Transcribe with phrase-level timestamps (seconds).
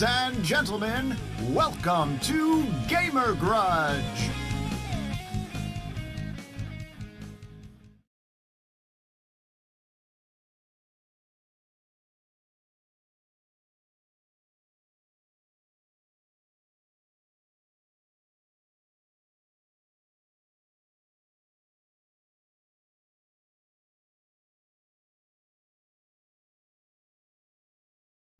[0.00, 1.16] Ladies and gentlemen,
[1.50, 4.04] welcome to Gamer Grudge.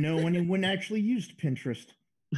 [0.00, 1.86] No anyone actually used Pinterest.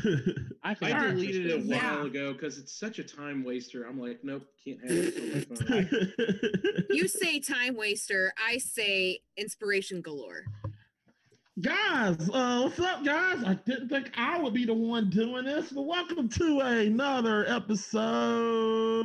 [0.64, 1.96] I I deleted it a Yeah.
[1.96, 3.84] while ago because it's such a time waster.
[3.86, 6.86] I'm like, nope, can't have it on my phone.
[6.90, 8.32] You say time waster.
[8.42, 10.44] I say inspiration galore.
[11.60, 13.44] guys, uh, what's up, guys?
[13.44, 19.04] I didn't think I would be the one doing this, but welcome to another episode.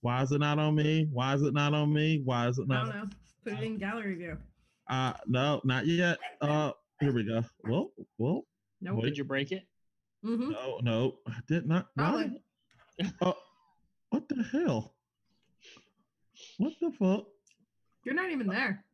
[0.00, 1.06] Why is it not on me?
[1.12, 2.22] Why is it not on me?
[2.24, 2.94] Why is it Oh, I don't not?
[2.96, 3.10] know.
[3.44, 4.38] Put it in gallery view.
[4.88, 6.18] Uh, no, not yet.
[6.40, 7.42] Uh, here we go.
[7.64, 8.42] Well, well,
[8.80, 9.02] Nope.
[9.02, 9.62] Did you break it?
[10.24, 10.50] Mm-hmm.
[10.50, 11.86] no, no, I did not.
[11.94, 12.42] why- Probably.
[13.20, 13.32] Uh,
[14.10, 14.94] what the hell?
[16.58, 17.24] What the fuck?
[18.04, 18.84] You're not even there.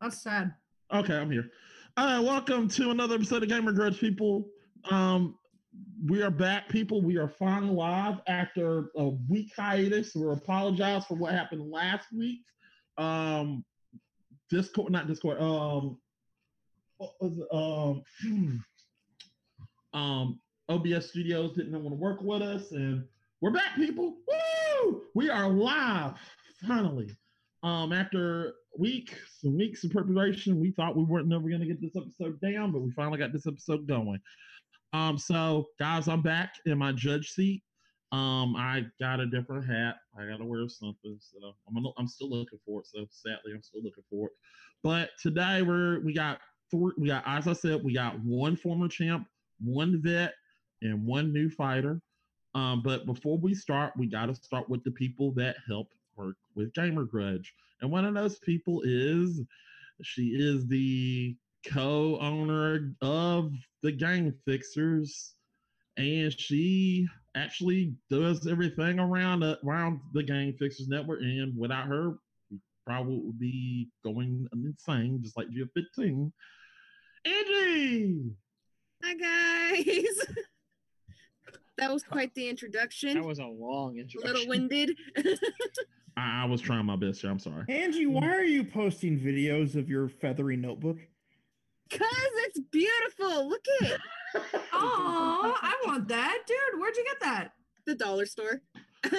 [0.00, 0.54] That's sad.
[0.92, 1.50] Okay, I'm here.
[1.96, 4.46] Uh, welcome to another episode of Gamer Grudge, people.
[4.90, 5.36] Um,
[6.06, 7.02] we are back, people.
[7.02, 10.14] We are finally live after a week hiatus.
[10.14, 12.40] We apologize for what happened last week.
[12.98, 13.64] Um,
[14.50, 15.40] Discord, not Discord.
[15.40, 15.98] Um, what was it?
[17.52, 18.04] Um,
[19.94, 23.04] um, OBS Studios didn't want to work with us, and
[23.40, 24.16] we're back, people.
[24.28, 25.02] Woo!
[25.14, 26.14] We are live
[26.66, 27.16] finally.
[27.62, 29.14] Um, after weeks
[29.44, 32.70] and weeks of preparation, we thought we weren't never going to get this episode down,
[32.72, 34.20] but we finally got this episode going.
[34.92, 37.62] Um, so guys, I'm back in my judge seat.
[38.12, 39.96] Um, I got a different hat.
[40.18, 42.88] I got to wear something, so I'm I'm still looking for it.
[42.88, 44.32] So sadly, I'm still looking for it.
[44.82, 46.40] But today we're we got
[46.72, 49.26] We got as I said, we got one former champ,
[49.62, 50.34] one vet,
[50.82, 52.00] and one new fighter.
[52.54, 56.36] Um, but before we start, we got to start with the people that help work
[56.54, 57.54] with Gamer Grudge.
[57.80, 59.40] And one of those people is
[60.02, 63.52] she is the co-owner of
[63.82, 65.34] the Game Fixers,
[65.96, 67.06] and she
[67.36, 71.20] actually does everything around uh, around the Game Fixers network.
[71.20, 72.18] And without her,
[72.50, 76.32] we probably would be going insane, just like G15.
[77.24, 78.32] Angie,
[79.02, 80.26] Hi guys.
[81.78, 83.14] that was quite the introduction.
[83.14, 84.30] That was a long introduction.
[84.30, 84.96] a little winded.
[86.16, 87.30] I, I was trying my best here.
[87.30, 87.64] I'm sorry.
[87.68, 90.98] Angie, why are you posting videos of your feathery notebook?
[91.90, 92.00] Cause
[92.46, 93.48] it's beautiful.
[93.48, 94.00] Look at it.
[94.72, 96.80] Oh, I want that, dude.
[96.80, 97.50] Where'd you get that?
[97.84, 98.62] The dollar store.
[99.02, 99.10] The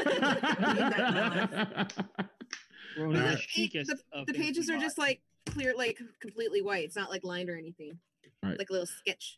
[2.96, 6.86] the, the pages are just like clear, like completely white.
[6.86, 7.98] It's not like lined or anything.
[8.44, 8.58] Right.
[8.58, 9.38] Like a little sketch.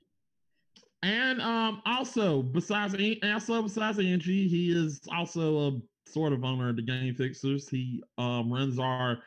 [1.02, 6.70] And um, also besides An- also besides Angie, he is also a sort of owner
[6.70, 7.68] of the Game Fixers.
[7.68, 9.20] He um runs our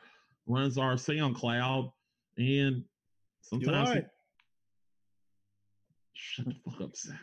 [0.47, 1.91] runs our SoundCloud,
[2.37, 2.83] and Do
[3.43, 4.01] sometimes he-
[6.13, 7.19] shut the fuck up, Zach.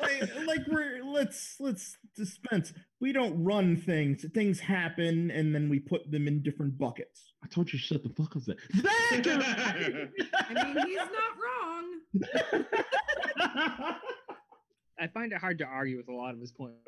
[0.00, 2.72] like, like we're let's let's dispense.
[3.00, 4.24] We don't run things.
[4.34, 7.32] Things happen, and then we put them in different buckets.
[7.42, 8.56] I told you shut the fuck up, Zach.
[8.74, 9.76] Zach!
[10.34, 12.00] I mean, he's not wrong.
[14.98, 16.78] I find it hard to argue with a lot of his points.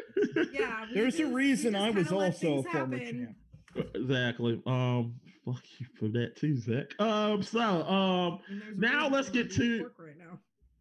[0.52, 0.86] Yeah.
[0.88, 3.36] we There's a just- we reason I was also a former champ.
[3.94, 4.62] exactly.
[4.66, 6.98] Um, fuck you for that too, Zach.
[6.98, 10.38] Um, so um, And there's a Now let's get to- right now.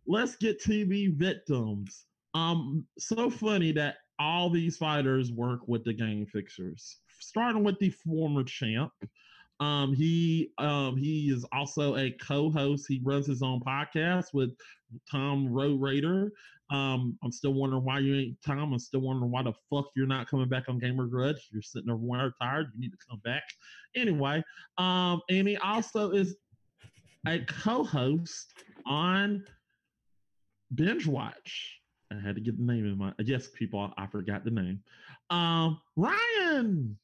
[0.08, 2.06] let's get to the victims.
[2.38, 6.98] Um, so funny that all these fighters work with the game fixers.
[7.20, 8.92] Starting with the former champ.
[9.60, 12.86] Um, he um he is also a co-host.
[12.88, 14.52] He runs his own podcast with
[15.10, 16.32] Tom Road Raider.
[16.70, 18.72] Um, I'm still wondering why you ain't Tom.
[18.72, 21.50] I'm still wondering why the fuck you're not coming back on Gamer Grudge.
[21.52, 22.68] You're sitting there wire tired.
[22.76, 23.44] You need to come back.
[23.96, 24.44] Anyway,
[24.78, 26.36] um, and he also is
[27.26, 28.54] a co-host
[28.86, 29.44] on
[30.76, 31.77] binge watch.
[32.12, 33.94] I had to get the name in my yes, people.
[33.98, 34.82] I forgot the name.
[35.30, 36.98] Um, Ryan.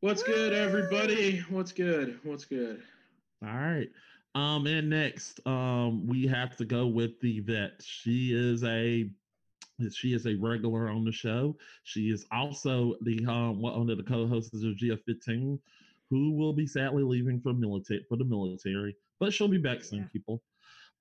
[0.00, 1.40] What's good, everybody?
[1.50, 2.20] What's good?
[2.22, 2.82] What's good?
[3.42, 3.88] All right.
[4.34, 7.82] Um, and next, um, we have to go with the vet.
[7.84, 9.10] She is a
[9.92, 11.56] she is a regular on the show.
[11.84, 15.58] She is also the um one of the co-hosts of GF15,
[16.10, 20.00] who will be sadly leaving for military for the military, but she'll be back soon,
[20.00, 20.08] Yeah.
[20.12, 20.42] people.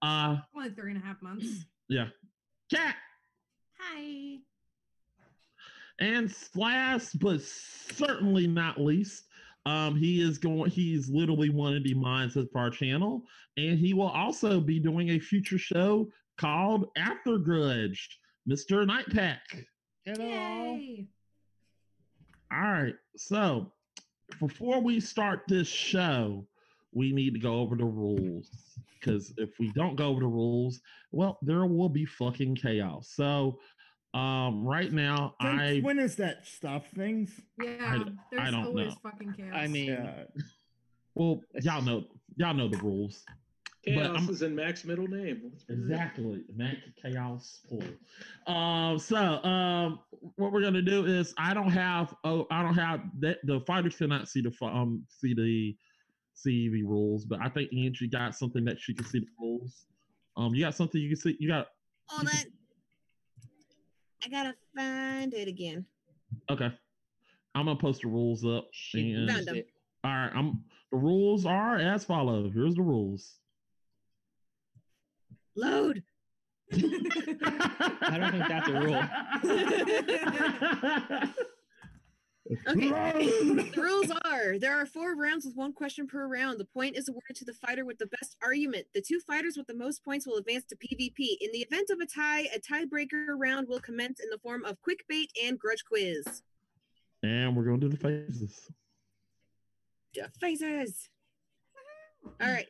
[0.02, 1.66] Uh, Only three and a half months.
[1.90, 2.08] yeah.
[2.72, 2.96] Cat.
[3.98, 4.38] Hi.
[6.00, 9.24] And last but certainly not least,
[9.66, 10.70] um, he is going.
[10.70, 13.24] He's literally one of the minds of our channel,
[13.58, 18.86] and he will also be doing a future show called After Grudge, Mr.
[18.86, 19.66] Night Pack.
[20.06, 20.26] Hello.
[20.26, 21.08] Yay.
[22.54, 22.96] All right.
[23.18, 23.72] So
[24.40, 26.48] before we start this show,
[26.94, 28.50] we need to go over the rules.
[29.00, 33.12] Because if we don't go over the rules, well, there will be fucking chaos.
[33.14, 33.60] So
[34.18, 37.30] um right now Since I when is that stuff things?
[37.62, 39.00] Yeah, d- I there's don't always know.
[39.04, 39.54] fucking chaos.
[39.56, 40.24] I mean, Yeah.
[41.16, 42.06] well y'all know
[42.36, 43.24] y'all know the rules.
[43.86, 45.42] Chaos I'm- is in Mac's middle name.
[45.44, 45.82] Let's put it in.
[45.84, 46.44] Exactly.
[46.56, 47.84] Mac Chaos Pool.
[48.54, 50.00] Um, so um
[50.36, 53.96] what we're gonna do is I don't have oh I don't have that the fighters
[53.96, 55.76] cannot see the fi- um see the
[56.34, 59.86] see the rules, but I think Angie got something that she can see the rules.
[60.36, 61.68] Um you got something you can see you got
[62.10, 62.36] Hold on.
[64.26, 65.86] I gotta find it again.
[66.50, 66.72] okay.
[67.56, 68.68] I'm gonna post the rules up.
[68.72, 69.56] she and- Found 'em.
[69.58, 69.70] it.
[70.04, 72.50] All right, I'm the rules are as follow.
[72.50, 73.36] Here's the rules.
[75.56, 76.04] Load.
[76.72, 79.04] I don't think that's a rule.
[82.68, 82.90] Okay.
[82.92, 86.60] the rules are there are four rounds with one question per round.
[86.60, 88.88] The point is awarded to the fighter with the best argument.
[88.94, 91.38] The two fighters with the most points will advance to PvP.
[91.42, 94.82] In the event of a tie, a tiebreaker round will commence in the form of
[94.82, 96.42] quick bait and grudge quiz.
[97.24, 98.70] and we're gonna do the phases.
[100.14, 101.10] Yeah, Phases.
[102.42, 102.68] All right.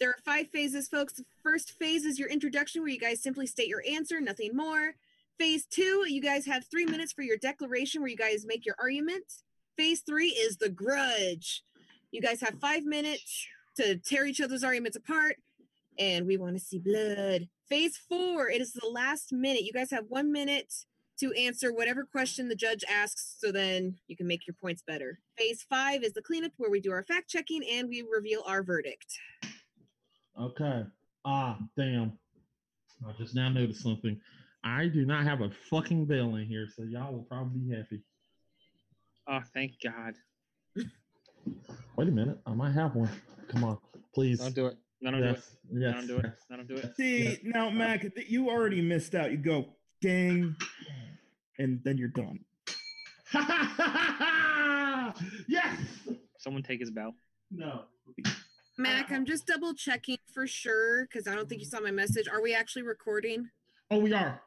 [0.00, 1.12] There are five phases, folks.
[1.14, 4.94] The first phase is your introduction, where you guys simply state your answer, nothing more.
[5.38, 8.76] Phase two, you guys have three minutes for your declaration, where you guys make your
[8.78, 9.24] argument.
[9.76, 11.62] Phase three is the grudge.
[12.10, 13.46] You guys have five minutes
[13.76, 15.36] to tear each other's arguments apart,
[15.98, 17.48] and we want to see blood.
[17.68, 19.62] Phase four, it is the last minute.
[19.62, 20.72] You guys have one minute
[21.20, 25.18] to answer whatever question the judge asks, so then you can make your points better.
[25.38, 28.62] Phase five is the cleanup, where we do our fact checking and we reveal our
[28.62, 29.06] verdict.
[30.40, 30.84] Okay.
[31.24, 32.12] Ah, damn.
[33.06, 34.20] I just now noticed something.
[34.64, 38.02] I do not have a fucking bell in here, so y'all will probably be happy.
[39.28, 40.14] Oh, thank God.
[41.96, 42.38] Wait a minute.
[42.46, 43.10] I might have one.
[43.48, 43.78] Come on,
[44.14, 44.38] please.
[44.38, 44.76] Don't do it.
[45.00, 45.32] No, don't do it.
[45.34, 46.24] yes, yes, don't do it.
[46.24, 46.84] yes, No, don't do it.
[46.84, 47.38] yes, See yes.
[47.42, 49.32] now, Mac, th- you already missed out.
[49.32, 50.54] You go ding,
[51.58, 52.38] and then you're done.
[55.48, 55.76] yes.
[56.38, 57.14] Someone take his bell.
[57.50, 57.82] No.
[58.78, 62.28] Mac, I'm just double checking for sure because I don't think you saw my message.
[62.28, 63.48] Are we actually recording?
[63.90, 64.40] Oh, we are.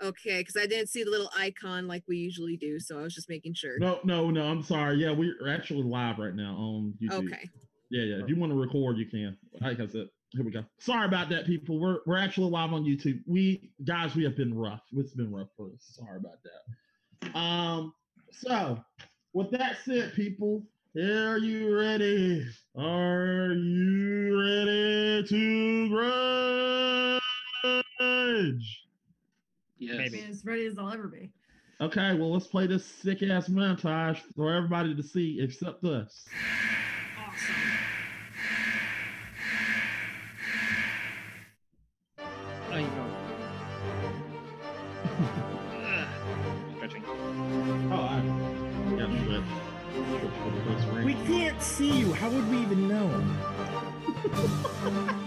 [0.00, 3.14] Okay, because I didn't see the little icon like we usually do, so I was
[3.14, 3.78] just making sure.
[3.78, 4.44] No, no, no.
[4.44, 4.98] I'm sorry.
[4.98, 7.26] Yeah, we're actually live right now on YouTube.
[7.32, 7.50] Okay.
[7.90, 8.22] Yeah, yeah.
[8.22, 9.36] If you want to record, you can.
[9.60, 10.64] Like I said, here we go.
[10.78, 11.80] Sorry about that, people.
[11.80, 13.20] We're we're actually live on YouTube.
[13.26, 14.82] We guys, we have been rough.
[14.92, 15.80] It's been rough for us.
[15.80, 17.36] Sorry about that.
[17.36, 17.92] Um.
[18.30, 18.78] So,
[19.32, 20.62] with that said, people,
[20.96, 22.46] are you ready?
[22.76, 25.88] Are you ready to
[28.28, 28.77] grudge?
[29.78, 29.96] Yes.
[29.96, 30.24] Maybe.
[30.28, 31.30] as ready as I'll ever be.
[31.80, 36.24] Okay, well, let's play this sick ass montage for everybody to see except us.
[37.16, 37.54] Awesome.
[42.70, 43.04] Oh, you go.
[46.76, 47.04] Stretching.
[47.06, 48.20] Oh, I
[48.98, 49.44] got switch.
[50.20, 51.04] Switch for the first ring.
[51.04, 52.12] We can't see you.
[52.12, 53.08] How would we even know?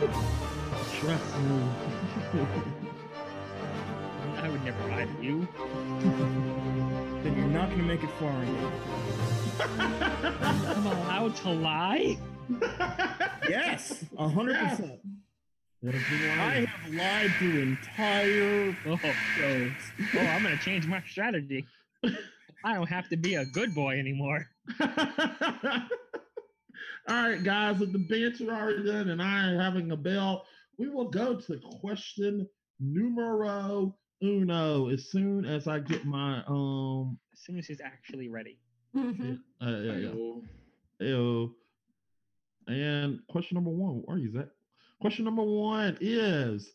[0.00, 1.68] Trust me.
[4.42, 5.46] I would never lie to you.
[7.22, 8.32] Then you're not gonna make it far.
[9.60, 12.16] I'm allowed to lie?
[13.48, 14.76] Yes, a hundred Yes.
[14.78, 15.00] percent.
[15.82, 16.68] What if you I want?
[16.68, 18.96] have lied through entire Oh,
[19.36, 19.72] shows.
[20.14, 21.66] oh, I'm gonna change my strategy.
[22.64, 24.48] I don't have to be a good boy anymore.
[27.08, 30.44] All right, guys, with the banter already done and I having a bell,
[30.78, 37.40] we will go to question numero uno as soon as I get my um As
[37.40, 38.58] soon as he's actually ready.
[38.94, 39.38] Mhm.
[39.62, 41.06] uh, yeah, yeah.
[41.08, 41.54] Ew.
[42.68, 44.48] And question number one, where are you, Zach?
[45.00, 46.72] Question number one is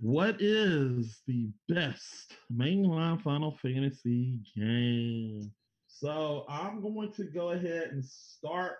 [0.00, 5.52] What is the best mainline Final Fantasy game?
[5.86, 8.78] So I'm going to go ahead and start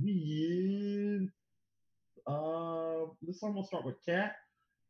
[0.00, 1.28] with
[2.26, 4.36] uh this time we'll start with Cat.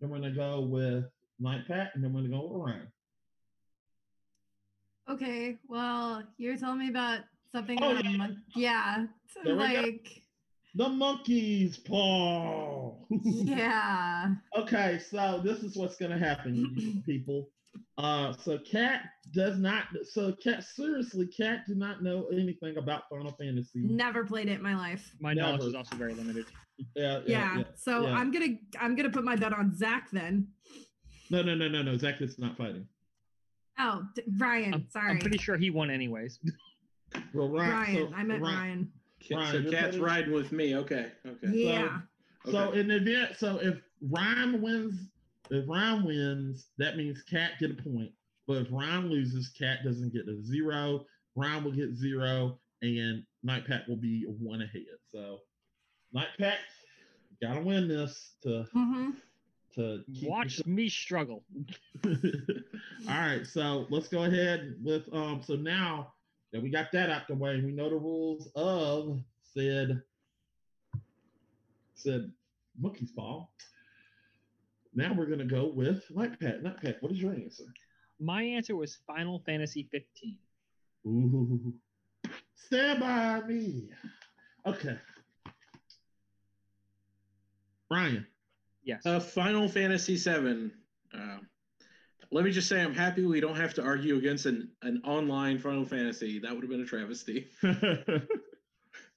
[0.00, 1.04] Then we're gonna go with
[1.40, 2.88] Night Pat, and then we're gonna go with Ryan.
[5.10, 7.20] Okay, well, you're telling me about
[7.50, 7.78] something.
[7.82, 8.16] Oh, yeah.
[8.16, 9.06] mon- yeah.
[9.44, 9.80] There we go.
[9.80, 10.22] like,
[10.74, 12.94] The monkey's paw.
[13.24, 14.34] yeah.
[14.56, 17.48] Okay, so this is what's gonna happen, people.
[17.98, 19.02] Uh, so Cat
[19.34, 19.84] does not.
[20.10, 23.80] So Cat seriously, Cat did not know anything about Final Fantasy.
[23.80, 25.12] Never played it in my life.
[25.20, 26.46] My knowledge is also very limited.
[26.96, 27.62] Yeah, Yeah.
[27.76, 28.14] So yeah.
[28.16, 30.48] I'm gonna I'm gonna put my bet on Zach then.
[31.30, 31.96] No, no, no, no, no.
[31.96, 32.88] Zach is not fighting.
[33.78, 34.74] Oh, d- Ryan.
[34.74, 35.10] I'm, sorry.
[35.12, 36.40] I'm pretty sure he won anyways.
[37.34, 37.70] Well, Ryan.
[37.70, 38.08] Ryan.
[38.08, 38.92] so, I meant Ryan.
[39.30, 40.74] Ryan, so cat's riding with me.
[40.76, 41.12] Okay.
[41.26, 41.46] Okay.
[41.52, 41.98] Yeah.
[42.50, 42.80] So Okay.
[42.80, 43.78] in the event, so if
[44.10, 44.94] Ryan wins,
[45.52, 48.10] if Ryan wins, that means Cat get a point.
[48.46, 51.04] But if Ryan loses, Cat doesn't get a zero.
[51.36, 54.82] Ryan will get zero, and Night Pack will be one ahead.
[55.10, 55.38] So
[56.12, 56.58] Night Pack,
[57.40, 59.10] gotta win this to hmm
[59.74, 61.44] to keep Watch me struggle.
[62.04, 62.12] All
[63.08, 65.42] right, so let's go ahead with um.
[65.42, 66.12] So now
[66.52, 69.20] that we got that out the way, we know the rules of
[69.54, 70.02] said
[71.94, 72.30] said
[72.78, 73.46] monkey's paw.
[74.94, 76.62] Now we're gonna go with Nightpack.
[76.62, 77.64] Nightpack, what is your answer?
[78.20, 80.38] My answer was Final Fantasy 15.
[81.06, 81.74] Ooh,
[82.54, 83.88] stand by me.
[84.66, 84.96] Okay,
[87.90, 88.26] Ryan.
[88.84, 89.04] Yes.
[89.06, 90.72] Uh, Final Fantasy 7.
[91.14, 91.38] Uh,
[92.30, 95.58] let me just say, I'm happy we don't have to argue against an, an online
[95.58, 96.38] Final Fantasy.
[96.38, 97.48] That would have been a travesty.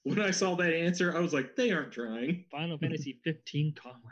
[0.06, 2.44] When I saw that answer, I was like, they aren't trying.
[2.48, 4.04] Final Fantasy 15 comrades.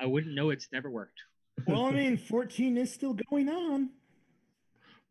[0.00, 1.20] I wouldn't know it's never worked.
[1.66, 3.90] Well, I mean, 14 is still going on.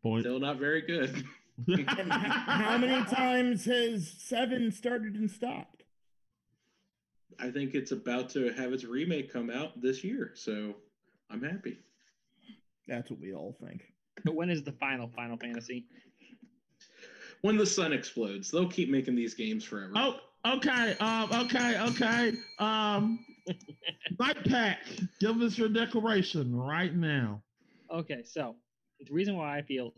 [0.02, 0.22] Point.
[0.22, 1.24] Still not very good.
[1.66, 5.82] And how many times has seven started and stopped?
[7.40, 10.74] I think it's about to have its remake come out this year, so
[11.30, 11.78] I'm happy.
[12.86, 13.82] That's what we all think.
[14.24, 15.86] But when is the final Final Fantasy?
[17.42, 19.92] When the sun explodes, they'll keep making these games forever.
[19.94, 20.96] Oh, okay.
[20.98, 22.32] Um, okay, okay.
[22.58, 23.24] Um,
[24.16, 24.76] Nightpack,
[25.20, 27.42] give us your declaration right now.
[27.92, 28.56] Okay, so
[29.00, 29.94] the reason why I feel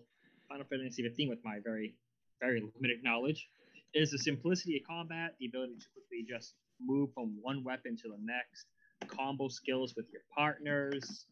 [0.49, 1.95] Final Fantasy 15 with my very,
[2.41, 3.49] very limited knowledge
[3.95, 8.09] is the simplicity of combat, the ability to quickly just move from one weapon to
[8.09, 8.67] the next,
[9.09, 11.27] combo skills with your partners,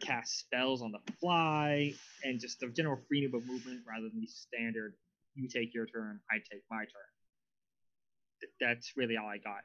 [0.00, 1.92] cast spells on the fly,
[2.24, 4.94] and just the general freedom of movement rather than the standard
[5.34, 8.50] you take your turn, I take my turn.
[8.60, 9.62] That's really all I got.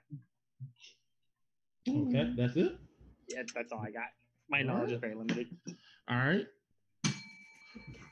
[1.87, 2.77] Okay, that's it.
[3.29, 4.07] Yeah, that's all I got.
[4.49, 5.47] My knowledge is very limited.
[6.09, 6.45] All right.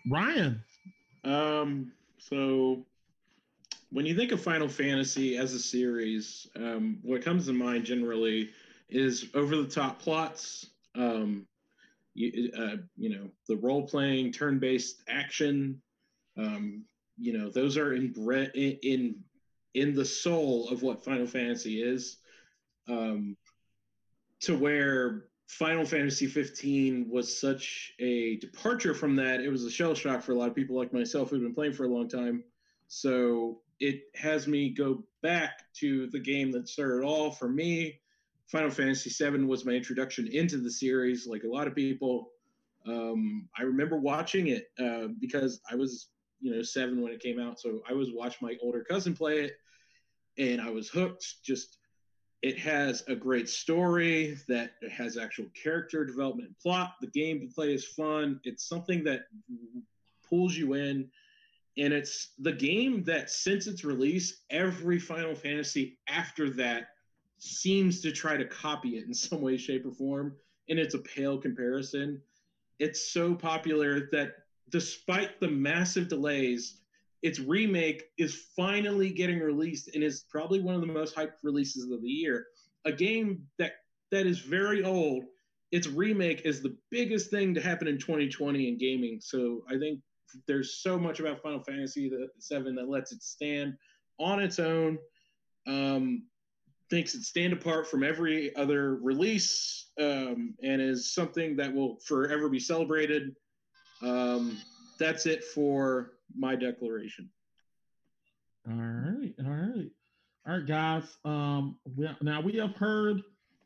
[0.09, 0.61] Ryan.
[1.23, 2.85] Um, so
[3.91, 8.49] when you think of Final Fantasy as a series, um, what comes to mind generally
[8.89, 10.67] is over the top plots.
[10.95, 11.47] Um,
[12.13, 15.81] you, uh, you know, the role playing, turn based action.
[16.37, 16.83] Um,
[17.17, 19.15] you know, those are inbred in, in
[19.73, 22.17] in the soul of what Final Fantasy is.
[22.87, 23.35] Um,
[24.45, 29.41] to where Final Fantasy 15 was such a departure from that.
[29.41, 31.73] It was a shell shock for a lot of people like myself who've been playing
[31.73, 32.43] for a long time.
[32.87, 37.99] So it has me go back to the game that started all for me.
[38.47, 42.29] Final Fantasy 7 was my introduction into the series, like a lot of people.
[42.87, 47.39] Um, I remember watching it uh, because I was, you know, seven when it came
[47.39, 47.59] out.
[47.59, 49.53] So I was watching my older cousin play it,
[50.37, 51.43] and I was hooked.
[51.43, 51.79] Just
[52.45, 56.93] it has a great story that has actual character development plot.
[57.01, 58.39] The game to play is fun.
[58.43, 59.21] It's something that
[60.29, 61.09] pulls you in.
[61.79, 66.89] And it's the game that, since its release, every Final Fantasy after that
[67.39, 70.35] seems to try to copy it in some way, shape, or form.
[70.69, 72.21] And it's a pale comparison.
[72.77, 74.33] It's so popular that
[74.69, 76.81] despite the massive delays,
[77.21, 81.89] its remake is finally getting released and is probably one of the most hyped releases
[81.91, 82.45] of the year.
[82.85, 83.73] A game that
[84.11, 85.23] that is very old.
[85.71, 89.19] Its remake is the biggest thing to happen in 2020 in gaming.
[89.21, 89.99] So I think
[90.47, 93.75] there's so much about Final Fantasy VII that lets it stand
[94.19, 94.99] on its own.
[95.67, 96.23] Um,
[96.89, 102.47] thinks it stand apart from every other release um, and is something that will forever
[102.47, 103.35] be celebrated.
[104.03, 104.59] Um,
[104.99, 107.29] that's it for my declaration.
[108.67, 109.91] All right, all right,
[110.47, 111.03] all right, guys.
[111.23, 113.21] Um, we, now we have heard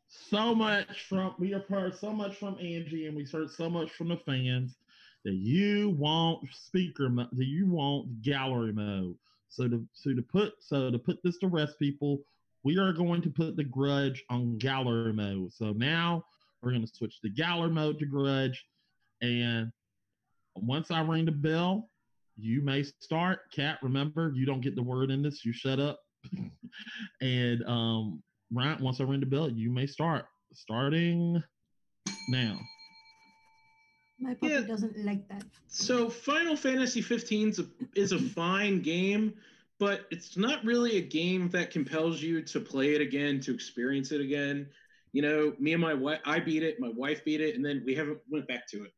[0.10, 3.92] so much from we have heard so much from Angie, and we've heard so much
[3.92, 4.76] from the fans
[5.24, 9.16] that you want speaker that you want gallery mode.
[9.50, 12.20] So to so to put so to put this to rest, people,
[12.64, 15.54] we are going to put the grudge on gallery mode.
[15.54, 16.26] So now
[16.62, 18.66] we're going to switch the gallery mode to grudge,
[19.22, 19.72] and
[20.56, 21.89] once I ring the bell,
[22.42, 23.40] you may start.
[23.54, 25.46] Cat, remember, you don't get the word in this.
[25.46, 26.00] You shut up.
[27.22, 28.22] and um,
[28.54, 30.26] Ryan, once I ring the bell, you may start.
[30.54, 31.42] Starting
[32.30, 32.60] now.
[34.20, 34.62] My puppy Yeah.
[34.62, 35.44] doesn't like that.
[35.68, 39.34] So Final Fantasy 15 is a, is a fine game,
[39.80, 44.12] but it's not really a game that compels you to play it again, to experience
[44.12, 44.68] it again.
[45.12, 47.82] You know, me and my wife, I beat it, my wife beat it, and then
[47.86, 48.92] we haven't went back to it.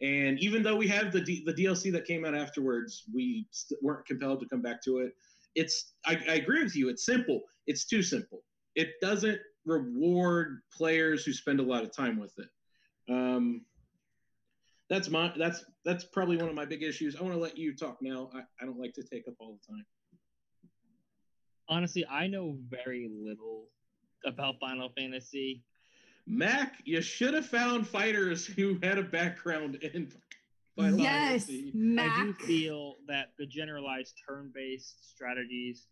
[0.00, 3.82] And even though we have the D, the DLC that came out afterwards, we st-
[3.82, 5.12] weren't compelled to come back to it.
[5.54, 6.88] It's I, I agree with you.
[6.88, 7.42] It's simple.
[7.66, 8.42] It's too simple.
[8.74, 12.48] It doesn't reward players who spend a lot of time with it.
[13.12, 13.62] Um,
[14.90, 17.16] that's my that's that's probably one of my big issues.
[17.16, 18.30] I want to let you talk now.
[18.34, 19.84] I, I don't like to take up all the time.
[21.68, 23.68] Honestly, I know very little
[24.26, 25.62] about Final Fantasy.
[26.26, 30.10] Mac, you should have found fighters who had a background in
[30.76, 31.72] Final yes, Fantasy.
[31.98, 35.86] I do feel that the generalized turn-based strategies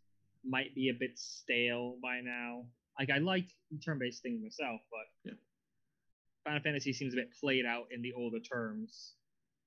[0.45, 2.64] might be a bit stale by now.
[2.99, 3.47] Like I like
[3.85, 5.38] turn-based things myself, but Yeah.
[6.45, 9.12] Final Fantasy seems a bit played out in the older terms.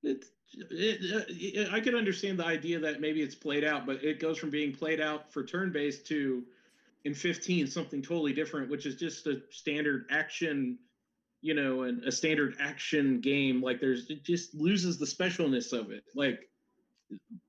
[0.04, 4.04] It's it, uh, it, I could understand the idea that maybe it's played out, but
[4.04, 6.44] it goes from being played out for turn-based to
[7.06, 10.78] in 15 something totally different, which is just a standard action,
[11.42, 13.62] you know, and a standard action game.
[13.62, 16.04] Like there's it just loses the specialness of it.
[16.16, 16.40] Like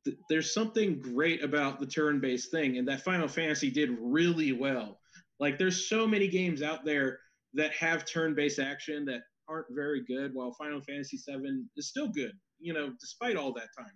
[0.05, 5.01] th- there's something great about the turn-based thing, and that Final Fantasy did really well.
[5.41, 7.19] Like there's so many games out there
[7.55, 12.33] that have turn-based action that aren't very good, while Final Fantasy 7 is still good.
[12.61, 13.93] You know, despite all that time.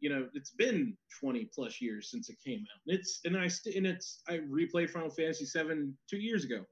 [0.00, 2.80] You know, it's been 20 plus years since it came out.
[2.86, 6.64] It's and I st- and it's I replayed Final Fantasy VII two years ago.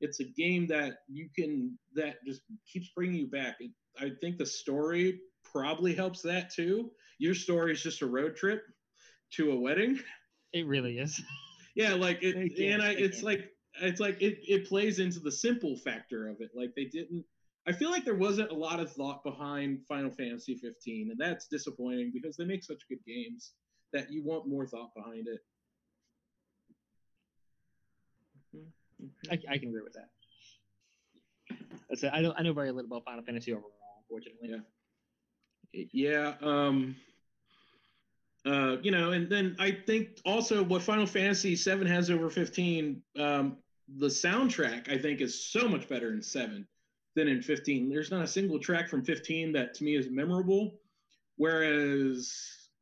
[0.00, 3.56] It's a game that you can that just keeps bringing you back.
[3.60, 6.90] It, I think the story probably helps that too.
[7.18, 8.62] Your story is just a road trip
[9.32, 10.00] to a wedding.
[10.52, 11.20] It really is.
[11.74, 15.76] Yeah, like it, and I, it's like it's like it, it plays into the simple
[15.76, 16.50] factor of it.
[16.54, 17.24] Like they didn't.
[17.66, 21.46] I feel like there wasn't a lot of thought behind Final Fantasy 15, and that's
[21.46, 23.52] disappointing because they make such good games
[23.92, 25.40] that you want more thought behind it.
[29.30, 30.08] I, I can agree with that.
[31.88, 32.10] That's it.
[32.12, 34.62] I know I know very little about Final Fantasy overall, unfortunately.
[35.72, 35.84] Yeah.
[35.92, 36.34] Yeah.
[36.40, 36.96] Um.
[38.46, 43.02] Uh, you know, and then I think also what Final Fantasy Seven has over 15,
[43.18, 43.58] um,
[43.98, 46.66] the soundtrack I think is so much better in seven
[47.16, 47.88] than in 15.
[47.88, 50.74] There's not a single track from 15 that to me is memorable,
[51.36, 52.32] whereas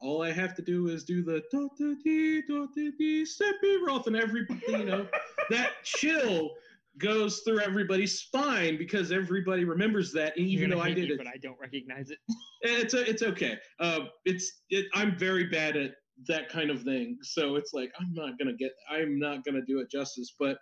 [0.00, 4.06] all I have to do is do the da da dee da da dee Sephiroth
[4.06, 5.06] and everybody, you know,
[5.50, 6.50] that chill
[6.98, 11.26] goes through everybody's spine because everybody remembers that, and even though I did it, but
[11.26, 12.18] I don't recognize it.
[12.62, 13.58] it's a, it's okay.
[13.80, 15.92] Uh, it's it, I'm very bad at
[16.26, 19.80] that kind of thing, so it's like I'm not gonna get I'm not gonna do
[19.80, 20.34] it justice.
[20.38, 20.58] But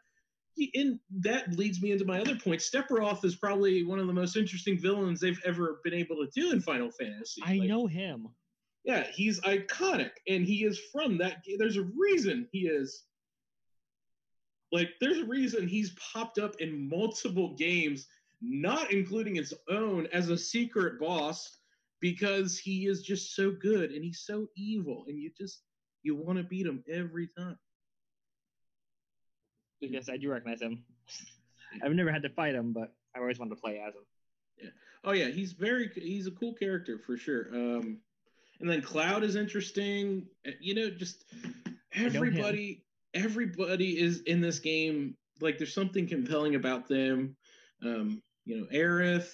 [0.57, 2.61] he, in that leads me into my other point.
[2.61, 6.51] Sephiroth is probably one of the most interesting villains they've ever been able to do
[6.51, 7.42] in Final Fantasy.
[7.45, 8.29] I Like, know him.
[8.85, 11.42] Yeah, he's iconic, and he is from that.
[11.59, 13.05] There's a reason he is.
[14.73, 18.07] Like, there's a reason he's popped up in multiple games,
[18.40, 21.59] not including his own, as a secret boss,
[22.01, 25.62] because he is just so good and he's so evil, and you just
[26.03, 27.59] you want to beat him every time.
[29.80, 30.84] Yes, I do recognize him.
[31.82, 34.02] I've never had to fight him, but I always wanted to play as him.
[34.58, 34.70] Yeah.
[35.04, 37.48] Oh yeah, he's very he's a cool character for sure.
[37.52, 37.98] Um,
[38.60, 40.26] and then Cloud is interesting.
[40.46, 41.24] Uh, You know, just
[41.92, 42.84] everybody
[43.14, 45.16] everybody is in this game.
[45.40, 47.36] Like there's something compelling about them.
[47.82, 49.30] Um, you know, Aerith.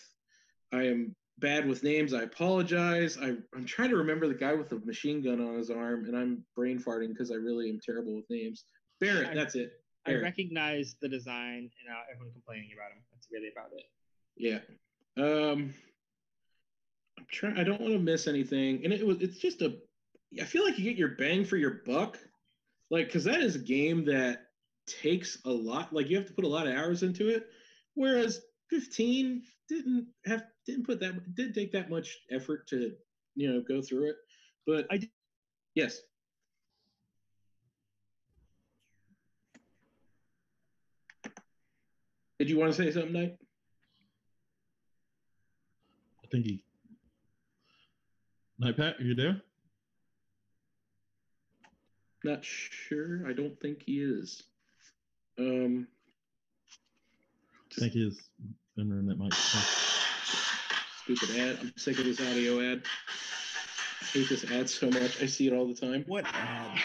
[0.72, 2.14] I am bad with names.
[2.14, 3.18] I apologize.
[3.20, 6.16] I, I'm trying to remember the guy with the machine gun on his arm, and
[6.16, 8.64] I'm brain farting because I really am terrible with names.
[9.00, 9.81] Barret, that's it.
[10.06, 13.02] I recognize the design and uh, everyone complaining about him.
[13.12, 13.84] That's really about it.
[14.36, 14.60] Yeah.
[15.16, 15.74] Um
[17.18, 18.84] I'm trying I don't want to miss anything.
[18.84, 19.76] And it was it's just a
[20.40, 22.18] I feel like you get your bang for your buck.
[22.90, 24.46] Like cuz that is a game that
[24.86, 27.46] takes a lot like you have to put a lot of hours into it
[27.94, 32.96] whereas 15 didn't have didn't put that didn't take that much effort to
[33.34, 34.16] you know go through it.
[34.66, 35.10] But I d-
[35.74, 36.02] Yes.
[42.42, 43.36] Did you want to say something, Knight?
[46.24, 46.64] I think he.
[48.58, 49.40] Night Pat, are you there?
[52.24, 53.20] Not sure.
[53.28, 54.42] I don't think he is.
[55.38, 55.86] Um,
[57.76, 58.20] I think his
[58.76, 59.32] internet might.
[61.04, 61.58] stupid ad.
[61.60, 62.82] I'm sick of this audio ad.
[64.00, 65.22] I hate this ad so much.
[65.22, 66.02] I see it all the time.
[66.08, 66.80] What ad?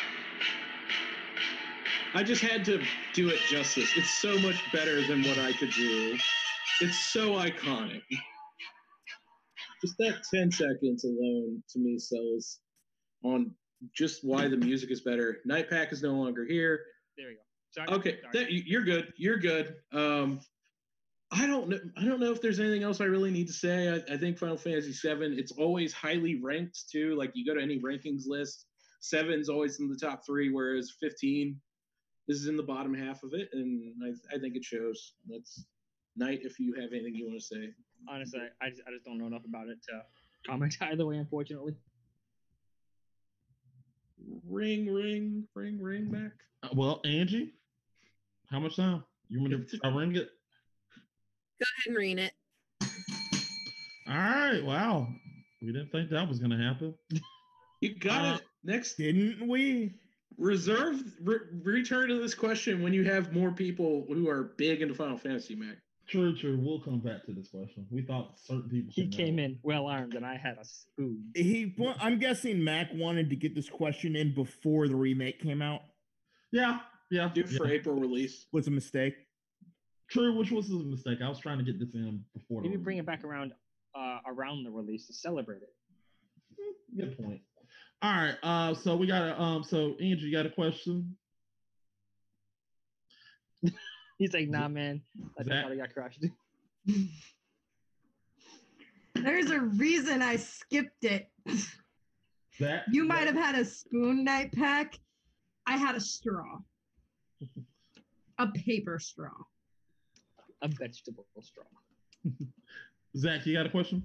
[2.17, 2.81] I just had to
[3.13, 3.95] do it justice.
[3.95, 6.17] It's so much better than what I could do.
[6.81, 8.01] It's so iconic.
[9.83, 12.57] just that 10 seconds alone to me sells
[13.23, 13.51] on
[13.95, 15.37] just why the music is better.
[15.45, 16.79] Night Pack is no longer here.
[17.19, 17.39] There we go.
[17.69, 17.99] Sorry.
[17.99, 18.33] Okay, sorry.
[18.45, 19.13] that, you- you're good.
[19.17, 19.75] You're good.
[19.93, 20.39] Um,
[21.29, 21.79] I don't know.
[21.97, 23.89] I don't know if there's anything else I really need to say.
[23.89, 25.37] I, I think Final Fantasy VII.
[25.37, 27.15] It's always highly ranked too.
[27.15, 28.65] Like you go to any rankings list,
[29.01, 31.61] seven's always in the top three, whereas 15
[32.27, 35.13] this is in the bottom half of it, and I, I think it shows.
[35.29, 35.65] That's
[36.15, 36.39] night.
[36.43, 37.69] If you have anything you want to say,
[38.09, 40.01] Honestly, I just, I just don't know enough about it to
[40.45, 41.75] comment either way, unfortunately.
[44.47, 46.31] ring, ring, ring, ring back.
[46.63, 47.53] Uh, Well, Angie,
[48.51, 49.03] how much time?
[49.29, 50.29] You want to I ring it?
[51.59, 52.33] Go ahead and ring it.
[54.07, 54.63] All right.
[54.63, 55.07] Wow.
[55.61, 56.93] We didn't think that was going to happen.
[57.79, 58.41] You got Uh, it.
[58.63, 59.93] Next, Didn't we?
[60.37, 64.93] Reserve re- return to this question when you have more people who are big into
[64.93, 65.77] Final Fantasy, Mac.
[66.07, 66.57] True, true.
[66.61, 67.85] We'll come back to this question.
[67.89, 68.91] We thought certain people.
[68.93, 69.17] He should know.
[69.17, 71.31] came in well armed, and I had a spoon.
[71.35, 71.75] He.
[71.99, 75.81] I'm guessing Mac wanted to get this question in before the remake came out.
[76.51, 76.79] Yeah,
[77.11, 77.29] yeah.
[77.33, 77.73] Due for yeah.
[77.73, 78.45] April release.
[78.53, 79.15] Was a mistake.
[80.09, 81.19] True, which was a mistake.
[81.21, 82.61] I was trying to get this in before.
[82.61, 83.51] the Maybe bring it back around
[83.93, 85.73] uh, around the release to celebrate it.
[86.95, 87.41] Good point.
[88.01, 88.35] All right.
[88.43, 89.63] Uh, so we got a um.
[89.63, 91.15] So Andrew, you got a question?
[94.19, 95.01] He's like, nah, man.
[95.39, 95.51] I Zach?
[95.53, 96.25] just thought I got crushed.
[99.15, 101.29] There's a reason I skipped it.
[102.59, 104.99] That You might have had a spoon night pack.
[105.65, 106.59] I had a straw.
[108.39, 109.31] A paper straw.
[110.61, 111.63] a vegetable straw.
[113.17, 113.43] Zach.
[113.47, 114.03] You got a question?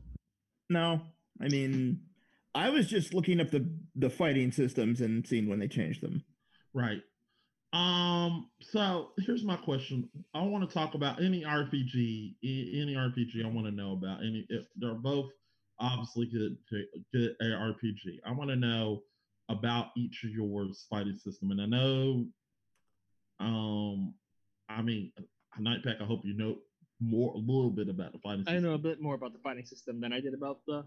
[0.71, 1.03] No,
[1.39, 2.01] I mean,
[2.55, 6.23] I was just looking up the the fighting systems and seeing when they changed them.
[6.75, 7.01] Right.
[7.73, 8.51] Um.
[8.61, 10.09] So here's my question.
[10.35, 12.35] I want to talk about any RPG.
[12.45, 14.21] Any RPG I want to know about.
[14.21, 14.45] Any.
[14.51, 15.31] If they're both
[15.81, 16.57] obviously good.
[16.71, 18.21] to- Good RPG.
[18.27, 19.03] I want to know
[19.49, 21.51] about each of yours fighting system.
[21.51, 22.27] And I know.
[23.41, 24.15] Um.
[24.69, 25.13] I mean,
[25.59, 25.97] Night Pack.
[26.01, 26.57] I hope you know
[27.01, 28.45] more a little bit about the fighting.
[28.47, 30.87] I know a bit more about the fighting system than I did about the other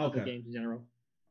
[0.00, 0.24] Okay.
[0.24, 0.82] games in general.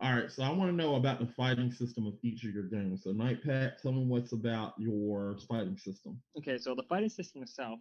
[0.01, 2.63] All right, so I want to know about the fighting system of each of your
[2.63, 3.03] games.
[3.03, 6.19] So, Night Pack, tell me what's about your fighting system.
[6.37, 7.79] Okay, so the fighting system itself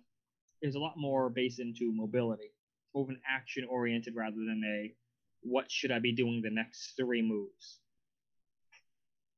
[0.61, 2.53] is a lot more based into mobility,
[2.95, 4.93] more of an action oriented rather than a
[5.43, 7.79] what should I be doing the next three moves.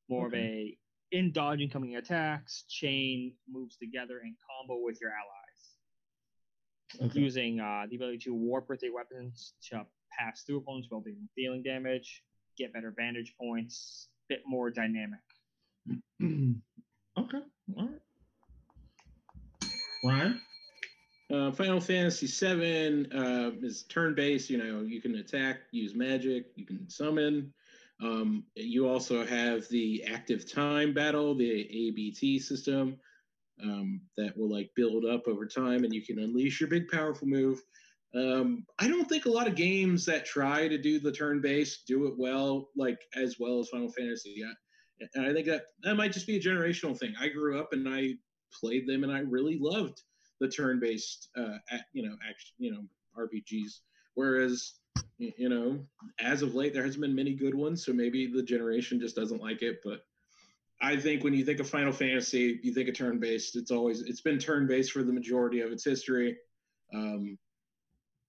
[0.09, 0.77] More of a
[1.13, 7.11] in dodging coming attacks, chain moves together and combo with your allies.
[7.11, 7.21] Okay.
[7.21, 9.87] Using uh, the ability to warp with your weapons to
[10.19, 12.23] pass through opponents while doing dealing damage,
[12.57, 15.21] get better vantage points, bit more dynamic.
[16.23, 17.39] okay.
[17.77, 18.01] All right.
[20.05, 20.41] Ryan.
[21.33, 24.51] Uh, Final Fantasy VII uh, is turn-based.
[24.51, 27.53] You know, you can attack, use magic, you can summon.
[28.03, 32.99] Um, you also have the active time battle, the ABT system
[33.63, 37.29] um, that will like build up over time, and you can unleash your big powerful
[37.29, 37.63] move.
[38.15, 42.07] Um, I don't think a lot of games that try to do the turn-based do
[42.07, 44.35] it well, like as well as Final Fantasy.
[44.37, 47.15] Yeah, and I think that that might just be a generational thing.
[47.19, 48.15] I grew up and I
[48.61, 50.03] played them, and I really loved
[50.41, 52.85] the turn-based, uh, at, you know, action, you know,
[53.17, 53.81] RPGs.
[54.15, 54.75] Whereas,
[55.19, 55.87] you know,
[56.21, 57.85] as of late, there hasn't been many good ones.
[57.87, 59.79] So maybe the generation just doesn't like it.
[59.85, 60.05] But
[60.83, 63.57] I think when you think of Final Fantasy, you think of turn-based.
[63.57, 66.37] It's always it's been turn-based for the majority of its history.
[66.93, 67.39] Um,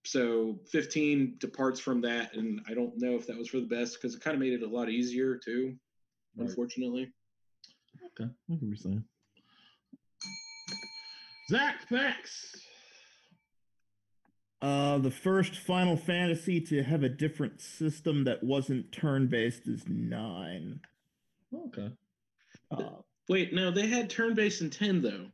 [0.05, 4.01] so 15 departs from that, and I don't know if that was for the best
[4.01, 5.75] because it kind of made it a lot easier too.
[6.35, 6.49] Right.
[6.49, 7.11] Unfortunately.
[8.19, 8.29] Okay.
[8.51, 9.03] I can be saying.
[11.49, 12.55] Zach, thanks.
[14.61, 20.79] Uh, the first Final Fantasy to have a different system that wasn't turn-based is nine.
[21.53, 21.91] Okay.
[22.71, 25.25] Uh, Wait, no, they had turn-based in 10 though.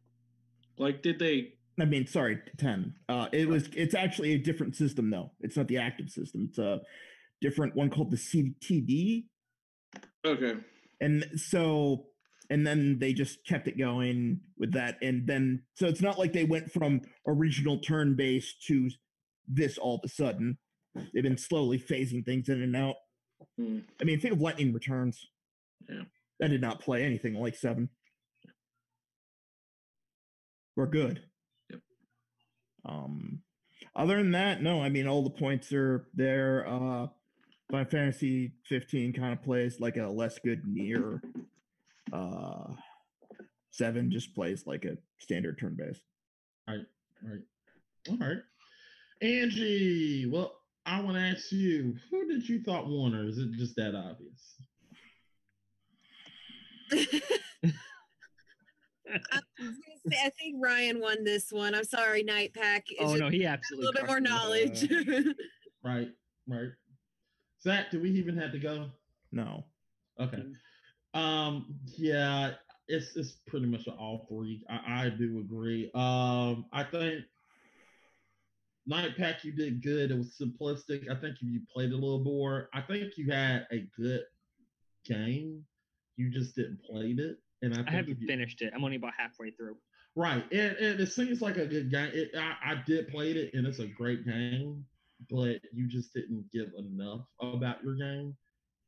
[0.77, 1.53] Like, did they?
[1.81, 2.95] I mean, sorry, ten.
[3.07, 3.69] Uh, it was.
[3.75, 5.31] It's actually a different system though.
[5.41, 6.45] It's not the active system.
[6.49, 6.81] It's a
[7.41, 9.25] different one called the CTB.
[10.25, 10.55] Okay.
[11.01, 12.05] and so
[12.49, 16.33] and then they just kept it going with that and then so it's not like
[16.33, 18.89] they went from original turn based to
[19.47, 20.57] this all of a sudden
[21.13, 22.95] they've been slowly phasing things in and out
[23.57, 23.79] Hmm.
[24.01, 25.25] i mean think of lightning returns
[25.89, 26.03] Yeah.
[26.41, 27.89] that did not play anything like seven
[30.75, 31.23] we're good.
[32.89, 33.41] Um
[33.95, 37.07] other than that no i mean all the points are there uh
[37.71, 41.21] Final Fantasy 15 kind of plays like a less good NieR.
[42.11, 42.73] Uh,
[43.71, 46.01] seven just plays like a standard turn based.
[46.67, 46.85] Right.
[47.21, 47.41] Right,
[48.09, 48.37] all right.
[49.21, 50.25] Angie.
[50.25, 53.75] Well, I want to ask you, who did you thought won, or is it just
[53.75, 54.55] that obvious?
[59.31, 59.39] I
[60.09, 61.75] say, I think Ryan won this one.
[61.75, 62.85] I'm sorry, Night Pack.
[62.89, 65.15] It's Oh no, he absolutely a little bit more crushed it.
[65.15, 65.35] knowledge.
[65.83, 66.09] Right,
[66.45, 66.69] right.
[67.63, 68.89] Zach, do we even have to go?
[69.31, 69.63] No.
[70.19, 70.43] Okay.
[71.13, 72.51] Um, yeah,
[72.89, 74.61] it's it's pretty much all three.
[74.69, 75.89] I, I do agree.
[75.95, 77.23] Um, I think
[78.85, 80.11] Night Pack, you did good.
[80.11, 81.09] It was simplistic.
[81.09, 84.23] I think if you played a little more, I think you had a good
[85.05, 85.63] game.
[86.17, 87.37] You just didn't play it.
[87.61, 88.71] And I, I haven't finished it.
[88.75, 89.75] I'm only about halfway through.
[90.15, 92.09] Right, and, and it seems like a good game.
[92.13, 94.85] It, I, I did play it, and it's a great game,
[95.29, 98.35] but you just didn't give enough about your game,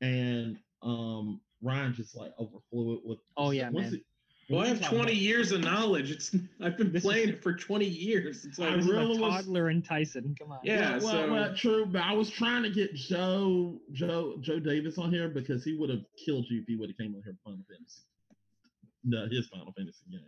[0.02, 3.20] and um, Ryan just like overflew it with.
[3.38, 3.96] Oh, yeah, once man.
[3.96, 4.06] it-
[4.50, 6.12] Well, I have 20 about- years of knowledge.
[6.12, 8.44] It's I've been This playing it for 20 years.
[8.44, 10.36] It's like I This is really a was- toddler and Tyson.
[10.40, 10.60] Come on.
[10.64, 14.60] Yeah, well, well, so- well, true, but I was trying to get Joe, Joe, Joe
[14.60, 17.22] Davis on here because he would have killed you if he would have came on
[17.24, 18.02] here for Final Fantasy.
[19.04, 20.22] No, his Final Fantasy game.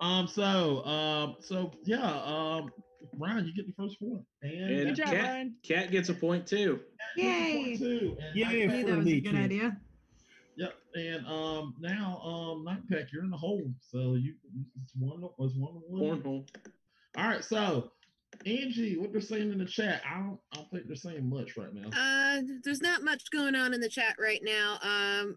[0.00, 0.26] Um.
[0.26, 0.84] So.
[0.84, 1.36] Um.
[1.40, 2.00] So yeah.
[2.02, 2.70] Um.
[3.18, 5.54] Ryan, you get the first one, and, And Good job, Cat- Ryan.
[5.66, 6.80] Cat gets a point too.
[7.16, 7.76] that gets a point Yay.
[7.76, 8.16] too.
[8.34, 9.44] Yay Night I knew Pack- for that was a good Leechy.
[9.44, 9.76] idea.
[10.56, 10.74] Yep.
[10.94, 11.74] And um.
[11.80, 12.64] Now um.
[12.66, 13.62] Nightpack, you're in the hole.
[13.90, 14.34] So you.
[14.82, 15.20] It's one.
[15.38, 16.22] Was one to one.
[16.22, 16.48] Cornhole.
[17.16, 17.44] All right.
[17.44, 17.90] So.
[18.46, 21.56] Angie, what they're saying in the chat, I don't, I don't think they're saying much
[21.56, 21.88] right now.
[21.92, 24.78] uh, there's not much going on in the chat right now.
[24.82, 25.36] Um,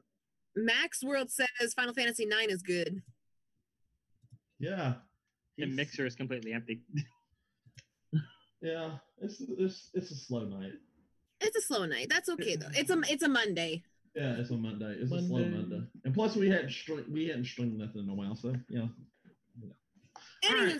[0.55, 3.01] Max World says Final Fantasy IX is good.
[4.59, 4.93] Yeah.
[5.57, 6.81] The mixer is completely empty.
[8.63, 10.71] Yeah, it's it's it's a slow night.
[11.41, 12.07] It's a slow night.
[12.09, 12.69] That's okay though.
[12.73, 13.83] It's a it's a Monday.
[14.15, 14.95] Yeah, it's a Monday.
[15.01, 15.57] It's a slow Monday.
[15.57, 18.87] Monday, and plus we hadn't string we hadn't streamed nothing in a while, so yeah,
[20.49, 20.79] All right.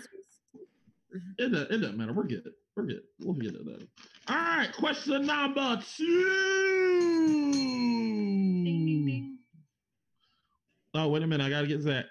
[1.38, 2.14] it doesn't, it doesn't matter.
[2.14, 2.48] We're good.
[2.74, 3.02] We're good.
[3.20, 3.86] We'll get it that.
[4.28, 7.63] All right, question number two.
[10.94, 11.44] Oh, wait a minute.
[11.44, 12.06] I gotta get Zach.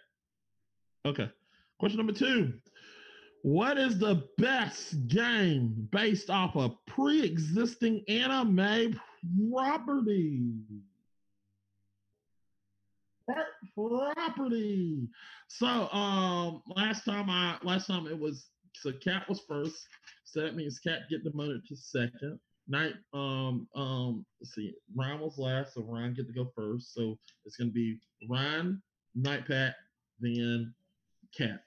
[1.06, 1.30] Okay.
[1.80, 2.54] Question number two.
[3.44, 9.00] What is the best game based off a pre-existing anime
[9.52, 10.54] property?
[13.26, 15.08] Pro- Property.
[15.48, 19.88] So um last time I last time it was so Cat was first.
[20.26, 22.40] So that means Cat get demoted to second.
[22.68, 26.94] Night um um let's see, Ryan was last, so Ryan get to go first.
[26.94, 27.98] So it's gonna be
[28.30, 28.82] Ryan,
[29.16, 29.76] Night Pack,
[30.20, 30.74] then
[31.38, 31.64] Cat.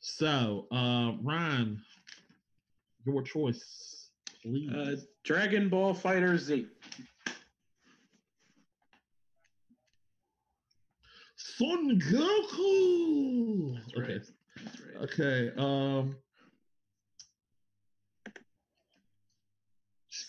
[0.00, 1.80] So uh Ryan,
[3.04, 4.10] your choice,
[4.42, 4.70] please.
[4.70, 6.66] Uh, Dragon Ball Fighter Z.
[11.36, 13.74] Son Goku.
[13.74, 14.12] That's okay.
[14.12, 14.22] right.
[14.64, 15.02] That's right.
[15.02, 15.50] Okay.
[15.56, 16.16] Um.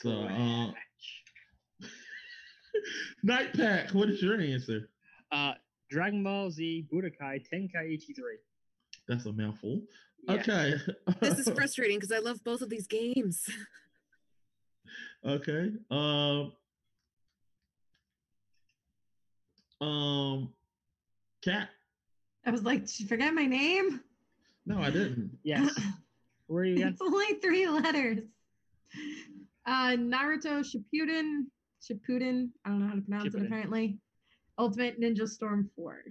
[0.06, 0.72] So, uh,
[3.24, 4.92] Night Pack, what is your answer?
[5.32, 5.54] Uh,
[5.90, 8.24] Dragon Ball Z Budokai Tenkaichi 3.
[9.08, 9.82] That's a mouthful.
[10.28, 10.34] Yeah.
[10.36, 10.76] Okay.
[11.22, 13.50] this is frustrating because I love both of these games.
[15.26, 15.72] okay.
[15.90, 16.52] Um.
[19.82, 20.54] Um.
[21.44, 21.70] Cat.
[22.46, 24.02] I was like, did you forget my name?
[24.68, 25.32] No, I didn't.
[25.44, 25.76] Yes.
[26.46, 28.20] Where are you it's only three letters.
[29.66, 31.46] Uh, Naruto Shippuden,
[31.82, 32.50] Shippuden.
[32.64, 33.42] I don't know how to pronounce Shippuden.
[33.42, 33.46] it.
[33.46, 33.98] Apparently,
[34.58, 36.04] Ultimate Ninja Storm Four.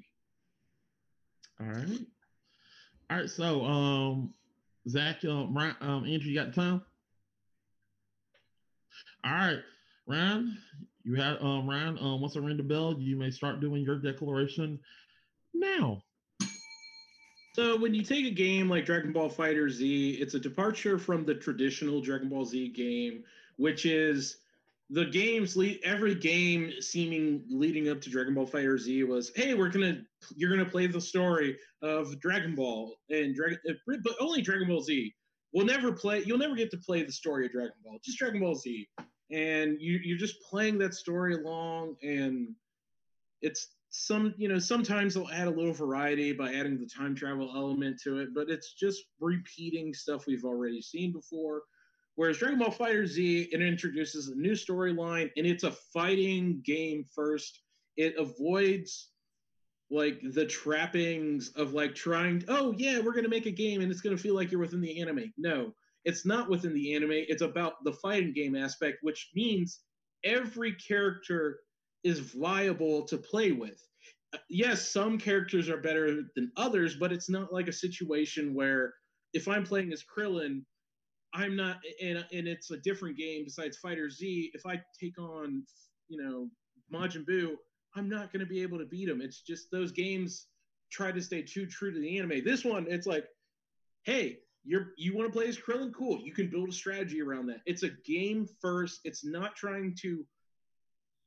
[1.60, 2.00] All right.
[3.10, 3.30] All right.
[3.30, 4.34] So, um,
[4.88, 6.82] Zach, um, Ryan, um, Andrew, you got the time?
[9.24, 9.58] All right,
[10.06, 10.58] Ryan,
[11.04, 11.98] you have um, Ryan.
[11.98, 14.78] Um, once I ring the bell, you may start doing your declaration
[15.54, 16.02] now.
[17.54, 21.24] So when you take a game like Dragon Ball Fighter Z, it's a departure from
[21.24, 23.24] the traditional Dragon Ball Z game,
[23.56, 24.38] which is
[24.90, 29.54] the games lead every game seeming leading up to Dragon Ball Fighter Z was, hey,
[29.54, 30.02] we're gonna
[30.36, 34.82] you're gonna play the story of Dragon Ball and Dragon, uh, but only Dragon Ball
[34.82, 35.14] Z.
[35.52, 36.22] We'll never play.
[36.26, 37.98] You'll never get to play the story of Dragon Ball.
[38.04, 38.88] Just Dragon Ball Z,
[39.30, 42.48] and you you're just playing that story along, and
[43.40, 47.52] it's some you know sometimes they'll add a little variety by adding the time travel
[47.54, 51.62] element to it but it's just repeating stuff we've already seen before
[52.16, 57.04] whereas dragon ball fighter z it introduces a new storyline and it's a fighting game
[57.14, 57.60] first.
[57.96, 59.10] It avoids
[59.90, 64.00] like the trappings of like trying oh yeah we're to make a game and it's
[64.00, 65.32] to feel like you're within the anime.
[65.36, 65.72] No
[66.04, 67.12] it's not within the anime.
[67.12, 69.80] It's about the fighting game aspect which means
[70.24, 71.60] every character
[72.02, 73.80] is viable to play with.
[74.34, 78.94] Uh, Yes, some characters are better than others, but it's not like a situation where
[79.32, 80.62] if I'm playing as Krillin,
[81.34, 84.52] I'm not, and and it's a different game besides Fighter Z.
[84.54, 85.64] If I take on,
[86.08, 86.48] you know,
[86.92, 87.56] Majin Buu,
[87.96, 89.20] I'm not going to be able to beat him.
[89.20, 90.46] It's just those games
[90.90, 92.44] try to stay too true to the anime.
[92.44, 93.26] This one, it's like,
[94.04, 95.92] hey, you're you want to play as Krillin?
[95.92, 96.20] Cool.
[96.22, 97.60] You can build a strategy around that.
[97.66, 99.00] It's a game first.
[99.04, 100.24] It's not trying to,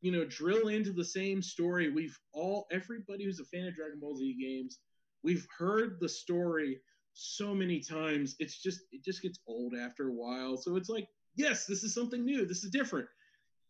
[0.02, 1.90] you know, drill into the same story.
[1.90, 4.80] We've all everybody who's a fan of Dragon Ball Z games,
[5.24, 6.80] we've heard the story
[7.18, 8.36] so many times.
[8.40, 10.58] It's just it just gets old after a while.
[10.58, 12.46] So it's like, yes, this is something new.
[12.46, 13.08] This is different.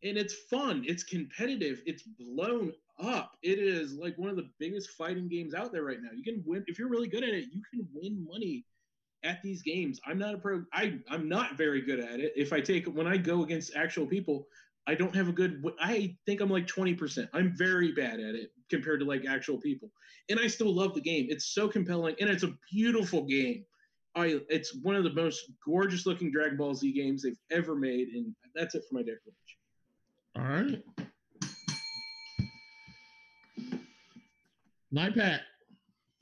[0.04, 0.84] And it's fun.
[0.86, 1.82] It's competitive.
[1.86, 3.38] It's blown up.
[3.42, 6.10] It is like one of the biggest fighting games out there right now.
[6.16, 8.66] You can win if you're really good at it, you can win money
[9.24, 10.00] at these games.
[10.06, 10.64] I'm not a pro.
[10.74, 12.34] I I'm not very good at it.
[12.36, 14.48] If I take when I go against actual people,
[14.88, 15.64] I don't have a good.
[15.82, 17.28] I think I'm like 20%.
[17.34, 19.92] I'm very bad at it compared to like actual people,
[20.30, 21.28] and I still love the game.
[21.30, 23.66] It's so compelling, and it's a beautiful game.
[24.16, 28.08] I it's one of the most gorgeous looking Dragon Ball Z games they've ever made,
[28.10, 29.58] and that's it for my declaration.
[30.38, 30.82] All right.
[34.90, 35.42] Night Pat.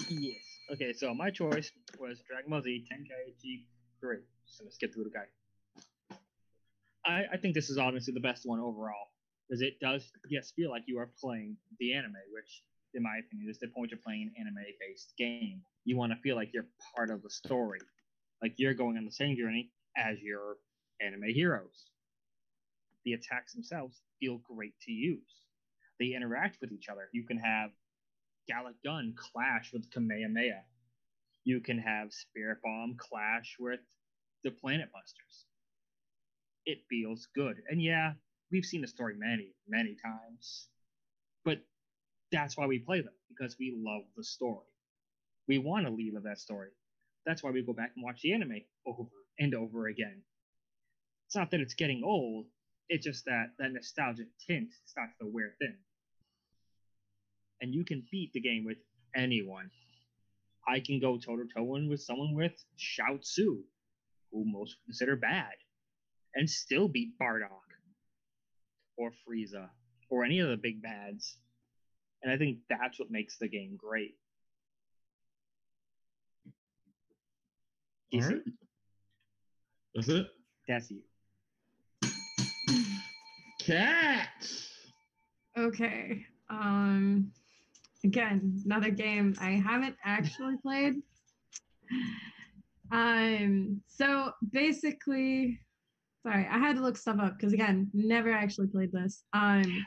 [0.10, 0.36] Yes.
[0.72, 3.66] Okay, so my choice was Dragon Ball Z Tenkaichi
[4.02, 4.18] 3.
[4.48, 5.26] So let's get through the guy.
[7.06, 9.12] I, I think this is honestly the best one overall
[9.48, 13.50] because it does, yes, feel like you are playing the anime, which, in my opinion,
[13.50, 15.62] is the point of playing an anime-based game.
[15.84, 17.80] You want to feel like you're part of the story,
[18.42, 20.58] like you're going on the same journey as your
[21.02, 21.92] anime heroes.
[23.06, 25.46] The attacks themselves feel great to use.
[26.00, 27.08] They interact with each other.
[27.14, 27.70] You can have
[28.52, 30.64] Galick Gun clash with Kamehameha.
[31.44, 33.80] You can have Spirit Bomb clash with
[34.44, 35.46] the Planet Busters.
[36.66, 37.62] It feels good.
[37.70, 38.14] And yeah,
[38.52, 40.68] we've seen the story many, many times.
[41.44, 41.60] But
[42.32, 44.66] that's why we play them, because we love the story.
[45.48, 46.70] We want to relive that story.
[47.26, 49.04] That's why we go back and watch the anime over
[49.40, 50.22] and over again.
[51.28, 52.46] It's not that it's getting old,
[52.90, 55.76] it's just that that nostalgic tint starts to wear thin
[57.62, 58.78] and you can beat the game with
[59.16, 59.72] anyone.
[60.68, 63.62] I can go toe to toe with someone with Chaozu,
[64.32, 65.54] who most consider bad,
[66.36, 67.50] and still beat Bardock
[68.98, 69.70] or Frieza
[70.10, 71.38] or any of the big bads.
[72.24, 74.16] And I think that's what makes the game great.
[78.14, 78.42] All right.
[79.94, 80.28] That's it.
[80.68, 81.02] That's you.
[83.66, 84.28] Cat.
[85.58, 86.26] Okay.
[86.50, 87.32] Um
[88.04, 90.96] again, another game I haven't actually played.
[92.92, 95.60] Um, so basically,
[96.26, 99.24] sorry, I had to look stuff up because again, never actually played this.
[99.34, 99.86] Um,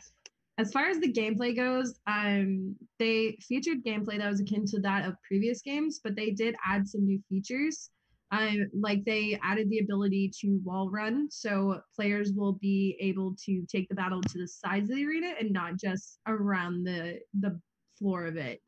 [0.59, 5.07] as far as the gameplay goes, um, they featured gameplay that was akin to that
[5.07, 7.91] of previous games, but they did add some new features.
[8.31, 13.65] Um, like they added the ability to wall run, so players will be able to
[13.73, 17.59] take the battle to the sides of the arena and not just around the the
[17.99, 18.61] floor of it.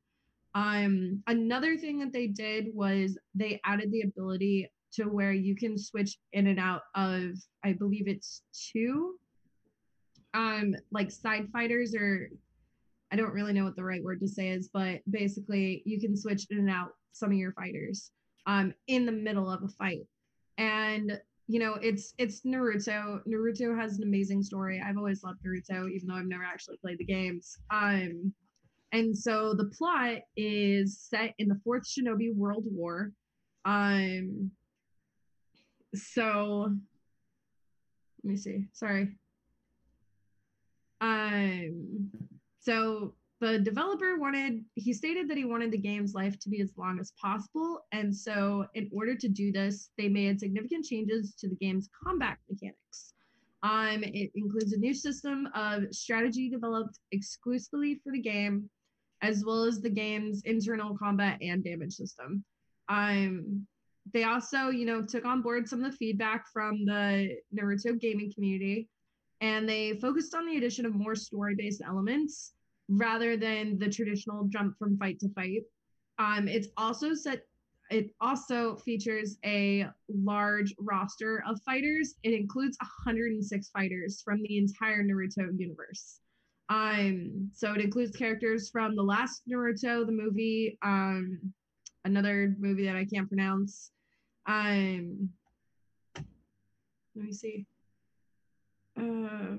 [0.54, 5.78] Um, another thing that they did was they added the ability to where you can
[5.78, 7.32] switch in and out of,
[7.64, 9.14] I believe it's two,
[10.34, 12.28] um, like side fighters or
[13.12, 16.16] I don't really know what the right word to say is, but basically you can
[16.16, 18.12] switch in and out some of your fighters
[18.46, 20.06] um, in the middle of a fight.
[20.58, 21.18] And
[21.48, 23.20] you know, it's it's Naruto.
[23.26, 24.80] Naruto has an amazing story.
[24.80, 27.58] I've always loved Naruto, even though I've never actually played the games.
[27.72, 28.32] Um,
[28.92, 33.10] and so the plot is set in the fourth Shinobi World War.
[33.64, 34.52] Um
[35.94, 36.72] so
[38.22, 38.66] let me see.
[38.72, 39.16] Sorry.
[41.00, 42.10] Um
[42.60, 46.72] so the developer wanted he stated that he wanted the game's life to be as
[46.76, 51.48] long as possible and so in order to do this they made significant changes to
[51.48, 53.14] the game's combat mechanics
[53.62, 58.68] um, it includes a new system of strategy developed exclusively for the game
[59.22, 62.44] as well as the game's internal combat and damage system.
[62.88, 63.66] Um,
[64.12, 68.32] they also, you know, took on board some of the feedback from the Naruto gaming
[68.34, 68.88] community,
[69.40, 72.52] and they focused on the addition of more story-based elements
[72.88, 75.62] rather than the traditional jump from fight to fight.
[76.18, 77.42] Um, it's also set.
[77.90, 82.14] It also features a large roster of fighters.
[82.22, 86.20] It includes 106 fighters from the entire Naruto universe.
[86.68, 91.52] Um, so it includes characters from the last Naruto, the movie, um,
[92.04, 93.90] another movie that I can't pronounce.
[94.50, 95.30] Um,
[97.14, 97.66] let me see.
[98.98, 99.56] Uh,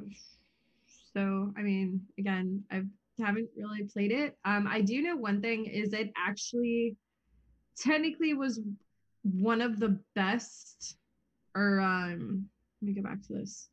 [1.13, 2.81] so I mean, again, I
[3.23, 4.37] haven't really played it.
[4.43, 6.97] Um, I do know one thing is it actually
[7.77, 8.59] technically was
[9.23, 10.97] one of the best
[11.55, 12.45] or um
[12.81, 13.69] let me go back to this.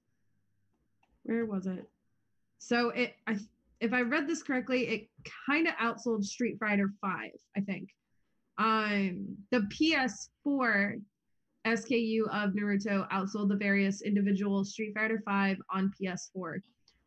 [1.25, 1.89] Where was it?
[2.59, 3.39] So it I
[3.81, 5.09] if I read this correctly, it
[5.47, 7.91] kind of outsold Street Fighter 5, I think.
[8.59, 11.01] Um the PS4
[11.67, 16.61] SKU of Naruto outsold the various individual Street Fighter 5 on PS4.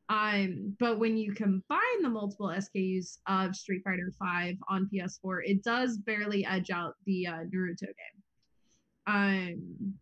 [0.09, 5.63] Um, but when you combine the multiple SKUs of Street Fighter 5 on PS4, it
[5.63, 8.21] does barely edge out the uh, Naruto game.
[9.07, 9.93] Um,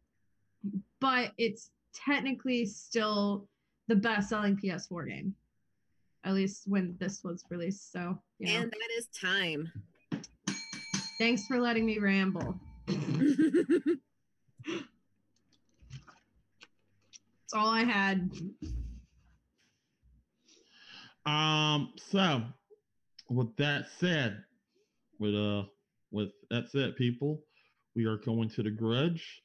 [1.00, 3.48] but it's technically still
[3.88, 5.36] the best-selling PS4 game,
[6.24, 7.92] at least when this was released.
[7.92, 9.72] So, know, And that is time.
[11.20, 12.56] Thanks for letting me ramble.
[12.88, 12.98] That's
[17.54, 18.32] all I had.
[21.26, 22.42] Um, so
[23.30, 24.44] with that said,
[25.20, 25.64] with uh
[26.12, 27.44] with that said, people,
[27.96, 29.44] we are going to the grudge.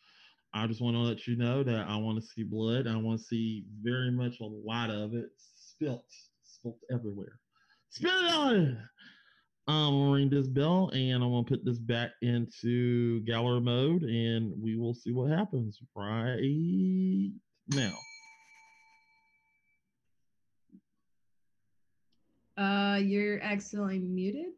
[0.55, 2.87] I just want to let you know that I want to see blood.
[2.87, 6.07] I want to see very much a lot of it spilt,
[6.45, 7.41] spilt everywhere.
[7.91, 8.79] Spill it on.
[9.67, 14.53] I'm gonna ring this bell and I'm gonna put this back into gallery mode and
[14.61, 17.31] we will see what happens right
[17.69, 17.95] now.
[22.57, 24.53] Uh, you're accidentally muted.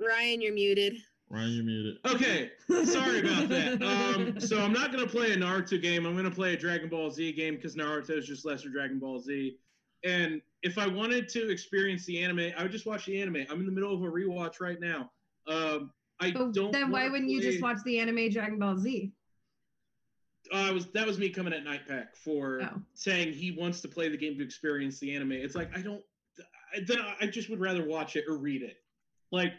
[0.00, 0.96] Ryan, you're muted.
[1.28, 1.96] Ryan, you're muted.
[2.04, 2.50] Okay,
[2.84, 3.80] sorry about that.
[3.80, 6.04] Um, so I'm not gonna play a Naruto game.
[6.04, 9.20] I'm gonna play a Dragon Ball Z game because Naruto is just lesser Dragon Ball
[9.20, 9.56] Z.
[10.04, 13.46] And if I wanted to experience the anime, I would just watch the anime.
[13.50, 15.10] I'm in the middle of a rewatch right now.
[15.46, 16.72] Um, I Oh, don't.
[16.72, 19.12] then why wouldn't you just watch the anime Dragon Ball Z?
[20.52, 22.82] Uh, I was that was me coming at Nightpack for Oh.
[22.94, 25.32] saying he wants to play the game to experience the anime.
[25.32, 26.02] It's like I don't.
[26.74, 28.76] I, then I just would rather watch it or read it.
[29.30, 29.52] Like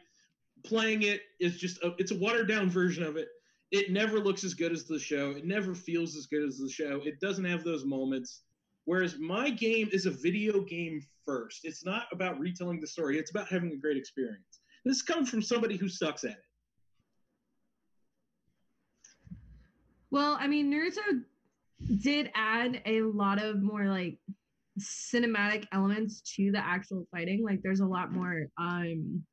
[0.64, 3.30] playing it is just a, it's a watered down version of it.
[3.72, 5.32] It never looks as good as the show.
[5.32, 7.02] It never feels as good as the show.
[7.06, 8.42] It doesn't have those moments.
[8.86, 11.62] Whereas my game is a video game first.
[11.64, 13.18] It's not about retelling the story.
[13.20, 14.62] It's about having a great experience.
[14.86, 16.38] This comes from somebody who sucks at it.
[20.10, 21.24] Well, I mean, Naruto
[22.02, 24.18] did add a lot of more like
[24.80, 27.44] cinematic elements to the actual fighting.
[27.44, 29.24] Like, there's a lot more um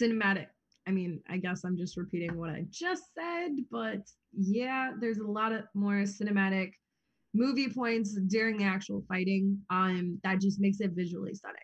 [0.00, 0.46] cinematic.
[0.86, 4.00] I mean, I guess I'm just repeating what I just said, but
[4.32, 6.72] yeah, there's a lot of more cinematic
[7.34, 9.58] movie points during the actual fighting.
[9.70, 11.56] Um, that just makes it visually stunning.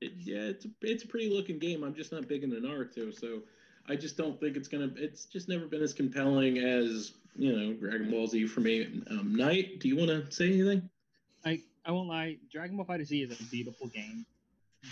[0.00, 1.82] It, yeah, it's a, it's a pretty looking game.
[1.82, 3.42] I'm just not big into Naruto, so
[3.88, 4.90] I just don't think it's gonna.
[4.96, 9.02] It's just never been as compelling as you know Dragon Ball Z for me.
[9.10, 10.88] Um, Knight, do you want to say anything?
[11.44, 14.24] I I won't lie, Dragon Ball Fighter Z is a beautiful game,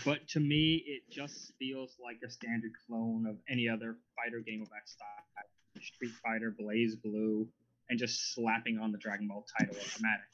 [0.05, 4.61] but to me, it just feels like a standard clone of any other fighter game
[4.61, 5.07] of that style.
[5.81, 7.47] Street Fighter, BlazBlue,
[7.91, 10.27] and just slapping on the Dragon Ball title automatic.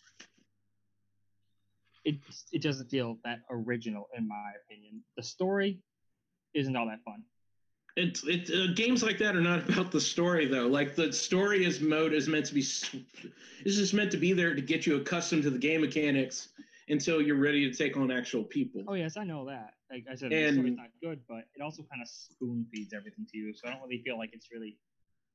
[2.05, 2.17] It
[2.53, 5.03] it doesn't feel that original in my opinion.
[5.17, 5.81] The story
[6.53, 7.23] isn't all that fun.
[7.97, 10.67] It's it uh, games like that are not about the story though.
[10.67, 12.61] Like the story is mode is meant to be.
[12.61, 12.95] s-
[13.65, 16.49] It's just meant to be there to get you accustomed to the game mechanics
[16.89, 18.83] until you're ready to take on actual people.
[18.89, 19.75] Oh yes, I know that.
[19.91, 23.27] Like I said, the story's not good, but it also kind of spoon feeds everything
[23.31, 23.55] to you.
[23.55, 24.77] So I don't really feel like it's really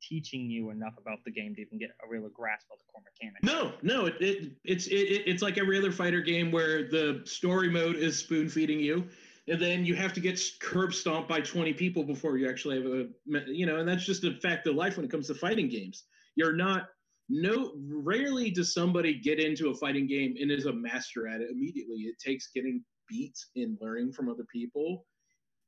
[0.02, 3.02] teaching you enough about the game to even get a real grasp of the core
[3.04, 3.44] mechanics.
[3.44, 7.22] No, no, it, it it's it, it, it's like every other fighter game where the
[7.26, 9.08] story mode is spoon feeding you,
[9.48, 12.86] and then you have to get curb stomped by twenty people before you actually have
[12.86, 13.08] a
[13.52, 16.06] you know, and that's just a fact of life when it comes to fighting games.
[16.36, 16.88] You're not
[17.30, 21.52] no rarely does somebody get into a fighting game and is a master at it
[21.52, 21.98] immediately.
[21.98, 25.06] It takes getting beat and learning from other people,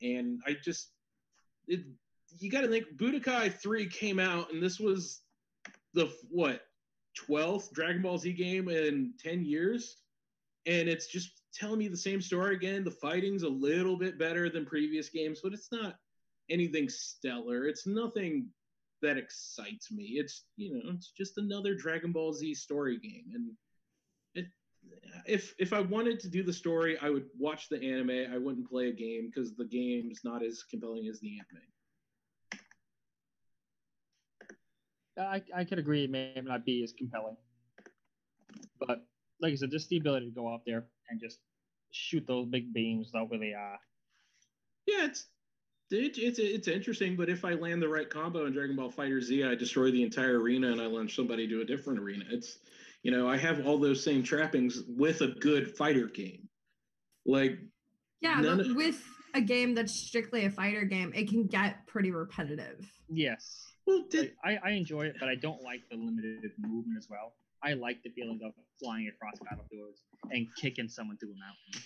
[0.02, 0.92] and I just
[1.68, 1.82] it
[2.40, 5.22] you got to think Budokai 3 came out and this was
[5.94, 6.62] the what
[7.28, 9.98] 12th Dragon Ball Z game in 10 years?
[10.66, 12.84] And it's just telling me the same story again.
[12.84, 15.96] The fighting's a little bit better than previous games but it's not
[16.50, 17.68] anything stellar.
[17.68, 18.48] It's nothing
[19.02, 20.04] that excites me.
[20.04, 23.32] It's you know it's just another Dragon Ball Z story game.
[23.34, 23.52] And
[24.36, 24.46] it
[25.26, 28.32] if if I wanted to do the story I would watch the anime.
[28.34, 31.71] I wouldn't play a game because the game's not as compelling as the anime
[35.18, 37.36] I, I could agree it may not be as compelling.
[38.80, 39.06] But
[39.42, 41.40] like I said, just the ability to go out there and just
[41.92, 43.78] shoot those big beams without really uh
[44.88, 45.28] Yeah, it's
[45.90, 49.22] it, it's it's interesting, but if I land the right combo in Dragon Ball Fighter
[49.22, 52.26] Z, I destroy the entire arena and I launch somebody to a different arena.
[52.30, 52.60] It's
[53.04, 56.48] you know I have all those same trappings with a good fighter game.
[57.26, 57.60] Like
[58.22, 59.04] Yeah, but of- with
[59.34, 62.90] a game that's strictly a fighter game, it can get pretty repetitive.
[63.10, 63.71] Yes.
[63.86, 67.34] Well, did, I, I enjoy it, but I don't like the limited movement as well.
[67.64, 70.02] I like the feeling of flying across battlefields
[70.32, 71.84] and kicking someone through a mountain.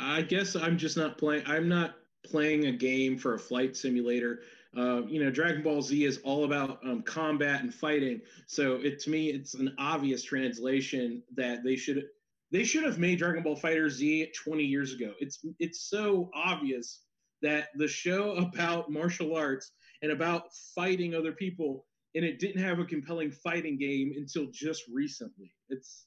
[0.00, 1.44] I guess I'm just not playing.
[1.46, 4.40] I'm not playing a game for a flight simulator.
[4.76, 8.20] Uh, you know, Dragon Ball Z is all about um, combat and fighting.
[8.46, 12.04] So it to me, it's an obvious translation that they should
[12.50, 15.12] they should have made Dragon Ball Fighter Z 20 years ago.
[15.20, 17.02] It's it's so obvious
[17.42, 19.72] that the show about martial arts
[20.04, 24.82] and about fighting other people, and it didn't have a compelling fighting game until just
[24.92, 25.50] recently.
[25.70, 26.04] It's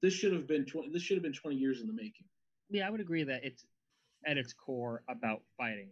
[0.00, 0.90] this should have been 20.
[0.92, 2.26] This should have been 20 years in the making.
[2.70, 3.66] Yeah, I would agree that it's
[4.24, 5.88] at its core about fighting,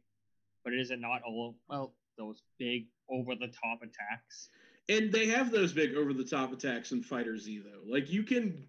[0.63, 4.51] but it isn't not all well those big over the top attacks.
[4.89, 7.93] And they have those big over the top attacks in Fighter Z though.
[7.93, 8.69] Like you can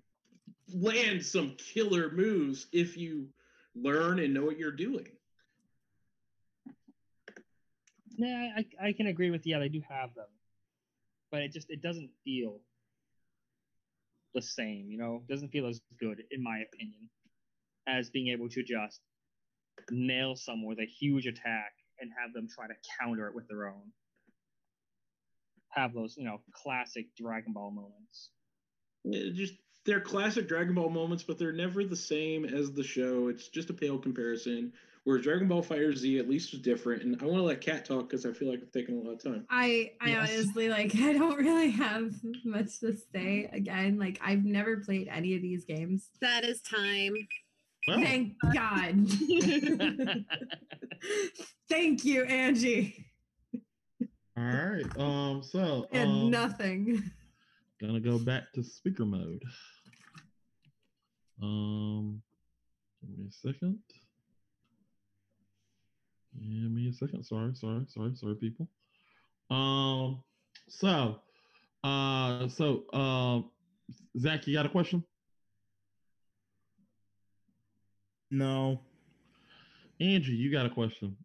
[0.74, 3.28] land some killer moves if you
[3.76, 5.10] learn and know what you're doing.
[8.20, 10.28] Yeah, I, I can agree with yeah, they do have them,
[11.32, 12.60] but it just it doesn't feel
[14.34, 14.88] the same.
[14.90, 17.10] You know, it doesn't feel as good in my opinion
[17.88, 19.00] as being able to just
[19.90, 23.68] nail someone with a huge attack and have them try to counter it with their
[23.68, 23.94] own.
[25.70, 28.32] Have those, you know, classic Dragon Ball moments.
[29.06, 29.54] It just
[29.86, 33.30] they're classic Dragon Ball moments, but they're never the same as the show.
[33.30, 34.74] It's just a pale comparison.
[35.10, 37.02] Whereas Dragon Ball Fighter Z at least was different.
[37.02, 39.14] And I want to let Kat talk because I feel like I'm taking a lot
[39.14, 39.44] of time.
[39.50, 40.30] I I Yes.
[40.38, 42.14] honestly like I don't really have
[42.46, 43.50] much to say.
[43.52, 46.10] Again, like I've never played any of these games.
[46.22, 47.16] That is time.
[47.88, 49.08] Well, Thank God.
[51.72, 53.04] Thank you, Angie.
[54.38, 54.86] all right.
[55.00, 55.42] Um.
[55.42, 55.88] So.
[55.92, 57.02] And um, nothing.
[57.82, 59.42] Gonna go back to speaker mode.
[61.42, 62.22] Um,
[63.02, 63.80] give me a second.
[66.38, 67.24] Give me a second.
[67.24, 68.68] Sorry, sorry, sorry, sorry, people.
[69.50, 70.24] Um,
[70.68, 71.20] so,
[71.84, 73.42] uh, so, uh,
[74.20, 75.04] Zach, you got a question?
[78.32, 78.82] No.
[80.00, 81.18] Angie, you got a question?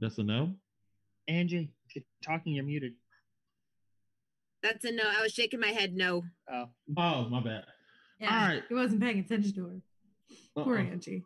[0.00, 0.54] That's a no.
[1.28, 2.92] Angie, if you're talking, you're muted.
[4.62, 5.04] That's a no.
[5.06, 6.22] I was shaking my head no.
[6.52, 6.66] Oh,
[6.96, 7.64] Oh, my bad.
[8.18, 8.62] Yeah, All right.
[8.68, 10.62] he wasn't paying attention to her.
[10.64, 10.82] Poor Uh-uh.
[10.84, 11.22] Angie.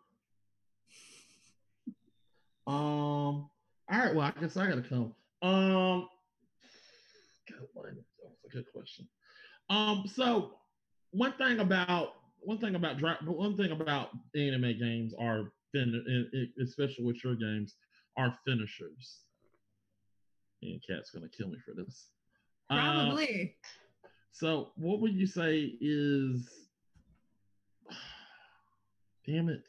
[2.67, 2.75] Um.
[2.75, 3.49] All
[3.89, 4.13] right.
[4.15, 5.13] Well, I guess I gotta come.
[5.41, 6.07] Um.
[7.49, 7.95] God, that was
[8.45, 9.07] a good question.
[9.69, 10.03] Um.
[10.13, 10.51] So
[11.11, 12.09] one thing about
[12.41, 17.75] one thing about one thing about anime games are fin- especially with your games
[18.17, 19.21] are finishers.
[20.61, 22.09] And Cat's gonna kill me for this.
[22.69, 23.55] Uh, Probably.
[24.31, 26.47] so, what would you say is?
[29.31, 29.63] Damn it,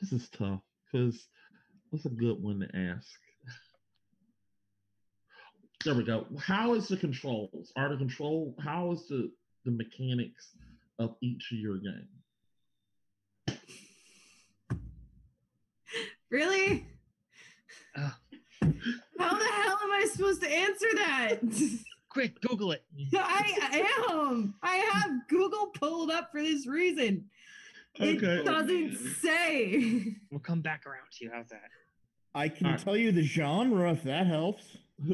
[0.00, 1.26] this is tough because
[1.90, 3.18] what's a good one to ask?
[5.84, 6.24] There we go.
[6.38, 7.72] How is the controls?
[7.74, 8.54] Are the control?
[8.62, 9.32] How is the
[9.64, 10.50] the mechanics
[11.00, 12.06] of each of your game?
[16.30, 16.86] really?
[17.96, 18.12] Ugh.
[19.18, 21.40] How the hell am I supposed to answer that?
[22.08, 22.84] quick, Google it.
[23.16, 24.54] I am.
[24.62, 27.24] I have Google pulled up for this reason.
[27.96, 30.14] It doesn't say.
[30.30, 31.30] We'll come back around to you.
[31.32, 31.68] How's that?
[32.34, 32.80] I can Alright.
[32.80, 34.78] tell you the genre if that helps.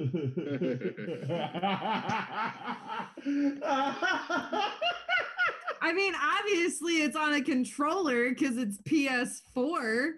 [5.81, 10.12] I mean, obviously it's on a controller because it's PS4,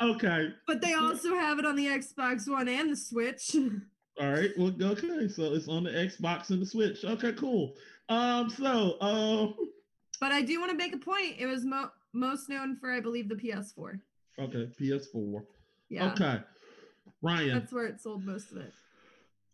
[0.00, 0.48] okay.
[0.66, 3.54] but they also have it on the Xbox One and the Switch.
[4.20, 4.50] All right.
[4.58, 5.28] Well, okay.
[5.28, 7.04] So it's on the Xbox and the Switch.
[7.04, 7.74] Okay, cool.
[8.08, 9.54] Um, so um
[10.20, 11.36] But I do want to make a point.
[11.38, 14.00] It was mo- most known for, I believe, the PS4.
[14.40, 15.42] okay, PS4.
[15.88, 16.40] Yeah, Okay.
[17.22, 17.58] Ryan.
[17.58, 18.72] that's where it sold most of it.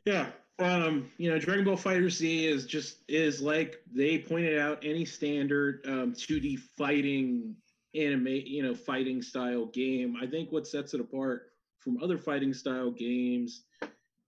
[0.05, 0.27] Yeah.
[0.59, 5.05] Um, you know, Dragon Ball Fighter Z is just is like they pointed out any
[5.05, 7.57] standard um 2D fighting
[7.95, 10.17] anime, you know, fighting style game.
[10.21, 11.51] I think what sets it apart
[11.81, 13.63] from other fighting style games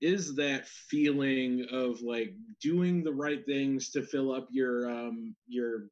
[0.00, 5.88] is that feeling of like doing the right things to fill up your um your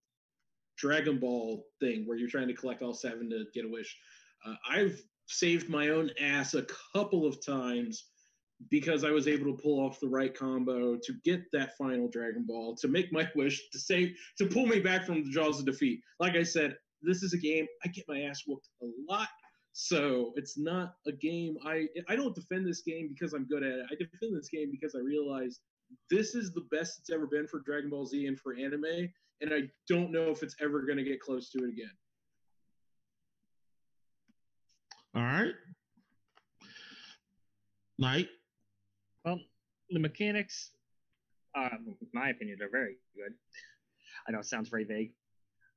[0.77, 3.97] Dragon Ball thing where you're trying to collect all seven to get a wish.
[4.47, 8.07] Uh, I've saved my own ass a couple of times
[8.71, 12.45] because I was able to pull off the right combo to get that final Dragon
[12.47, 15.67] Ball to make my wish to save to pull me back from the jaws of
[15.67, 16.01] defeat.
[16.21, 19.29] Like I said, this is a game I get my ass whooped a lot.
[19.73, 23.73] So it's not a game I I don't defend this game because I'm good at
[23.73, 23.87] it.
[23.91, 25.59] I defend this game because I realize
[26.11, 29.09] this is the best it's ever been for Dragon Ball Z and for anime,
[29.41, 31.91] and I don't know if it's ever going to get close to it again.
[35.15, 35.55] All right.
[37.99, 38.29] Knight.
[39.25, 39.39] Well,
[39.91, 40.73] the mechanics,
[41.57, 43.33] um, in my opinion, are very good.
[44.27, 45.13] I know it sounds very vague,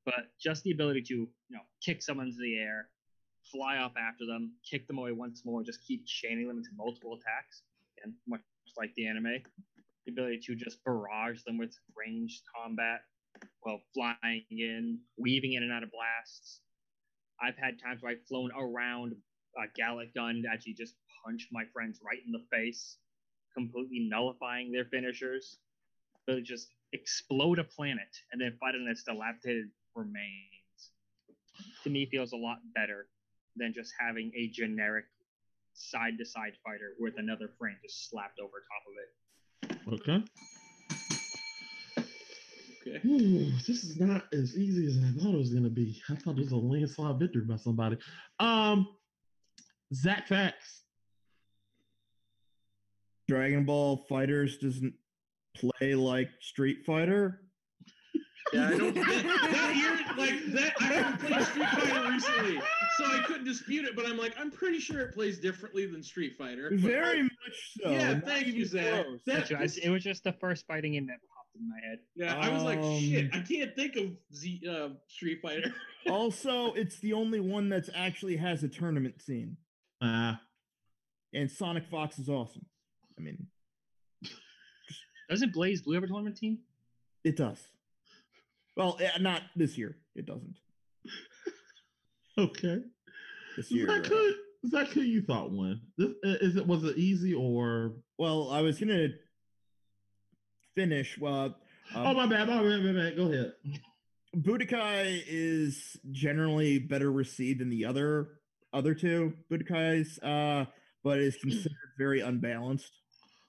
[0.06, 2.90] but just the ability to, you know, kick someone into the air,
[3.52, 7.14] fly up after them, kick them away once more, just keep chaining them into multiple
[7.14, 7.62] attacks,
[8.04, 8.42] and much
[8.78, 9.42] like the anime,
[10.08, 13.02] the ability to just barrage them with ranged combat
[13.62, 16.62] while flying in, weaving in and out of blasts.
[17.42, 19.16] I've had times where I've flown around
[19.58, 22.98] a Galick gun to actually just punch my friends right in the face,
[23.54, 25.58] completely nullifying their finishers.
[26.26, 30.92] But just explode a planet and then fight on its dilapidated remains.
[31.84, 33.08] To me, feels a lot better
[33.56, 35.06] than just having a generic
[35.74, 39.27] side to side fighter with another frame just slapped over top of it.
[39.94, 40.24] Okay.
[42.82, 43.00] Okay.
[43.06, 46.02] Ooh, this is not as easy as I thought it was gonna be.
[46.10, 47.98] I thought it was a landslide victory by somebody.
[48.40, 48.88] Um,
[49.94, 50.84] Zach Facts.
[53.30, 54.94] Dragon Ball Fighters doesn't
[55.56, 57.42] play like Street Fighter.
[58.54, 58.96] Yeah, I don't.
[59.08, 62.62] That, that year, like that, I haven't played Street Fighter recently,
[62.98, 63.96] so I couldn't dispute it.
[63.96, 66.70] But I'm like, I'm pretty sure it plays differently than Street Fighter.
[66.72, 67.32] but Very I- much
[67.82, 67.90] so.
[67.92, 69.06] Yeah, not thank you, Zach.
[69.26, 72.00] That- Which it was just the first fighting game that popped in my head.
[72.16, 75.74] yeah, I was like, shit, Um, I can't think of Z uh, Street Fighter.
[76.10, 79.58] also, it's the only one that's actually has a tournament scene,
[80.02, 80.40] Ah,
[81.34, 82.66] and Sonic Fox is awesome.
[83.18, 83.48] I mean,
[85.30, 86.60] Doesn't BlazBlue have a tournament team?
[87.24, 87.60] it does.
[88.78, 89.98] Well, eh, not this year.
[90.16, 90.56] It doesn't.
[92.38, 92.82] okay.
[93.58, 93.88] This year.
[93.88, 94.34] Zach, uh, who,
[94.70, 95.82] Zach, who you thought won?
[95.98, 97.96] This, uh, is it was it easy or?
[98.20, 99.10] well, I was gonna
[100.76, 101.18] finish.
[101.18, 101.56] Well,
[101.96, 103.16] oh um, my bad, my bad, my bad.
[103.18, 103.54] Go ahead.
[104.36, 108.30] Budokai is generally better received than the other
[108.74, 110.66] other two Budokais, uh,
[111.04, 112.92] but is considered very unbalanced.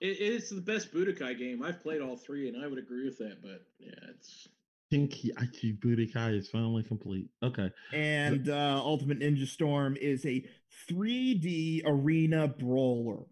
[0.00, 1.62] It, it's the best Budokai game.
[1.62, 3.42] I've played all three, and I would agree with that.
[3.42, 4.48] But yeah, it's
[4.92, 7.28] Tenkaichi Budokai is finally complete.
[7.42, 7.70] Okay.
[7.92, 10.44] And uh, Ultimate Ninja Storm is a
[10.90, 13.24] 3D arena brawler.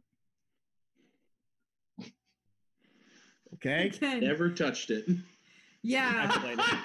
[3.54, 3.86] Okay.
[3.86, 5.06] Again, never touched it.
[5.82, 6.28] yeah.
[6.30, 6.58] I it.
[6.60, 6.76] I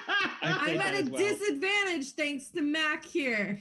[0.42, 1.18] I'm at a well.
[1.18, 3.60] disadvantage thanks to Mac here.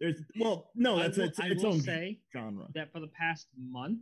[0.00, 2.66] There's well, no, that's will- its, I its own say genre.
[2.74, 3.98] that for the past month,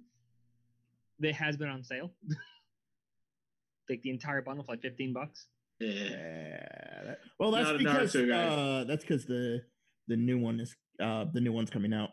[1.21, 2.13] it has been on sale.
[3.89, 5.47] like the entire bundle for like 15 bucks.
[5.81, 5.93] Yeah.
[5.93, 7.15] Yeah.
[7.39, 9.63] well, that's Not because Naruto uh, that's because the
[10.09, 12.11] the new one is uh the new one's coming out.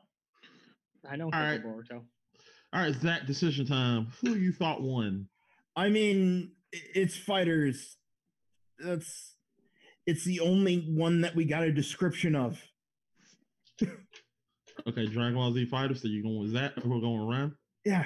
[1.10, 1.64] I know All right.
[1.64, 2.02] Boruto.
[2.74, 3.26] All right, Zach.
[3.26, 4.08] Decision time.
[4.22, 5.28] Who you thought won?
[5.76, 7.98] I mean, it's fighters.
[8.80, 9.36] That's
[10.06, 12.62] it's the only one that we got a description of.
[14.88, 15.96] Okay, Dragon Ball Z Fighter.
[15.96, 16.74] So you going with that?
[16.78, 17.54] Or we're going around.
[17.84, 18.06] Yeah.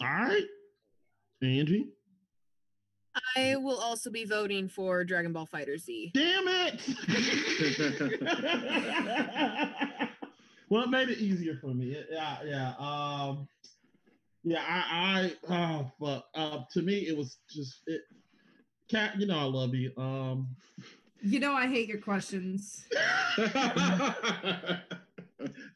[0.00, 0.44] All right,
[1.42, 1.90] Angie.
[3.36, 6.10] I will also be voting for Dragon Ball Fighter Z.
[6.14, 6.80] Damn it!
[10.68, 11.92] well, it made it easier for me.
[11.92, 12.74] It- yeah, yeah.
[12.78, 13.48] Um,
[14.44, 16.24] yeah, I, I, oh, fuck.
[16.34, 18.02] Uh, to me, it was just it.
[18.88, 19.90] Cat, you know I love you.
[19.96, 20.48] Um,
[21.20, 22.84] You know I hate your questions.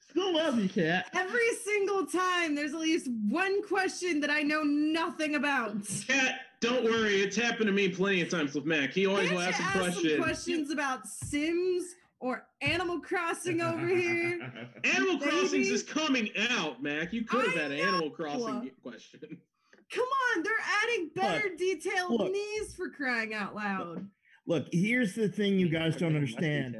[0.08, 1.06] still love you, Cat.
[1.12, 5.74] Every single time there's at least one question that I know nothing about.
[6.06, 7.20] Cat, don't worry.
[7.22, 8.90] It's happened to me plenty of times with Mac.
[8.92, 10.10] He always Can't will you ask a question.
[10.10, 11.84] some questions about Sims
[12.20, 14.40] or Animal Crossing over here?
[14.84, 15.30] Animal Baby.
[15.30, 17.12] Crossings is coming out, Mac.
[17.12, 17.80] You could have I had an.
[17.80, 19.20] Animal Crossing question.
[19.92, 20.04] Come
[20.36, 20.52] on, they're
[20.84, 22.30] adding better detailed look.
[22.32, 24.06] knees for crying out loud.
[24.46, 26.76] Look, here's the thing you guys don't understand.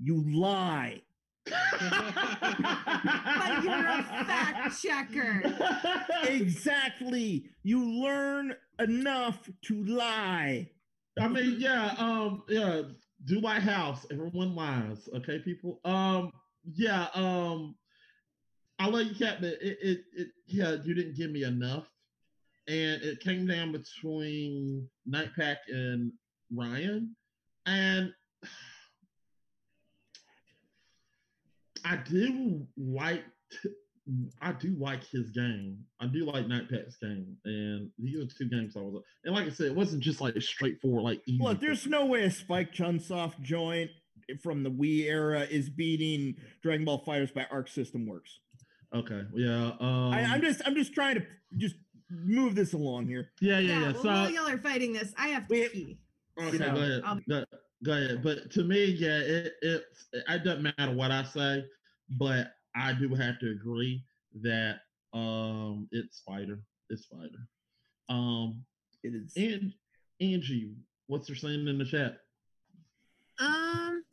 [0.00, 1.02] You lie.
[1.82, 5.42] But you're a fact checker.
[6.28, 7.44] Exactly.
[7.64, 10.68] You learn enough to lie.
[11.18, 12.82] I mean, yeah, um, yeah.
[13.24, 14.04] Do my house.
[14.10, 15.08] Everyone lies.
[15.14, 15.80] Okay, people.
[15.84, 16.32] Um,
[16.74, 17.06] yeah.
[17.14, 17.76] Um,
[18.78, 21.86] I love you, but it, it, it, yeah, you didn't give me enough,
[22.66, 26.12] and it came down between Nightpack and
[26.52, 27.14] Ryan,
[27.66, 28.12] and
[31.84, 33.22] I do like.
[34.40, 35.78] I do like his game.
[36.00, 39.02] I do like Nightpack's game, and these are two games I was.
[39.24, 41.42] And like I said, it wasn't just like straightforward, like easy.
[41.42, 43.90] Look, there's no way a Spike Chunsoft joint
[44.42, 48.40] from the Wii era is beating Dragon Ball Fighters by Arc System Works.
[48.94, 49.22] Okay.
[49.34, 49.72] Yeah.
[49.80, 51.26] Um, I, I'm just I'm just trying to
[51.56, 51.76] just
[52.10, 53.30] move this along here.
[53.40, 53.92] Yeah, yeah, yeah.
[53.92, 55.98] well, so while y'all are fighting this, I have to We- pee.
[56.40, 57.02] Okay, know, go ahead.
[57.04, 57.44] I'll- Go,
[57.84, 58.22] go ahead.
[58.22, 59.82] But to me, yeah, it, it
[60.12, 61.64] it doesn't matter what I say,
[62.10, 64.04] but I do have to agree
[64.42, 64.80] that
[65.12, 66.60] um it's Spider.
[66.90, 67.46] It's Spider.
[68.08, 68.64] Um
[69.02, 69.32] It is.
[69.36, 69.72] and
[70.20, 70.74] Angie,
[71.06, 72.18] what's her saying in the chat?
[73.38, 74.04] Um,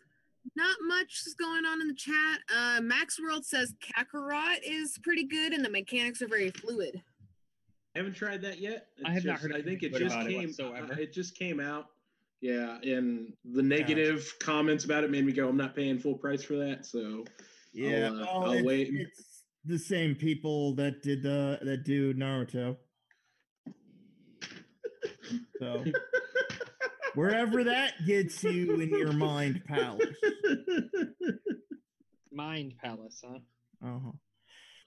[0.56, 2.40] not much is going on in the chat.
[2.54, 7.02] Uh, Max World says Kakarot is pretty good, and the mechanics are very fluid.
[7.96, 8.88] I haven't tried that yet.
[9.06, 10.54] I have not heard I think it just about it came.
[10.60, 11.88] uh, It just came out.
[12.42, 16.42] Yeah, and the negative comments about it made me go, "I'm not paying full price
[16.44, 17.26] for that." So
[17.74, 18.90] yeah, uh, well, I'll it's, wait.
[18.92, 22.78] it's the same people that did the that do Naruto.
[25.60, 25.84] So
[27.16, 30.06] wherever that gets you in your mind palace.
[32.32, 33.40] Mind Palace, huh?
[33.86, 34.12] Uh-huh.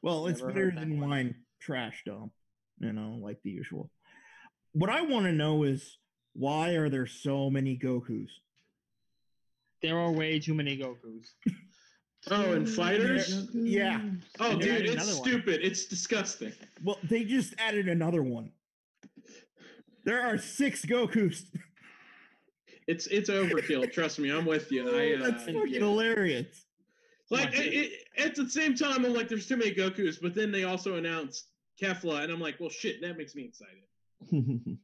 [0.00, 1.10] Well, it's better than one.
[1.10, 2.32] wine trash dump,
[2.78, 3.90] you know, like the usual.
[4.72, 5.98] What I want to know is
[6.32, 8.30] why are there so many Gokus?
[9.82, 11.26] There are way too many Gokus.
[12.30, 13.48] Oh, and fighters.
[13.52, 14.00] Yeah.
[14.38, 15.28] Oh, And they dude, it's another one.
[15.28, 15.60] stupid.
[15.62, 16.52] It's disgusting.
[16.84, 18.52] Well, they just added another one.
[20.04, 21.44] There are six Gokus.
[22.88, 23.90] It's it's overkill.
[23.92, 24.88] Trust me, I'm with you.
[24.96, 25.78] I, uh, That's fucking yeah.
[25.80, 26.64] hilarious.
[27.30, 27.92] Like Watch it, it.
[27.92, 30.96] it, at the same time, I'm like, there's too many Gokus, but then they also
[30.96, 31.46] announced
[31.80, 33.82] Kefla, and I'm like, well, shit, that makes me excited.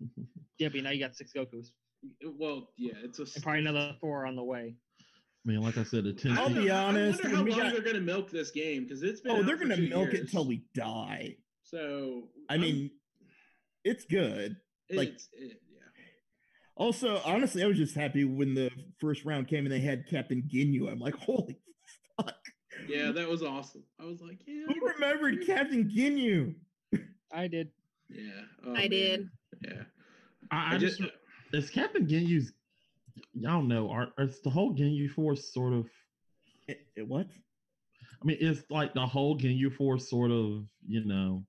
[0.59, 1.68] Yeah, but now you got six Gokus.
[2.24, 3.22] Well, yeah, it's a.
[3.22, 4.74] And probably another four on the way.
[5.49, 6.32] I mean, like I said, I attention.
[6.38, 8.82] I'll wonder- be I honest, wonder how we long got- they're gonna milk this game
[8.82, 9.32] because it's been.
[9.32, 10.30] Oh, they're gonna two milk it years.
[10.30, 11.36] till we die.
[11.62, 12.90] So I I'm- mean,
[13.84, 14.57] it's good.
[14.90, 15.55] like- it, yeah.
[16.76, 18.70] Also, honestly, I was just happy when the
[19.01, 20.90] first round came and they had Captain Ginyu.
[20.90, 21.59] I'm like, holy
[22.16, 22.34] fuck.
[22.86, 23.84] Yeah, that was awesome.
[23.99, 24.66] I was like, yeah.
[24.68, 26.55] Who remembered Captain Ginyu?
[27.32, 27.70] I did.
[28.11, 28.42] Yeah.
[28.64, 28.90] oh, I man.
[28.90, 29.28] did.
[29.64, 29.82] Yeah.
[30.51, 31.12] I, I I just just.
[31.53, 32.53] is Captain Ginyu's.
[33.34, 35.86] Y'all know, are is the whole Ginyu force sort of?
[36.68, 37.26] Eh, eh, what?
[38.20, 41.44] I mean, it's like the whole Ginyu force sort of, you know.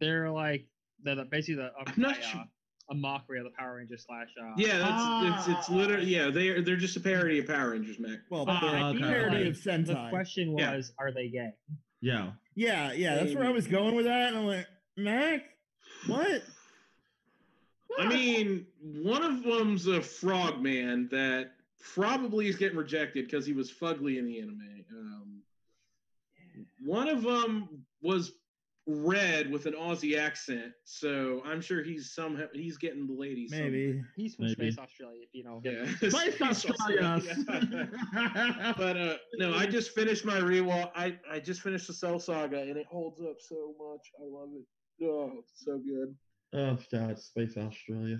[0.00, 0.66] They're like
[1.02, 2.44] they're the, basically the uh, I'm not uh, sure.
[2.90, 4.28] a mockery of the Power Rangers slash.
[4.40, 6.30] Uh, Yeah, that's it's it's literally yeah.
[6.30, 8.18] They're they're just a parody of Power Rangers, Mac.
[8.30, 8.98] Well, Ah, they're a okay.
[9.00, 9.86] parody Like, of Sentai.
[9.86, 10.76] The question Yeah.
[10.76, 11.50] was, are they gay?
[12.02, 12.32] Yeah.
[12.54, 14.28] yeah, yeah, that's where I was going with that.
[14.28, 14.66] And I'm like,
[14.96, 15.42] Mac,
[16.06, 16.42] what?
[17.98, 21.52] I mean, one of them's a frog man that
[21.94, 24.84] probably is getting rejected because he was fugly in the anime.
[24.90, 25.42] Um,
[26.84, 28.32] one of them was
[28.86, 33.50] red with an Aussie accent, so I'm sure he's somehow he's getting the ladies.
[33.50, 33.70] somewhere.
[33.70, 34.02] Maybe.
[34.14, 34.70] He's from Maybe.
[34.70, 35.60] Space Australia, if you know.
[35.64, 35.86] Yeah.
[35.96, 37.02] Space Space Australia.
[37.02, 37.88] Australia.
[38.78, 40.90] but uh no, I just finished my rewatch.
[40.94, 44.12] I I just finished the Cell Saga, and it holds up so much.
[44.20, 45.04] I love it.
[45.04, 46.14] Oh, it's so good.
[46.52, 48.18] Oh God, Space Australia.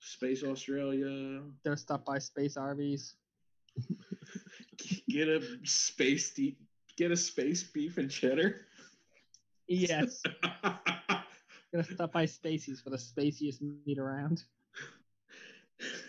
[0.00, 1.42] Space Australia.
[1.64, 3.14] They're stopped by space RVs.
[5.08, 6.58] Get a space deep.
[6.96, 8.62] Get a space beef and cheddar.
[9.66, 10.22] Yes.
[10.62, 14.44] Gonna stop by Spaceys for the spaciest meat around.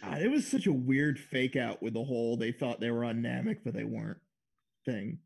[0.04, 3.04] God, it was such a weird fake out with the whole they thought they were
[3.04, 4.20] on Namek, but they weren't
[4.86, 5.18] thing.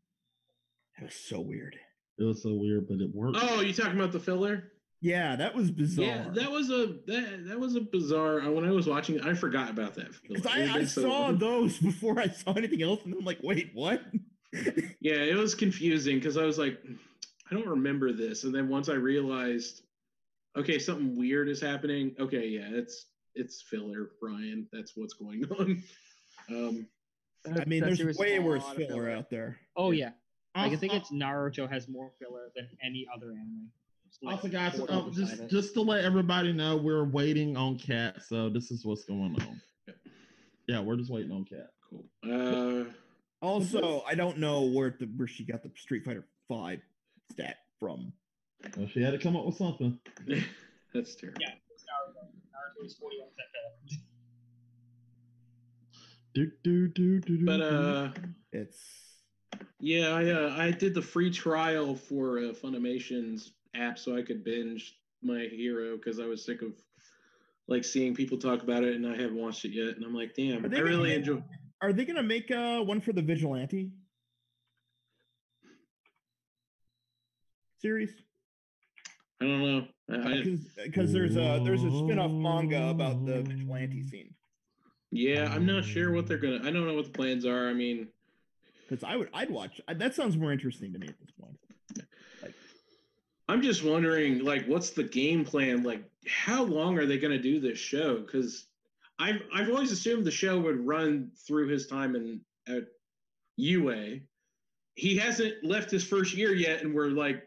[0.98, 1.76] It was so weird.
[2.18, 3.38] It was so weird, but it worked.
[3.40, 4.72] oh, you talking about the filler?
[5.02, 6.04] Yeah, that was bizarre.
[6.04, 8.42] Yeah, that was a that that was a bizarre.
[8.42, 10.08] uh, When I was watching, I forgot about that.
[10.22, 11.38] Because I, I so saw long.
[11.38, 14.02] those before I saw anything else, and I'm like, wait, what?
[15.00, 16.78] Yeah, it was confusing because I was like,
[17.50, 19.82] I don't remember this, and then once I realized,
[20.56, 22.14] okay, something weird is happening.
[22.18, 24.66] Okay, yeah, it's it's filler, Brian.
[24.72, 25.82] That's what's going on.
[26.50, 26.86] Um,
[27.46, 29.60] I mean, there's series way has a worse lot of filler out there.
[29.76, 30.10] Oh yeah,
[30.56, 33.70] like, I think it's Naruto has more filler than any other anime.
[34.10, 35.50] It's like Also, guys, 40 uh, just it.
[35.50, 38.16] just to let everybody know, we're waiting on Cat.
[38.26, 39.60] So this is what's going on.
[40.66, 41.70] Yeah, we're just waiting on Cat.
[41.88, 42.04] cool.
[42.28, 42.90] Uh,
[43.40, 46.80] Also, I don't know where the, where she got the Street Fighter Five
[47.30, 48.12] stat from.
[48.76, 49.98] Well, she had to come up with something.
[50.92, 51.38] that's terrible.
[51.40, 52.26] Yeah, it's Naruto.
[52.26, 54.02] Naruto is 41 percent filler.
[56.34, 57.46] Do do do do do.
[57.46, 58.08] But uh,
[58.52, 58.78] It's
[59.80, 64.44] yeah, I uh, I did the free trial for uh, Funimation's app so I could
[64.44, 66.72] binge my hero because I was sick of
[67.68, 69.96] like seeing people talk about it and I haven't watched it yet.
[69.96, 71.42] And I'm like, damn, I really make- enjoy.
[71.82, 73.90] are they gonna make uh one for the Vigilante
[77.80, 78.10] series?
[79.40, 79.86] I don't know.
[80.84, 84.34] Because there's a there's a spin-off manga about the vigilante scene.
[85.12, 86.58] yeah, I'm not sure what they're gonna.
[86.64, 87.68] I don't know what the plans are.
[87.68, 88.08] I mean,
[88.88, 91.56] Because I would I'd watch that sounds more interesting to me at this point.
[93.50, 95.82] I'm just wondering, like, what's the game plan?
[95.82, 98.18] Like, how long are they going to do this show?
[98.20, 98.66] Because
[99.18, 102.84] I've I've always assumed the show would run through his time in at
[103.56, 104.20] UA.
[104.94, 107.42] He hasn't left his first year yet, and we're like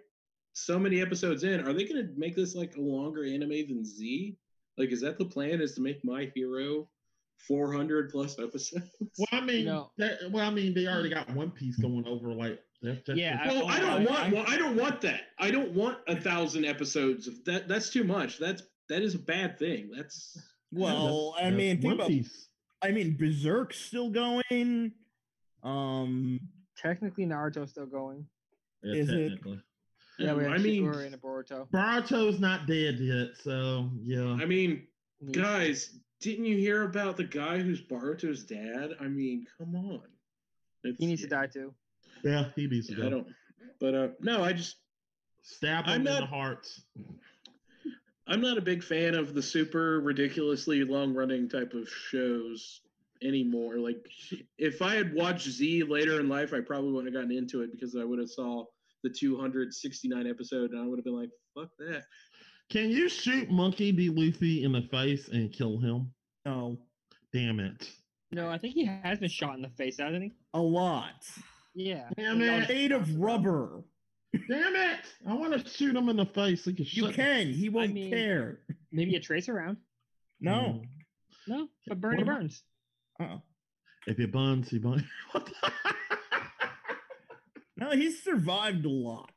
[0.52, 1.62] so many episodes in.
[1.62, 4.36] Are they going to make this like a longer anime than Z?
[4.78, 5.62] Like, is that the plan?
[5.62, 6.90] Is to make My Hero
[7.48, 8.90] 400 plus episodes?
[9.18, 9.92] Well, I mean, No.
[9.98, 11.16] that, well, I mean, they already hmm.
[11.16, 12.60] got One Piece going over like.
[12.84, 14.34] That's, that's Yeah, Well, I I- don't I- want.
[14.34, 15.22] Well, I don't want that.
[15.40, 17.28] I don't want a thousand episodes.
[17.28, 18.38] Of that that's too much.
[18.38, 19.90] That's that is a bad thing.
[19.96, 20.38] That's
[20.72, 22.08] Well, I that's mean, think about.
[22.10, 22.50] Piece.
[22.82, 24.92] I mean, Berserk's still going.
[25.64, 26.40] Um,
[26.78, 28.26] Technically, Naruto's still going.
[28.84, 29.40] Yeah, Is it-
[30.20, 31.70] Yeah, we have I mean, Shigure and Boruto.
[31.72, 34.34] Boruto's not dead yet, so yeah.
[34.34, 34.86] I mean,
[35.22, 35.34] Neat.
[35.36, 38.92] guys, didn't you hear about the guy who's Boruto's dad?
[39.00, 40.02] I mean, come on.
[40.84, 41.74] It's, He needs to die too.
[42.24, 43.10] Yeah, he needs to I go.
[43.10, 43.28] don't.
[43.80, 44.78] But uh, no, I just
[45.42, 46.82] Stab I'm him in not- the hearts.
[48.26, 52.80] I'm not a big fan of the super ridiculously long running type of shows
[53.22, 53.80] anymore.
[53.80, 53.98] Like
[54.58, 57.72] if I had watched Z later in life, I probably wouldn't have gotten into it
[57.74, 58.64] because I would have saw
[59.04, 62.04] the 269 episode and I would have been like, fuck that.
[62.70, 64.10] Can you shoot Monkey D.
[64.10, 66.10] Luffy in the face and kill him?
[66.46, 66.78] no,
[67.34, 67.90] Damn it.
[68.32, 70.32] No, I think he has been shot in the face, hasn't he?
[70.54, 71.26] a lot.
[71.76, 72.10] Yeah.
[72.18, 72.70] Damn it.
[72.70, 73.84] Made of rubber.
[74.50, 75.00] Damn it!
[75.28, 76.66] I want to shoot him in the face.
[76.66, 77.48] He can You can.
[77.54, 78.62] He won't mean- care.
[78.92, 79.78] Maybe a trace around.
[80.42, 80.82] No.
[81.48, 82.64] No, but burn What burns.
[83.20, 83.38] Uh-uh.
[84.08, 85.04] If he burns, he buns.
[85.32, 85.72] What the-
[87.78, 89.32] No, he's survived a lot.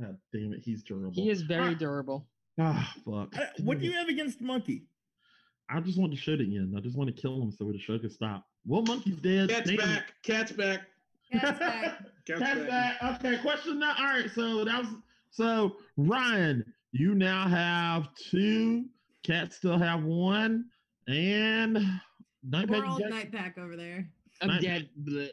[0.00, 1.12] God damn it, he's durable.
[1.12, 1.78] He is very Ah.
[1.78, 2.26] durable.
[2.58, 3.36] Ah, fuck.
[3.36, 4.86] I- what do you have against Monkey?
[5.68, 6.72] I just want to shoot it again.
[6.76, 8.46] I just want to kill him so the show can stop.
[8.66, 9.50] Well, Monkey's dead.
[9.50, 9.76] Cat's Damn.
[9.78, 10.04] back.
[10.22, 10.80] Cat's back.
[11.32, 11.98] Cat's back.
[12.26, 13.00] Cat's Cat's back.
[13.00, 13.24] back.
[13.24, 13.94] Okay, question now.
[13.98, 14.88] All right, so that was
[15.30, 16.64] so Ryan.
[16.92, 18.86] You now have two.
[19.24, 20.66] Cats still have one,
[21.06, 21.74] and
[22.42, 24.08] Night Poor Pack old Jack- night pack over there.
[24.40, 24.62] I'm Nice.
[24.62, 24.88] dead.
[25.04, 25.28] Bleh.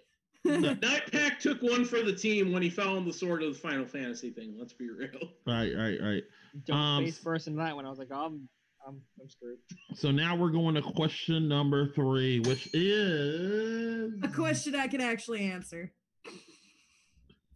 [0.82, 3.60] Night Pack took one for the team when he fell on the sword of the
[3.60, 4.56] Final Fantasy thing.
[4.60, 5.10] Let's be real.
[5.48, 6.24] Right, right, right.
[6.66, 7.84] Don't Um, face first in that one.
[7.86, 8.48] I was like, I'm,
[8.88, 9.58] I'm, I'm screwed.
[9.96, 15.50] So now we're going to question number three, which is A question I can actually
[15.52, 15.92] answer.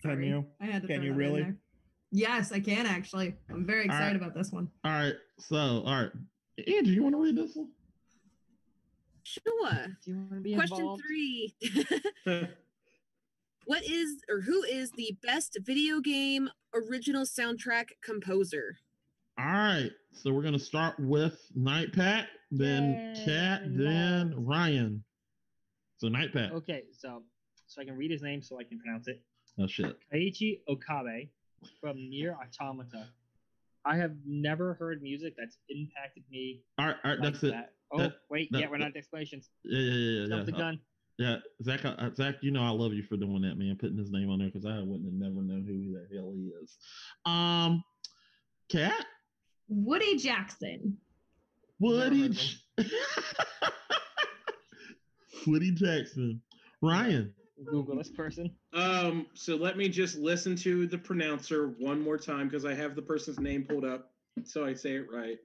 [0.02, 0.46] Can Sorry, you?
[0.62, 1.54] I had to Can you really?
[2.12, 3.36] Yes, I can actually.
[3.50, 4.16] I'm very excited right.
[4.16, 4.70] about this one.
[4.84, 5.14] All right.
[5.40, 6.12] So, all right.
[6.58, 7.70] Andrew, you want to read this one?
[9.24, 9.44] Sure.
[10.04, 11.04] Do you want to be Question involved?
[11.06, 11.54] three.
[13.66, 18.78] what is or who is the best video game original soundtrack composer?
[19.40, 19.92] All right.
[20.12, 25.04] So we're gonna start with Night Pat, then Yay, Cat, then Ryan.
[25.98, 26.52] So Night Pat.
[26.52, 27.24] Okay, so
[27.68, 29.22] so I can read his name so I can pronounce it.
[29.58, 29.98] Oh shit.
[30.14, 31.30] Kaiichi Okabe
[31.80, 33.08] from NieR Automata.
[33.86, 36.96] I have never heard music that's impacted me All right.
[37.06, 37.20] All right.
[37.20, 37.56] like That's it.
[37.92, 39.50] Oh, That- wait, that- yeah, we're not at explanations.
[39.64, 40.28] Yeah, yeah, yeah, yeah.
[40.28, 40.58] Jump the yeah.
[40.58, 40.80] gun.
[41.18, 43.78] Yeah, Zach, uh, Zach, you know I love you for doing that, man.
[43.80, 46.52] Putting his name on there because I wouldn't have never known who the hell he
[46.64, 46.78] is.
[47.26, 47.84] Um,
[48.70, 49.06] Cat,
[49.70, 50.98] Woody Jackson.
[51.80, 52.58] Woody, J-
[55.48, 56.42] Woody Jackson,
[56.82, 57.34] Ryan.
[57.66, 58.52] Google this person.
[58.74, 62.96] Um, so let me just listen to the pronouncer one more time because I have
[62.96, 64.12] the person's name pulled up,
[64.44, 65.38] so I say it right.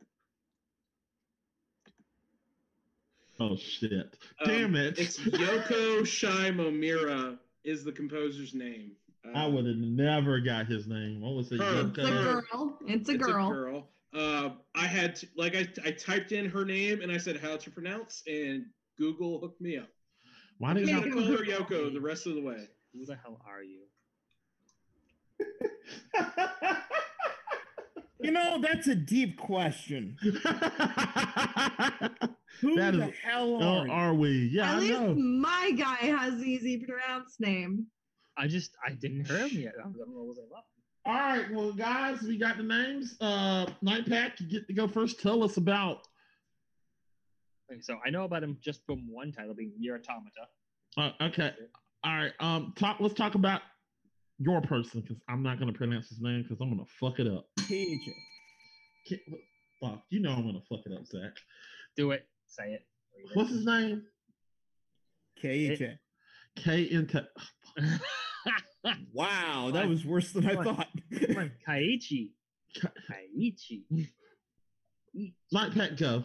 [3.41, 3.93] Oh shit!
[3.93, 4.99] Um, Damn it!
[4.99, 8.93] It's Yoko Shimomura is the composer's name.
[9.35, 11.20] I would have never got his name.
[11.20, 11.59] What was it?
[11.59, 11.81] Her.
[11.81, 12.79] It's a girl.
[12.87, 13.51] It's a it's girl.
[13.51, 13.89] a girl.
[14.15, 17.57] Uh, I had to, like I, I typed in her name and I said how
[17.57, 18.65] to pronounce, and
[18.97, 19.89] Google hooked me up.
[20.59, 21.15] Why I'm did just you?
[21.15, 22.69] gonna call her Yoko the rest of the way.
[22.93, 23.81] Who the hell are you?
[28.21, 30.17] You know, that's a deep question.
[30.23, 30.33] Who
[32.77, 34.49] That the is- hell Oh, are are we?
[34.53, 35.15] Yeah, At I least know.
[35.15, 37.87] my guy has the easy to pronounce name.
[38.39, 39.75] I just I didn't hear him yet.
[39.83, 40.65] I was, I was like, what?
[41.07, 43.17] All right, well, guys, we got the names.
[43.21, 45.21] Uh, Night Pack, you get to go first.
[45.21, 46.07] Tell us about.
[47.71, 50.49] Okay, so I know about him just from one title being NieR Automata.
[50.97, 51.53] Uh, okay,
[52.05, 52.33] all right.
[52.41, 53.01] Um, talk.
[53.01, 53.61] Let's talk about
[54.39, 57.47] your person because I'm not gonna pronounce his name because I'm gonna fuck it up.
[57.61, 57.99] TJ.
[59.07, 59.21] Ki-
[59.83, 61.33] Fuck, you know I'm gonna fuck it up, Zach.
[61.97, 62.27] Do it.
[62.47, 62.87] Say it.
[63.35, 64.05] What's his name?
[65.43, 65.99] KJ.
[66.57, 67.19] K N T.
[69.15, 70.89] Wow, that was worse than I thought.
[71.13, 72.31] Come on, Kaiichi.
[72.81, 73.83] Ka- Kaiichi.
[75.53, 76.25] Night Pack, go.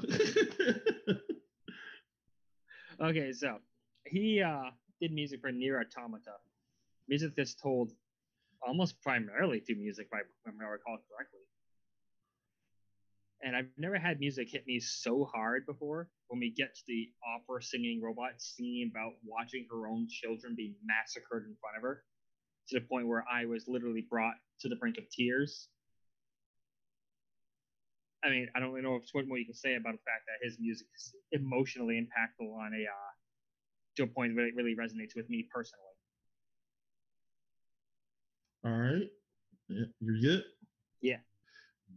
[3.02, 3.60] Okay, so
[4.06, 6.34] he uh did music for NieR Automata.
[7.08, 7.92] Music that's told
[8.66, 11.40] almost primarily through music, if I, if I recall correctly.
[13.42, 16.10] And I've never had music hit me so hard before.
[16.28, 20.76] When we get to the opera singing robot scene about watching her own children be
[20.84, 22.04] massacred in front of her,
[22.70, 25.68] to the point where I was literally brought to the brink of tears.
[28.24, 30.28] I mean, I don't really know if what more you can say about the fact
[30.28, 33.12] that his music is emotionally impactful on a uh,
[33.96, 35.86] to a point where it really resonates with me personally.
[38.66, 39.10] All right.
[39.70, 40.44] Yeah, you're good?
[41.02, 41.18] Yeah.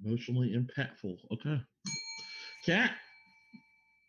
[0.05, 1.17] Emotionally impactful.
[1.33, 1.61] Okay.
[2.65, 2.93] Cat.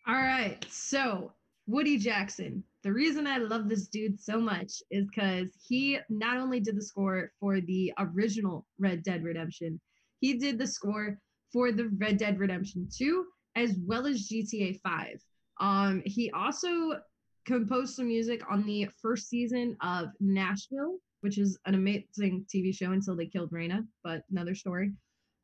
[0.08, 0.64] All right.
[0.70, 1.32] So,
[1.66, 2.64] Woody Jackson.
[2.84, 6.82] The reason I love this dude so much is because he not only did the
[6.82, 9.80] score for the original Red Dead Redemption,
[10.20, 11.18] he did the score
[11.54, 13.26] for the Red Dead Redemption 2
[13.56, 15.08] as well as GTA 5.
[15.62, 17.00] Um, he also
[17.46, 22.92] composed some music on the first season of Nashville, which is an amazing TV show
[22.92, 24.92] until they killed Rayna, but another story.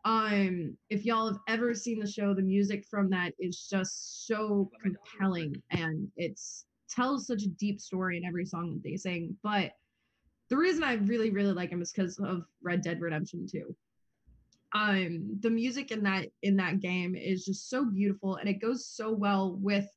[0.04, 4.72] Um, if y'all have ever seen the show, the music from that is just so
[4.82, 9.36] compelling and it's tells such a deep story in every song that they sing.
[9.44, 9.72] But
[10.50, 13.76] the reason I really, really like him is because of Red Dead Redemption 2
[14.76, 18.86] um the music in that in that game is just so beautiful and it goes
[18.86, 19.88] so well with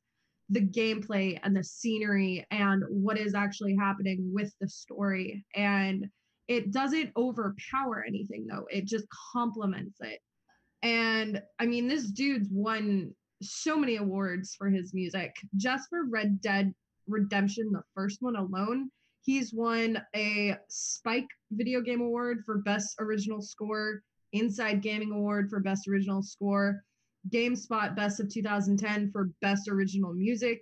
[0.49, 6.07] the gameplay and the scenery and what is actually happening with the story and
[6.47, 8.65] it doesn't overpower anything though.
[8.69, 10.19] It just complements it.
[10.81, 15.33] And i mean this dude's won so many awards for his music.
[15.55, 16.73] Just for red dead
[17.07, 18.89] redemption the first one alone
[19.21, 24.01] he's won a spike video game award for best original score
[24.33, 26.83] Inside Gaming Award for Best Original Score,
[27.29, 30.61] GameSpot Best of 2010 for Best Original Music.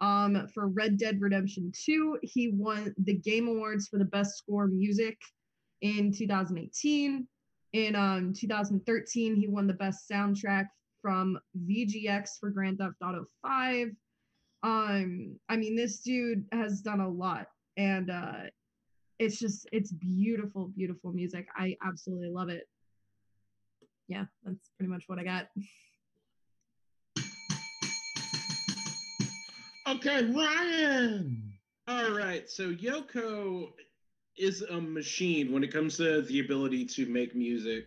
[0.00, 4.66] Um, for Red Dead Redemption 2, he won the Game Awards for the Best Score
[4.66, 5.16] Music
[5.80, 7.26] in 2018.
[7.72, 10.66] In um, 2013, he won the Best Soundtrack
[11.00, 13.88] from VGX for Grand Theft Auto 5.
[14.64, 18.48] Um, I mean, this dude has done a lot, and uh,
[19.20, 21.46] it's just it's beautiful, beautiful music.
[21.56, 22.66] I absolutely love it
[24.08, 25.48] yeah, that's pretty much what I got.
[29.86, 31.52] Okay, Ryan.
[31.88, 32.48] All right.
[32.48, 33.70] So Yoko
[34.36, 37.86] is a machine when it comes to the ability to make music.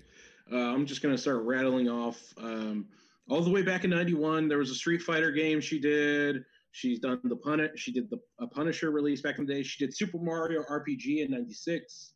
[0.51, 2.33] Uh, I'm just going to start rattling off.
[2.37, 2.85] Um,
[3.29, 6.45] all the way back in 91, there was a Street Fighter game she did.
[6.77, 7.71] She's done the Punish.
[7.75, 9.63] She did the a Punisher release back in the day.
[9.63, 12.13] She did Super Mario RPG in '96.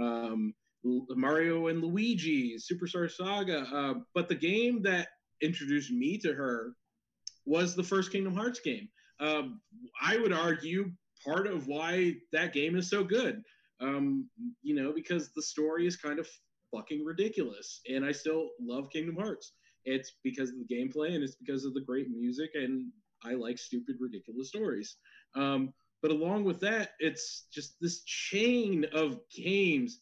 [0.00, 3.60] Um, Mario and Luigi, Superstar Saga.
[3.72, 5.10] Uh, but the game that
[5.42, 6.72] introduced me to her
[7.46, 8.88] was the first Kingdom Hearts game.
[9.20, 9.60] Um,
[10.02, 10.90] I would argue
[11.24, 13.40] part of why that game is so good,
[13.80, 14.28] um,
[14.62, 16.26] you know, because the story is kind of
[16.74, 19.52] fucking ridiculous, and I still love Kingdom Hearts.
[19.84, 22.90] It's because of the gameplay and it's because of the great music, and
[23.24, 24.96] I like stupid, ridiculous stories.
[25.34, 25.72] Um,
[26.02, 30.00] but along with that, it's just this chain of games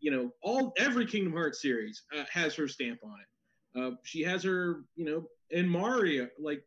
[0.00, 3.80] you know, all every Kingdom Hearts series uh, has her stamp on it.
[3.80, 6.62] Uh, she has her, you know, in Mario, like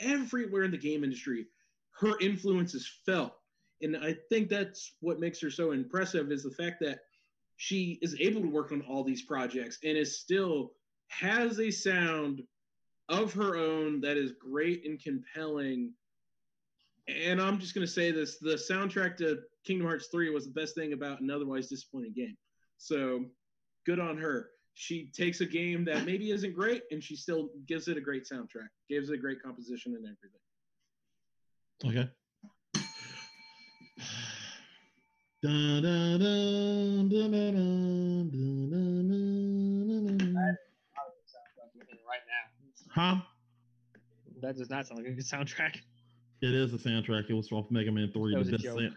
[0.00, 1.46] everywhere in the game industry,
[2.00, 3.34] her influence is felt,
[3.82, 7.00] and I think that's what makes her so impressive is the fact that
[7.56, 10.72] she is able to work on all these projects and is still
[11.08, 12.42] has a sound
[13.10, 15.92] of her own that is great and compelling.
[17.08, 20.52] And I'm just going to say this the soundtrack to Kingdom Hearts 3 was the
[20.52, 22.36] best thing about an otherwise disappointing game.
[22.78, 23.26] So
[23.84, 24.50] good on her.
[24.74, 28.26] She takes a game that maybe isn't great and she still gives it a great
[28.26, 30.30] soundtrack, gives it a great composition and everything.
[31.84, 32.08] Okay.
[42.90, 43.16] Huh?
[44.42, 45.76] that does not sound like a good soundtrack.
[46.42, 47.28] It is a soundtrack.
[47.28, 48.32] It was off Mega Man 3.
[48.32, 48.80] That was the a best joke.
[48.80, 48.96] sound-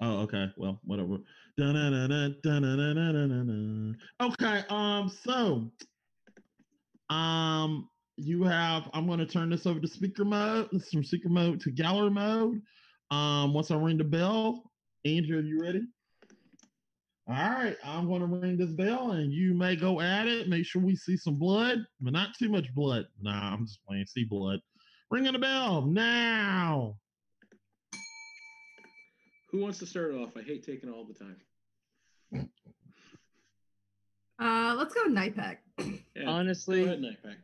[0.00, 0.46] Oh, okay.
[0.56, 1.18] Well, whatever.
[4.20, 5.70] Okay, um, so
[7.10, 10.68] um you have I'm gonna turn this over to speaker mode.
[10.72, 12.60] This is from speaker mode to gallery mode.
[13.10, 14.70] Um, once I ring the bell,
[15.04, 15.82] Andrew, are you ready?
[17.26, 20.48] All right, I'm gonna ring this bell and you may go at it.
[20.48, 23.06] Make sure we see some blood, but not too much blood.
[23.22, 24.04] Nah, I'm just playing.
[24.06, 24.60] See blood.
[25.10, 26.96] Ringing the bell now.
[29.50, 30.36] Who wants to start off?
[30.36, 32.48] I hate taking all the time.
[34.38, 35.62] Uh, let's go Night Pack.
[35.78, 37.36] Yeah, Honestly, go ahead, Nightpack.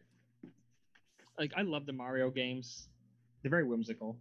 [1.39, 2.89] like I love the Mario games.
[3.43, 4.19] They're very whimsical.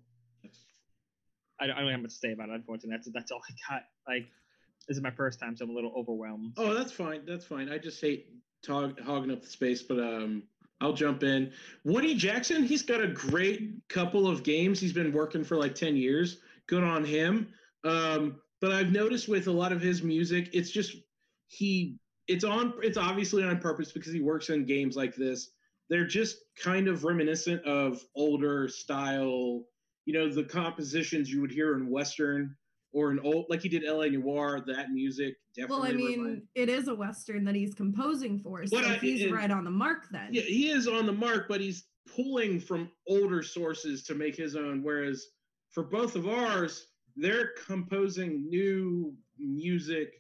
[1.60, 2.56] I don't, I don't have much to say about it.
[2.56, 3.84] Unfortunately, that's that's all I got.
[4.08, 4.28] Like
[4.90, 6.54] This is my first time, so I'm a little overwhelmed.
[6.58, 7.22] Oh, that's fine.
[7.28, 7.70] That's fine.
[7.70, 8.34] I just hate
[8.64, 10.42] tog- hogging up the space, but um,
[10.82, 11.52] I'll jump in.
[11.84, 14.80] Woody Jackson, he's got a great couple of games.
[14.80, 16.40] He's been working for like 10 years.
[16.66, 17.54] Good on him.
[17.84, 20.96] Um, but I've noticed with a lot of his music, it's just
[21.48, 25.52] he it's on it's obviously on purpose because he works in games like this.
[25.90, 29.66] They're just kind of reminiscent of older style,
[30.06, 32.56] you know, the compositions you would hear in Western
[32.92, 36.48] or an old like he did LA Noire, that music definitely Well, I mean, remind-
[36.56, 39.52] it is a western that he's composing for, so What uh, I- he's it- right
[39.52, 40.30] on the mark then.
[40.34, 41.86] Yeah, he is on the mark, but he's
[42.16, 44.82] pulling from older sources to make his own.
[44.84, 45.28] Whereas
[45.72, 50.14] for both of ours, they're composing new music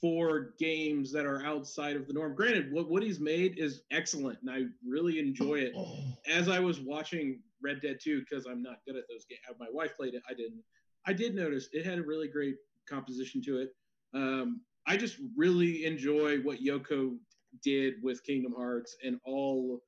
[0.00, 2.34] for games that are outside of the norm.
[2.34, 5.72] Granted, what, what he's made is excellent, and I really enjoy it.
[5.76, 5.98] Oh.
[6.26, 9.54] As I was watching Red Dead 2, because I'm not good at those games, uh,
[9.58, 10.62] my wife played it, I didn't.
[11.10, 12.54] I did notice it had a really great
[12.88, 13.70] composition to it.
[14.14, 17.16] Um, I just really enjoy what Yoko
[17.64, 19.82] did with Kingdom Hearts and all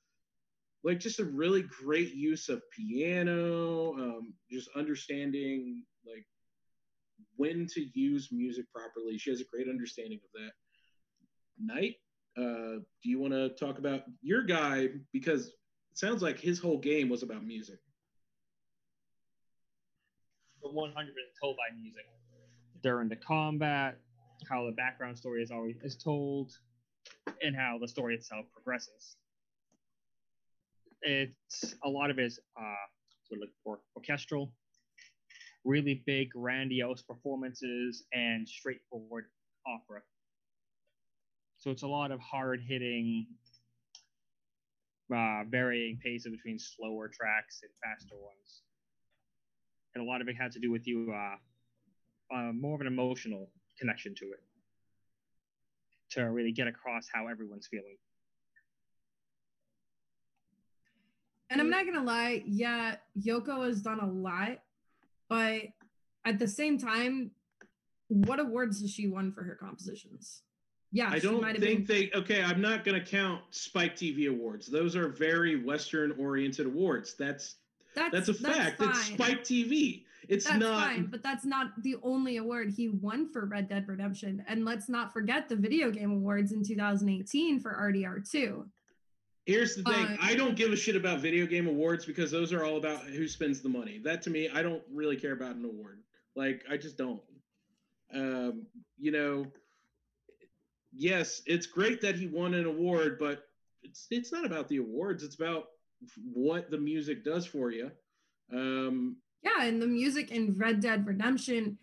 [0.83, 6.27] like just a really great use of piano, um, just understanding like
[7.37, 9.17] when to use music properly.
[9.17, 10.53] She has a great understanding of that.
[11.57, 11.95] Knight,
[12.37, 16.79] uh, do you want to talk about your guy because it sounds like his whole
[16.79, 17.79] game was about music.
[20.73, 22.07] But 100 is told by music.
[22.83, 23.99] During the combat,
[24.49, 26.53] how the background story is always is told,
[27.43, 29.17] and how the story itself progresses.
[31.03, 32.87] It's a lot of it is uh,
[33.29, 34.53] sort of for orchestral,
[35.65, 39.27] really big, grandiose performances, and straightforward
[39.67, 40.01] opera.
[41.59, 43.27] So it's a lot of hard hitting,
[45.15, 48.63] uh, varying paces between slower tracks and faster ones.
[49.95, 52.87] And a lot of it had to do with you, uh, uh, more of an
[52.87, 54.43] emotional connection to it
[56.11, 57.97] to really get across how everyone's feeling.
[61.51, 64.59] And I'm not gonna lie, yeah, Yoko has done a lot,
[65.29, 65.63] but
[66.25, 67.31] at the same time,
[68.09, 70.43] what awards has she won for her compositions?
[70.93, 72.11] Yeah, I she don't might have think been.
[72.13, 72.19] they.
[72.19, 74.67] Okay, I'm not going to count Spike TV awards.
[74.67, 77.15] Those are very Western-oriented awards.
[77.15, 77.57] That's
[77.95, 78.81] That's that's a fact.
[78.81, 79.05] it's.
[79.07, 80.05] Spike TV.
[80.29, 80.87] It's That's not.
[80.87, 84.45] fine, but that's not the only award he won for Red Dead Redemption.
[84.47, 88.65] And let's not forget the video game awards in 2018 for RDR2.
[89.45, 90.07] Here's the thing.
[90.07, 93.01] Uh, I don't give a shit about video game awards because those are all about
[93.03, 94.01] who spends the money.
[94.05, 95.99] That to me, I don't really care about an award.
[96.37, 97.21] Like I just don't.
[98.15, 98.67] Um,
[98.99, 99.47] you know,
[100.95, 103.49] yes, it's great that he won an award, but
[103.83, 105.25] it's it's not about the awards.
[105.25, 105.71] It's about
[106.33, 107.91] what the music does for you.
[108.53, 111.79] Um, Yeah, and the music in Red Dead Redemption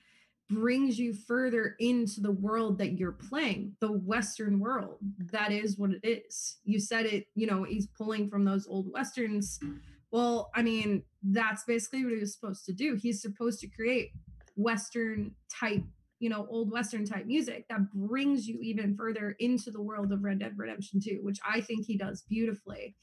[0.50, 4.98] brings you further into the world that you're playing, the Western world.
[5.32, 6.58] That is what it is.
[6.64, 9.60] You said it, you know, he's pulling from those old Westerns.
[10.12, 12.96] Well, I mean, that's basically what he was supposed to do.
[12.96, 14.10] He's supposed to create
[14.56, 15.84] Western type,
[16.20, 20.24] you know, old Western type music that brings you even further into the world of
[20.24, 22.96] Red Dead Redemption 2, which I think he does beautifully.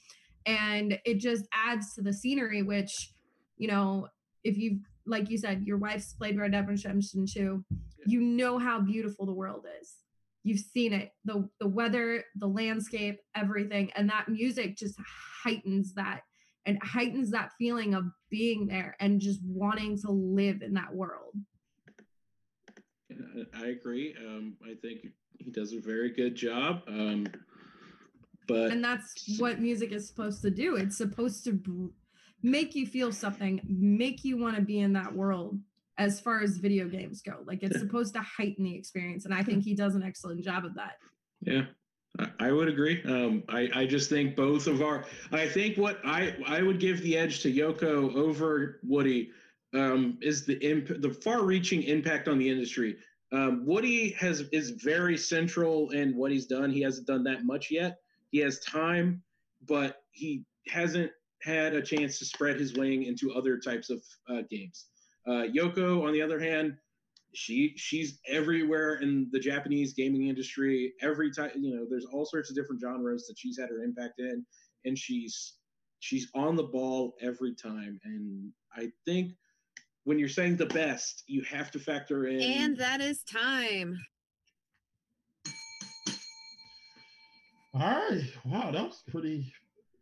[0.47, 3.13] And it just adds to the scenery, which,
[3.59, 4.09] you know,
[4.45, 7.65] if you've like you said, your wife's played Red Dead Redemption 2,
[8.07, 9.95] you know how beautiful the world is.
[10.43, 14.95] You've seen it, the the weather, the landscape, everything, and that music just
[15.45, 16.21] heightens that
[16.67, 21.35] and heightens that feeling of being there and just wanting to live in that world.
[23.55, 24.15] I agree.
[24.19, 25.07] Um, I think
[25.39, 26.83] he does a very good job.
[26.89, 27.27] Um,
[28.47, 30.77] but And that's what music is supposed to do.
[30.77, 31.93] It's supposed to
[32.43, 35.59] make you feel something, make you want to be in that world
[35.99, 37.39] as far as video games go.
[37.47, 39.25] Like it's supposed to heighten the experience.
[39.25, 40.97] And I think he does an excellent job of that.
[41.41, 41.65] yeah,
[42.19, 43.03] I, I would agree.
[43.05, 45.05] Um, I, I just think both of our.
[45.33, 49.31] I think what I I would give the edge to Yoko over Woody
[49.75, 52.97] um, is the imp- the far-reaching impact on the industry.
[53.33, 56.71] Um, Woody has is very central in what he's done.
[56.71, 57.99] He hasn't done that much yet.
[58.31, 59.23] He has time,
[59.67, 61.11] but he hasn't
[61.43, 64.87] had a chance to spread his wing into other types of uh, games.
[65.27, 66.77] Uh, Yoko, on the other hand,
[67.35, 70.95] she she's everywhere in the Japanese gaming industry.
[71.03, 74.19] Every time, you know, there's all sorts of different genres that she's had her impact
[74.19, 74.45] in,
[74.85, 75.55] and she's
[76.01, 78.01] she's on the ball every time.
[78.05, 79.33] And I think
[80.05, 82.41] when you're saying the best, you have to factor in.
[82.41, 83.99] And that is time.
[87.79, 88.23] All right.
[88.47, 89.53] Wow, that was pretty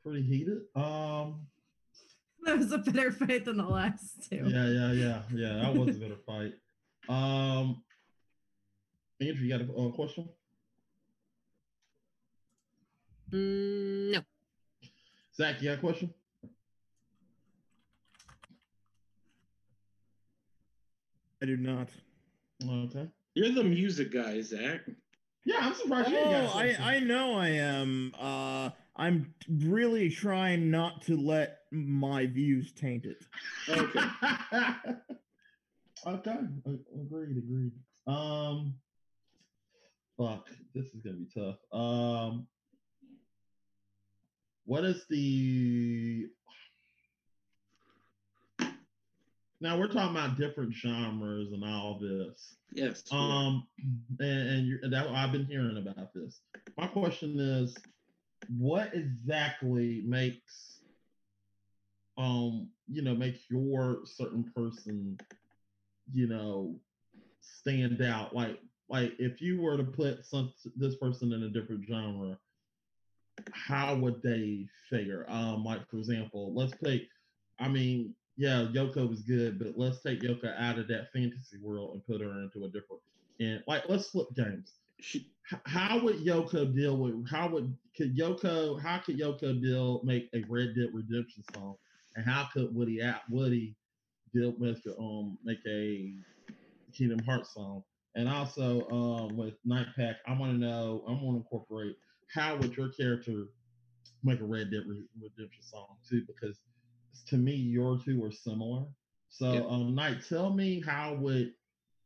[0.05, 0.59] pretty heated.
[0.77, 1.47] Um
[2.45, 4.45] That was a better fight than the last two.
[4.47, 5.55] yeah, yeah, yeah, yeah.
[5.63, 6.55] That was a better fight.
[7.09, 7.83] Um
[9.21, 10.29] Andrew, you got a uh, question?
[13.33, 14.21] Mm, no.
[15.35, 16.15] Zach, you got a question?
[21.43, 21.89] I do not.
[22.65, 23.09] Okay.
[23.35, 24.83] You're the music guy, Zach.
[25.45, 26.77] Yeah, I'm surprised you ain't got Oh, I.
[26.81, 28.13] I know I am.
[28.19, 33.25] Uh, I'm really trying not to let my views taint it.
[33.69, 34.01] Okay.
[36.07, 36.37] okay.
[36.67, 37.37] Agreed.
[37.37, 37.73] Agreed.
[38.07, 38.75] Um.
[40.17, 40.49] Fuck.
[40.75, 41.57] This is gonna be tough.
[41.73, 42.47] Um.
[44.65, 46.27] What is the?
[49.61, 52.57] Now we're talking about different genres and all this.
[52.73, 53.05] Yes.
[53.11, 53.67] Um,
[54.19, 56.41] and, and you that I've been hearing about this.
[56.77, 57.77] My question is,
[58.49, 60.81] what exactly makes,
[62.19, 65.19] um, you know, makes your certain person,
[66.13, 66.77] you know,
[67.41, 68.35] stand out?
[68.35, 72.39] Like, like if you were to put some this person in a different genre,
[73.53, 75.27] how would they figure?
[75.29, 77.09] Um, like for example, let's take,
[77.59, 81.95] I mean, yeah, Yoko was good, but let's take Yoko out of that fantasy world
[81.95, 83.03] and put her into a different.
[83.41, 84.75] And like, let's flip games.
[85.01, 85.31] She,
[85.67, 87.29] How would Yoko deal with?
[87.29, 88.81] How would could Yoko?
[88.81, 91.77] How could Yoko deal make a Red Dead Redemption song?
[92.17, 93.77] And how could Woody at Woody
[94.35, 96.15] deal with um make a
[96.97, 97.85] Kingdom Hearts song?
[98.17, 101.05] And also um with Night Pack, I want to know.
[101.09, 101.97] I want to incorporate
[102.35, 103.47] how would your character
[104.25, 104.83] make a Red Dead
[105.21, 106.23] Redemption song too?
[106.27, 106.61] Because
[107.29, 108.87] to me, your two are similar.
[109.29, 109.67] So, Yep.
[109.69, 111.55] um, Knight, tell me how would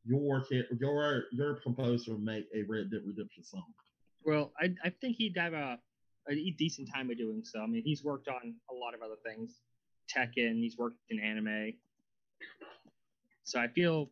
[0.05, 0.44] your
[0.80, 3.64] your your composer make a Red Dead Redemption song?
[4.24, 5.78] Well, I, I think he'd have a,
[6.28, 7.60] a decent time of doing so.
[7.60, 9.60] I mean, he's worked on a lot of other things,
[10.14, 10.60] Tekken.
[10.60, 11.74] He's worked in anime,
[13.44, 14.10] so I feel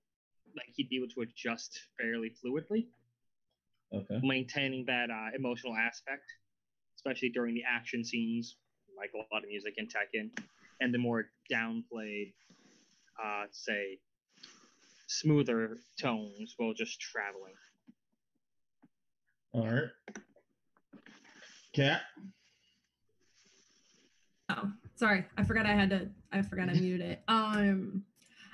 [0.56, 2.86] like he'd be able to adjust fairly fluidly,
[3.92, 4.20] Okay.
[4.22, 6.24] maintaining that uh, emotional aspect,
[6.96, 8.56] especially during the action scenes,
[8.96, 10.30] like a lot of music in Tekken,
[10.80, 12.32] and the more downplayed,
[13.22, 13.98] uh, say,
[15.08, 17.54] smoother tones while just traveling.
[19.52, 19.88] All right.
[21.74, 22.02] Cat.
[24.50, 25.24] Oh, sorry.
[25.36, 27.22] I forgot I had to I forgot I muted it.
[27.28, 28.04] Um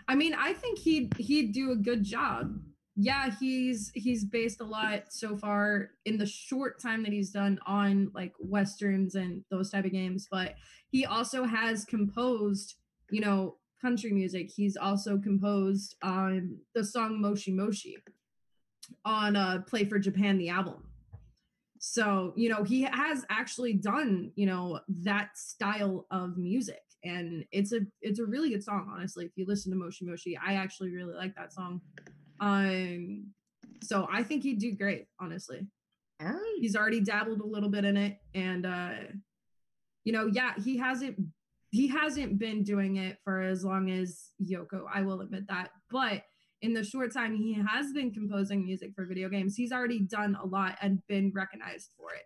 [0.09, 2.61] I mean, I think he'd he'd do a good job.
[2.95, 7.59] Yeah, he's he's based a lot so far in the short time that he's done
[7.67, 10.57] on like westerns and those type of games, but
[10.91, 12.75] he also has composed,
[13.11, 14.51] you know, country music.
[14.55, 17.97] He's also composed um the song Moshi Moshi
[19.07, 20.85] on uh Play for Japan the album.
[21.79, 26.83] So, you know, he has actually done, you know, that style of music.
[27.05, 29.25] And it's a it's a really good song, honestly.
[29.25, 31.81] If you listen to Moshi Moshi, I actually really like that song.
[32.43, 33.29] Um
[33.83, 35.67] so I think he'd do great, honestly.
[36.21, 36.57] All right.
[36.61, 38.19] He's already dabbled a little bit in it.
[38.35, 38.95] And uh
[40.05, 41.19] you know, yeah, he hasn't
[41.71, 45.71] he hasn't been doing it for as long as Yoko, I will admit that.
[45.91, 46.25] But
[46.61, 50.37] in the short time he has been composing music for video games, he's already done
[50.43, 52.25] a lot and been recognized for it.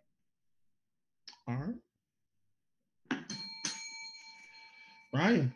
[1.48, 3.22] All right.
[5.14, 5.55] Ryan.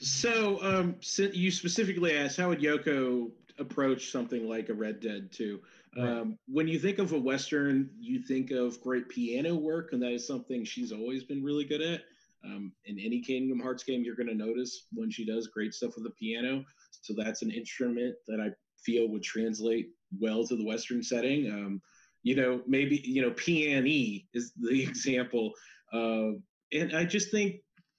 [0.00, 3.30] So, um, si- you specifically asked how would Yoko
[3.60, 5.60] approach something like a Red Dead 2?
[5.98, 10.12] Um, when you think of a Western, you think of great piano work, and that
[10.12, 12.02] is something she's always been really good at.
[12.44, 15.94] Um, in any Kingdom Hearts game, you're going to notice when she does great stuff
[15.96, 16.64] with the piano.
[17.02, 18.50] So that's an instrument that I
[18.82, 21.50] feel would translate well to the Western setting.
[21.50, 21.82] Um,
[22.22, 25.52] you know, maybe you know, Peony is the example.
[25.92, 26.32] Uh,
[26.72, 27.56] and I just think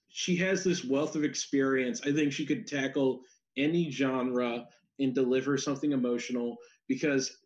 [0.08, 2.00] she has this wealth of experience.
[2.04, 3.20] I think she could tackle
[3.56, 4.66] any genre
[5.02, 6.56] and deliver something emotional
[6.88, 7.38] because,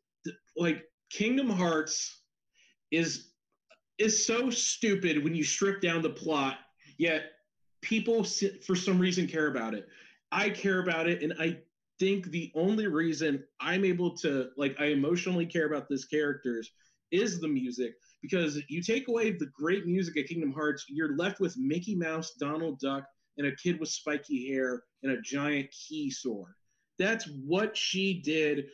[0.56, 2.22] like, Kingdom Hearts
[2.90, 3.32] is
[3.98, 6.58] is so stupid when you strip down the plot.
[6.98, 7.32] Yet
[7.80, 8.24] people,
[8.64, 9.88] for some reason, care about it.
[10.32, 11.58] I care about it, and I
[11.98, 16.70] think the only reason I'm able to like I emotionally care about this characters
[17.10, 21.40] is the music because you take away the great music at Kingdom Hearts, you're left
[21.40, 23.04] with Mickey Mouse, Donald Duck,
[23.38, 26.54] and a kid with spiky hair and a giant key sword.
[26.98, 28.66] That's what she did.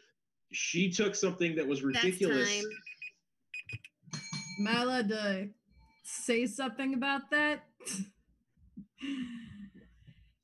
[0.53, 2.49] She took something that was ridiculous.
[2.49, 2.71] That's time.
[4.61, 5.49] Am I allowed to
[6.05, 7.65] say something about that?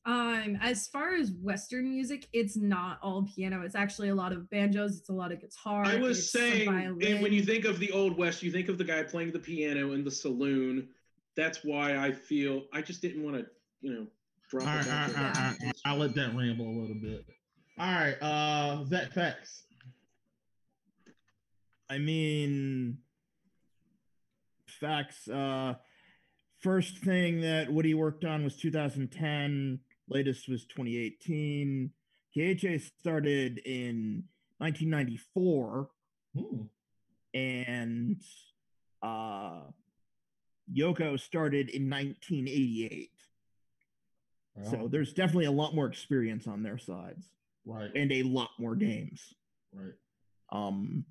[0.07, 3.63] um, as far as Western music, it's not all piano.
[3.63, 4.99] It's actually a lot of banjos.
[4.99, 5.85] It's a lot of guitar.
[5.85, 8.85] I was saying, and when you think of the Old West, you think of the
[8.85, 10.89] guy playing the piano in the saloon.
[11.37, 13.47] That's why I feel I just didn't want to,
[13.81, 14.07] you know,
[14.49, 15.23] drop All it right, all back right, there.
[15.23, 15.77] all right, all right.
[15.85, 17.25] I'll let that ramble a little bit.
[17.79, 19.63] All right, uh, Zach Facts.
[21.89, 22.99] I mean,
[24.67, 25.29] facts.
[25.29, 25.75] Uh,
[26.61, 29.79] first thing that Woody worked on was 2010.
[30.09, 31.91] Latest was 2018.
[32.37, 34.25] KHA started in
[34.59, 35.89] 1994,
[36.37, 36.63] Hmm.
[37.33, 38.21] and
[39.03, 39.63] uh,
[40.75, 43.11] Yoko started in 1988.
[44.71, 47.29] So there's definitely a lot more experience on their sides
[47.69, 49.35] right, and a lot more games.
[49.73, 49.93] right.
[50.51, 51.05] Um,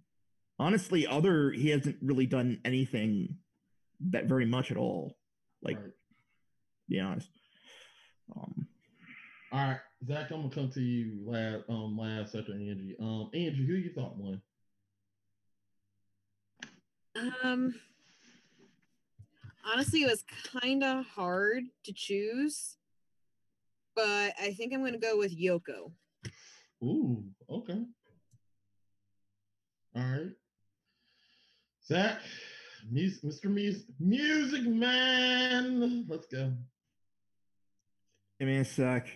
[0.60, 3.38] honestly, other he hasn't really done anything
[4.10, 5.18] that very much at all.
[5.62, 5.92] Like, right.
[6.90, 7.30] be honest.
[8.36, 8.68] Um,
[9.52, 12.96] All right, Zach, I'm gonna come to you last um last after Angie.
[13.00, 14.42] Um Angie, who you thought won?
[17.44, 17.74] Um,
[19.66, 20.24] honestly, it was
[20.62, 22.78] kind of hard to choose,
[23.96, 25.92] but I think I'm going to go with Yoko.
[26.84, 27.82] Ooh, okay.
[29.96, 30.32] All right.
[31.88, 32.20] Zach,
[32.92, 33.46] music, Mr.
[33.46, 36.06] Music, Music Man.
[36.08, 36.54] Let's go.
[38.40, 39.08] give me a sec.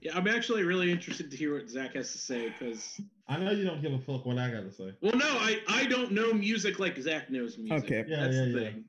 [0.00, 3.50] Yeah, I'm actually really interested to hear what Zach has to say because, I know
[3.52, 4.92] you don't give a fuck what I gotta say.
[5.00, 7.84] well, no, I I don't know music like Zach knows music.
[7.84, 8.04] Okay.
[8.08, 8.70] Yeah, that's yeah, the yeah.
[8.70, 8.84] thing.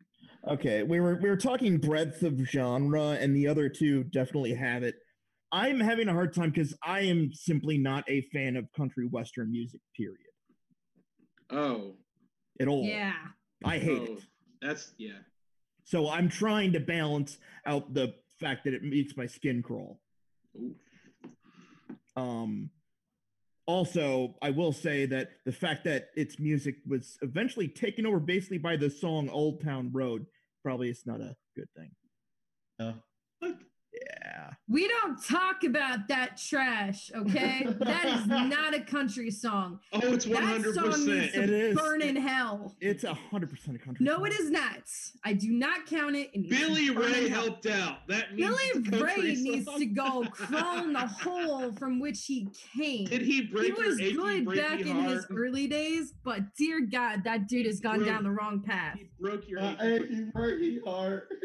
[0.47, 4.83] Okay, we were we were talking breadth of genre, and the other two definitely have
[4.83, 4.95] it.
[5.51, 9.51] I'm having a hard time because I am simply not a fan of country western
[9.51, 9.81] music.
[9.95, 10.17] Period.
[11.49, 11.95] Oh,
[12.59, 12.83] At all.
[12.83, 13.13] Yeah.
[13.63, 14.25] I hate oh, it.
[14.61, 15.19] that's yeah.
[15.85, 20.01] So I'm trying to balance out the fact that it makes my skin crawl.
[20.57, 20.75] Ooh.
[22.17, 22.71] Um,
[23.65, 28.57] also, I will say that the fact that its music was eventually taken over basically
[28.57, 30.25] by the song Old Town Road
[30.63, 31.91] probably is not a good thing.
[32.79, 33.51] Yeah.
[34.07, 34.17] What?
[34.23, 34.49] Yeah.
[34.69, 37.65] We don't talk about that trash, okay?
[37.79, 39.79] that is not a country song.
[39.93, 41.33] Oh, it's one That song needs percent.
[41.33, 41.77] to It is.
[41.77, 42.75] burn in hell.
[42.81, 44.05] It's a hundred percent a country.
[44.05, 44.27] No, song.
[44.27, 44.75] it is not.
[45.23, 46.29] I do not count it.
[46.33, 48.07] it Billy Ray helped out.
[48.07, 51.99] That means Billy it's a country Ray needs to go crawl in the hole from
[51.99, 53.05] which he came.
[53.05, 55.11] Did he he break your was good back in heart?
[55.11, 58.05] his early days, but dear God, that dude has gone Bro.
[58.07, 58.97] down the wrong path.
[58.97, 61.29] He broke your Uh, achy, achy, breaky heart.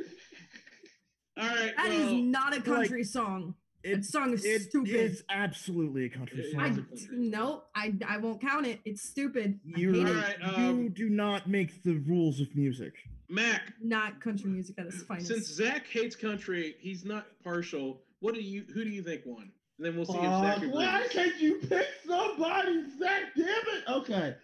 [1.43, 1.73] All right.
[1.77, 3.55] That is well, not a country song.
[3.85, 4.95] That It, song is it stupid.
[4.95, 6.61] It's absolutely a country It song.
[6.61, 7.09] I is a country.
[7.19, 8.81] no, I I won't count it.
[8.85, 9.59] It's stupid.
[9.65, 10.17] You, hate All it.
[10.17, 12.95] right, you um, do not make the rules of music.
[13.29, 13.73] Mac.
[13.83, 15.29] Not country music at its finest.
[15.29, 18.03] Since Zach hates country, he's not partial.
[18.21, 18.65] What do you?
[18.73, 19.51] Who do you think won?
[19.79, 21.11] And then we'll see if Fuck, Zach why agrees.
[21.13, 23.23] can't you pick somebody, Zach?
[23.37, 23.89] Damn it.
[23.89, 24.35] Okay.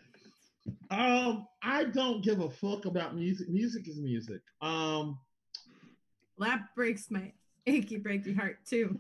[0.90, 3.48] Um, I don't give a fuck about music.
[3.48, 4.40] Music is music.
[4.62, 5.18] Um,
[6.40, 7.32] that breaks my
[7.66, 8.98] achy breaky heart too.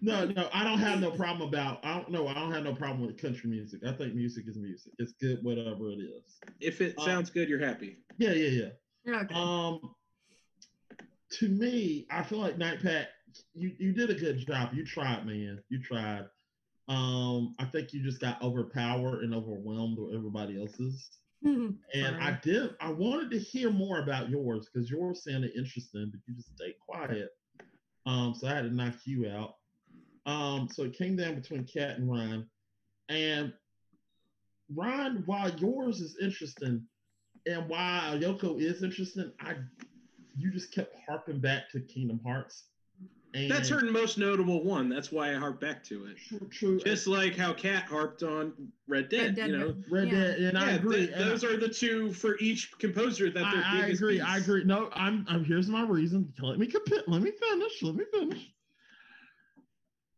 [0.00, 1.84] no, no, I don't have no problem about.
[1.84, 2.26] I don't know.
[2.28, 3.80] I don't have no problem with country music.
[3.86, 4.92] I think music is music.
[4.98, 6.38] It's good, whatever it is.
[6.60, 7.98] If it Uh, sounds good, you're happy.
[8.18, 8.70] Yeah, yeah,
[9.06, 9.20] yeah.
[9.22, 9.34] Okay.
[9.34, 9.80] Um,
[11.38, 13.08] to me, I feel like Night Pat,
[13.54, 14.70] you you did a good job.
[14.74, 15.62] You tried, man.
[15.68, 16.24] You tried.
[16.88, 21.08] Um, I think you just got overpowered and overwhelmed with everybody else's.
[21.94, 22.70] And I did.
[22.80, 26.74] I wanted to hear more about yours because yours sounded interesting, but you just stayed
[26.86, 27.30] quiet.
[28.06, 29.54] Um, so I had to knock you out.
[30.26, 32.48] Um, so it came down between Cat and Ryan,
[33.08, 33.52] and
[34.74, 36.86] Ryan, while yours is interesting,
[37.46, 39.54] and while Yoko is interesting, I
[40.36, 42.64] you just kept harping back to Kingdom Hearts.
[43.32, 44.88] And That's her most notable one.
[44.88, 46.16] That's why I harp back to it.
[46.28, 46.80] True, true.
[46.80, 48.52] Just like how Kat harped on
[48.88, 49.20] Red Dead.
[49.20, 50.14] Red Dead you know, Red yeah.
[50.14, 50.96] Dead, and I agree.
[51.06, 54.02] th- and I- those are the two for each composer that they're I, I biggest
[54.02, 54.20] agree.
[54.20, 54.64] I agree.
[54.64, 55.24] No, I'm.
[55.28, 55.44] I'm.
[55.44, 56.32] Here's my reason.
[56.40, 57.82] Let me compi- Let me finish.
[57.82, 58.52] Let me finish.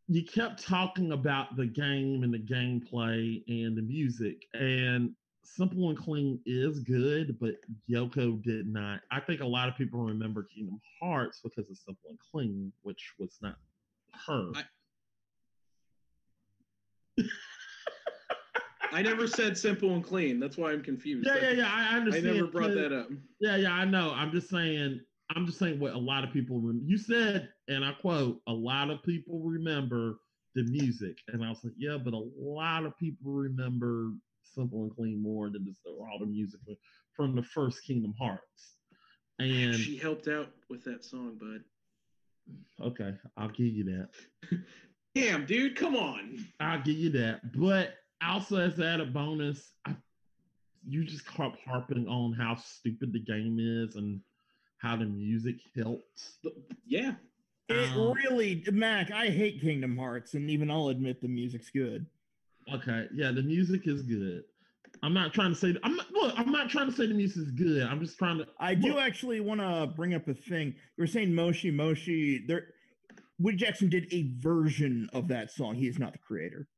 [0.09, 5.14] You kept talking about the game and the gameplay and the music, and
[5.44, 7.56] Simple and Clean is good, but
[7.90, 9.01] Yoko did not.
[9.10, 13.12] I think a lot of people remember Kingdom Hearts because of Simple and Clean, which
[13.19, 13.56] was not
[14.27, 14.51] her.
[14.55, 14.64] I-
[18.94, 20.39] I never said simple and clean.
[20.39, 21.27] That's why I'm confused.
[21.27, 21.70] yeah, I, yeah, yeah.
[21.73, 22.28] I understand.
[22.28, 23.09] I never brought that up.
[23.40, 24.12] Yeah, yeah, I know.
[24.14, 25.01] I'm just saying.
[25.35, 26.60] I'm just saying what a lot of people.
[26.60, 30.19] Rem- you said, and I quote: "A lot of people remember
[30.55, 34.12] the music," and I was like, "Yeah, but a lot of people remember
[34.55, 36.61] Simple and Clean more than just all the music
[37.15, 38.77] from the first Kingdom Hearts."
[39.39, 41.65] And She helped out with that song, bud.
[42.87, 44.09] okay, I'll give you that.
[45.15, 46.39] Damn, dude, come on.
[46.61, 47.53] I'll give you that.
[47.59, 49.95] But also, as that a bonus, I,
[50.87, 54.20] you just kept harping on how stupid the game is and
[54.79, 56.39] how the music helps.
[56.87, 57.15] Yeah.
[57.69, 59.11] It Um, really, Mac.
[59.11, 62.07] I hate Kingdom Hearts, and even I'll admit the music's good.
[62.72, 64.43] Okay, yeah, the music is good.
[65.02, 65.74] I'm not trying to say.
[65.82, 66.34] I'm not, look.
[66.39, 67.82] I'm not trying to say the music is good.
[67.82, 68.47] I'm just trying to.
[68.60, 70.68] I do actually want to bring up a thing.
[70.68, 72.44] You were saying Moshi Moshi.
[72.47, 72.66] There,
[73.39, 75.74] Woody Jackson did a version of that song.
[75.74, 76.68] He is not the creator.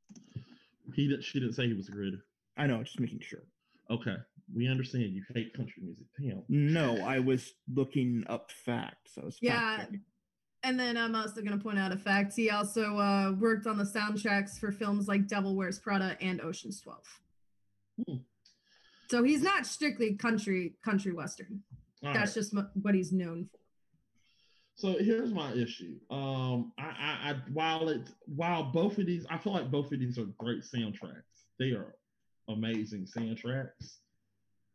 [0.95, 1.23] He didn't.
[1.25, 2.25] She didn't say he was a creator.
[2.57, 3.43] I know, just making sure.
[3.91, 4.17] Okay,
[4.57, 5.05] we understand.
[5.13, 6.07] You hate country music.
[6.19, 6.45] Damn.
[6.49, 9.19] No, I was looking up facts.
[9.21, 9.77] I was Yeah.
[9.77, 10.01] fact-checking.
[10.65, 12.35] And then I'm also going to point out a fact.
[12.35, 16.81] He also uh, worked on the soundtracks for films like Devil Wears Prada and Ocean's
[16.81, 17.21] 12.
[18.07, 18.17] Hmm.
[19.11, 21.63] So he's not strictly country country western.
[22.03, 22.35] All That's right.
[22.35, 23.59] just what he's known for.
[24.77, 25.97] So here's my issue.
[26.11, 30.01] Um, I, I, I while it while both of these, I feel like both of
[30.01, 31.23] these are great soundtracks.
[31.59, 31.95] They are
[32.49, 33.99] amazing soundtracks.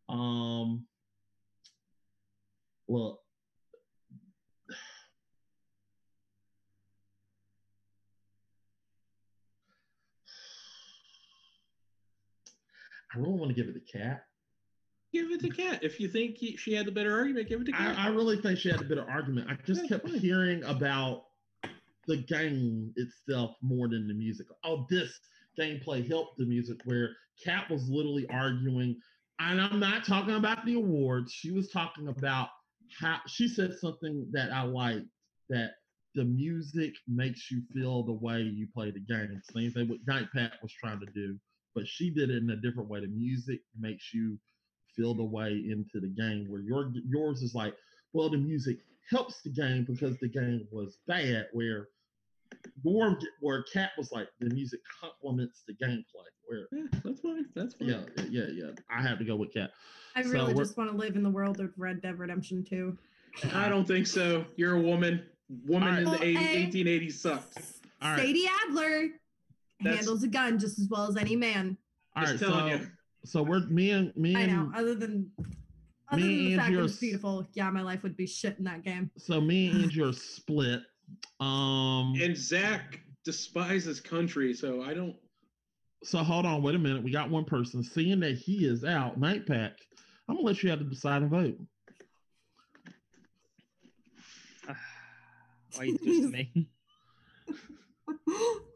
[0.07, 0.85] Um,
[2.87, 3.19] look,
[13.13, 14.23] I really want to give it to Cat.
[15.11, 15.83] Give it to Cat.
[15.83, 17.97] If you think he, she had the better argument, give it to Cat.
[17.97, 19.47] I, I really think she had a better argument.
[19.49, 20.19] I just Yeah, kept fine.
[20.19, 21.23] hearing about
[22.07, 24.47] the game itself more than the music.
[24.63, 25.19] Oh, this
[25.59, 27.09] gameplay helped the music, where
[27.43, 28.99] Kat was literally arguing.
[29.39, 31.31] And I'm not talking about the awards.
[31.31, 32.49] She was talking about
[32.99, 35.05] how she said something that I liked
[35.49, 35.71] that
[36.15, 39.41] the music makes you feel the way you play the game.
[39.53, 41.37] Same thing what Night Pat was trying to do,
[41.79, 42.99] but she did it in a different way.
[42.99, 44.37] The music makes you
[44.95, 47.73] feel the way into the game where your yours is like,
[48.11, 48.77] well, the music
[49.09, 51.47] helps the game because the game was bad.
[51.53, 51.87] Where
[52.83, 56.27] your where Cat was like, the music complements the gameplay.
[56.47, 57.45] Where yeah, that's fine.
[57.55, 57.89] That's fine.
[57.89, 58.71] yeah, yeah, yeah.
[58.89, 59.71] I have to go with Cat.
[60.15, 62.97] I So really just want to live in the world of Red Dead Redemption 2.
[63.53, 64.43] I don't think so.
[64.57, 65.23] You're a woman.
[65.65, 67.57] Woman in the Well, 80, 1880s sucked.
[68.01, 68.19] All right.
[68.19, 69.09] Sadie Adler
[69.81, 71.77] That's- handles a gun just as well as any man.
[72.15, 72.87] All right, so you.
[73.25, 74.71] so we're me and me I and know.
[74.75, 75.31] Other than
[76.11, 78.25] other Me than the and fact that yours- it's beautiful, yeah, my life would be
[78.27, 79.11] shit in that game.
[79.17, 80.81] so me and Angie are split.
[81.39, 82.13] Um.
[82.21, 85.15] And Zach despises country, so I don't.
[86.03, 87.03] So hold on, wait a minute.
[87.03, 87.83] We got one person.
[87.83, 89.73] Seeing that he is out, Night Pack.
[90.27, 91.57] I'm gonna let you have to decide and vote.
[95.75, 96.69] Why you do this to me?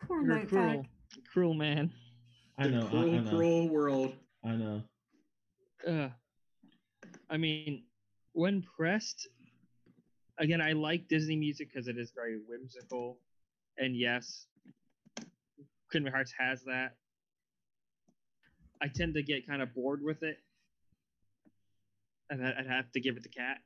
[0.07, 0.85] Poor You're Night cruel, Pack.
[1.33, 1.91] Cruel man.
[2.59, 2.85] I know.
[2.85, 3.29] I, Cruel, I know.
[3.31, 4.13] cruel world.
[4.45, 4.83] I know.
[5.87, 6.09] Uh,
[7.29, 7.83] I mean,
[8.33, 9.27] when pressed,
[10.37, 13.17] again, I like Disney music because it is very whimsical,
[13.79, 14.45] and yes,
[15.91, 16.95] Kingdom Hearts has that.
[18.81, 20.37] I tend to get kind of bored with it,
[22.29, 23.57] and I- I'd have to give it to Cat.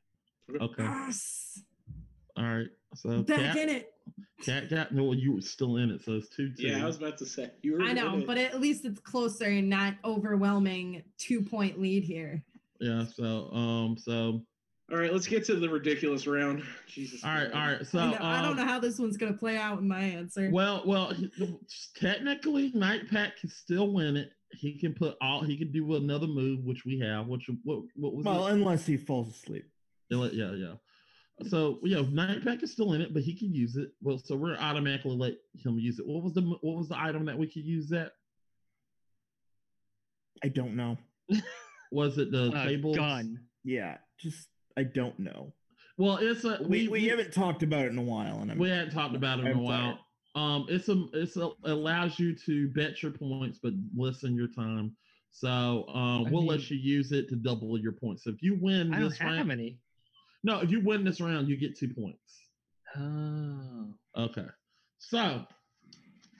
[0.50, 0.84] Okay.
[0.84, 1.62] Yes.
[2.38, 2.68] All right.
[2.96, 3.94] So Back cat, in it.
[4.46, 4.94] cat, cat.
[4.94, 6.68] No, you were still in it, so it's two two.
[6.68, 7.52] Yeah, I was about to say.
[7.62, 8.28] You were I know, in it.
[8.28, 12.44] but at least it's closer and not overwhelming two point lead here.
[12.80, 13.06] yeah.
[13.06, 13.98] So um.
[13.98, 14.42] So
[14.92, 16.64] All right, let's get to the ridiculous round.
[16.88, 17.24] Jesus.
[17.26, 17.52] all right.
[17.52, 17.86] All right.
[17.86, 20.00] So I, know- I don't um, know how this one's gonna play out in my
[20.00, 20.50] answer.
[20.52, 21.14] Well, well,
[21.96, 24.32] technically, Night Pack can still win it.
[24.52, 25.44] He can put all.
[25.44, 27.28] He can do another move, which we have.
[27.28, 28.54] Which what what was Well, it?
[28.54, 29.66] unless he falls asleep.
[30.10, 30.74] Yeah, yeah, yeah.
[31.48, 33.90] So yeah, Night Pack is still in it, but he can use it.
[34.02, 35.34] Well, so we're automatically let
[35.64, 36.08] him use it.
[36.08, 37.90] What was the what was the item that we could use?
[37.90, 38.14] That
[40.44, 40.98] I don't know.
[41.92, 43.40] was it the table gun.
[43.64, 44.48] Yeah, just
[44.78, 45.54] I don't know.
[45.98, 48.70] Well, it's a We we haven't talked about it in a while, and I'm we
[48.70, 50.00] hadn't talked about it in a I'm while.
[50.36, 54.96] Um, it's a it's a allows you to bet your points, but listen your time.
[55.32, 58.24] So um, I we'll mean- let you use it to double your points.
[58.24, 59.80] So if you win I don't this have round, any.
[60.44, 62.42] No, if you win this round, you get two points.
[62.96, 63.94] Oh.
[64.18, 64.48] Okay.
[65.00, 65.46] So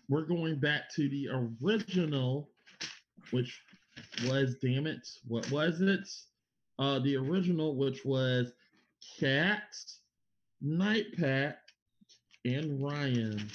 [0.10, 1.28] we're going back to the
[1.62, 2.50] original,
[3.32, 3.62] which
[4.28, 6.08] was damn it, what was it?
[6.80, 8.54] Uh the original, which was
[9.20, 9.76] Cat,
[10.62, 11.58] Night Pack,
[12.46, 13.50] and Ryan.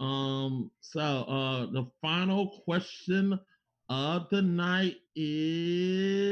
[0.00, 3.38] Um, so uh the final question
[3.90, 6.28] of the night is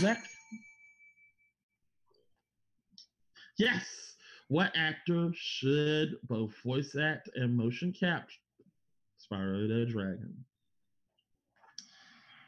[0.00, 0.22] Zach.
[3.58, 4.16] Yes.
[4.48, 8.40] What actor should both voice act and motion capture
[9.18, 10.44] Spyro the Dragon?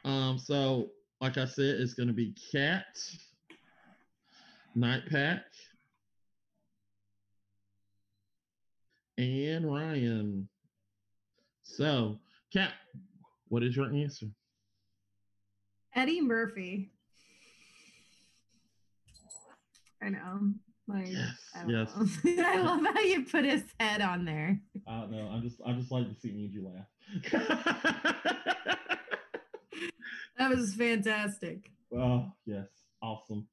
[0.05, 2.85] Um, so like I said, it's gonna be Cat,
[4.75, 5.45] Night Pack,
[9.17, 10.47] and Ryan.
[11.63, 12.19] So,
[12.53, 12.73] Cat,
[13.47, 14.27] what is your answer?
[15.95, 16.91] Eddie Murphy.
[20.01, 20.53] I know.
[20.87, 21.89] Like, Yes, I yes.
[22.23, 22.41] know.
[22.45, 24.59] I love how you put his head on there.
[24.87, 25.27] I don't know.
[25.29, 26.87] I'm just I just like to see Angie laugh.
[30.37, 31.71] That was fantastic.
[31.91, 32.67] Oh yes,
[33.01, 33.47] awesome.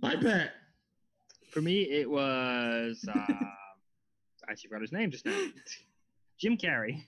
[0.00, 0.52] My Pat.
[1.50, 3.04] For me, it was.
[3.06, 3.52] Uh, I
[4.50, 5.38] actually forgot his name just now.
[6.38, 7.02] Jim Carrey.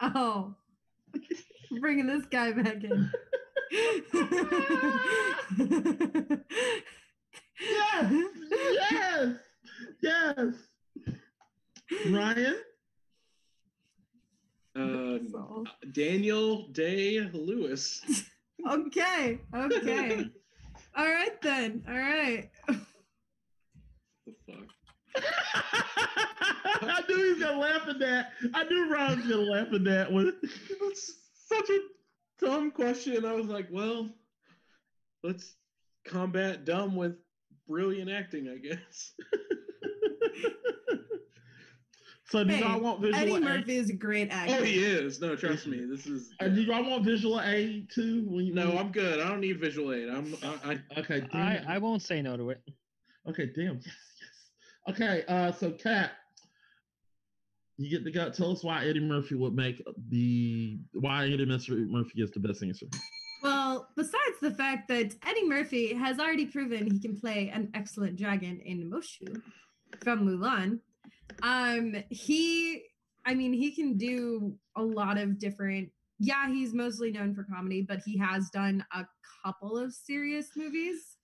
[0.00, 0.54] Oh,
[1.78, 3.10] bringing this guy back in.
[8.00, 8.12] Yes,
[8.90, 9.34] yes,
[10.02, 10.54] yes.
[12.10, 12.56] Ryan.
[14.76, 15.18] Uh,
[15.92, 18.24] Daniel Day Lewis.
[18.70, 20.30] okay, okay.
[20.96, 21.82] All right then.
[21.88, 22.50] All right.
[22.68, 25.24] the fuck?
[26.82, 28.32] I knew he was gonna laugh at that.
[28.54, 30.32] I knew Ryan was gonna laugh at that one.
[30.80, 31.12] That's
[31.48, 31.78] such a
[32.38, 33.24] dumb question.
[33.24, 34.08] I was like, well,
[35.24, 35.56] let's
[36.04, 37.16] combat dumb with
[37.68, 39.12] brilliant acting, I guess.
[42.30, 43.28] so do Hey, y'all want visual aid?
[43.28, 43.40] Eddie A?
[43.40, 44.56] Murphy is a great actor.
[44.58, 45.20] Oh, he is.
[45.20, 45.84] No, trust me.
[45.84, 46.30] This is.
[46.40, 48.24] Uh, do y'all want visual aid too?
[48.28, 49.20] When you, No, when- I'm good.
[49.20, 50.08] I don't need visual aid.
[50.08, 50.34] I'm.
[50.42, 51.20] I, I, okay.
[51.32, 51.68] Damn.
[51.68, 52.60] I, I won't say no to it.
[53.28, 53.76] Okay, damn.
[53.76, 54.94] Yes, yes.
[54.94, 56.12] Okay, uh, so Kat,
[57.76, 58.30] you get to go.
[58.30, 62.62] Tell us why Eddie Murphy would make the why Eddie Murphy Murphy is the best
[62.62, 62.86] answer.
[63.96, 68.60] Besides the fact that Eddie Murphy has already proven he can play an excellent dragon
[68.64, 69.40] in Mushu
[70.02, 70.80] from Mulan,
[71.42, 72.84] um, he,
[73.24, 75.90] I mean, he can do a lot of different.
[76.18, 79.06] Yeah, he's mostly known for comedy, but he has done a
[79.44, 81.16] couple of serious movies.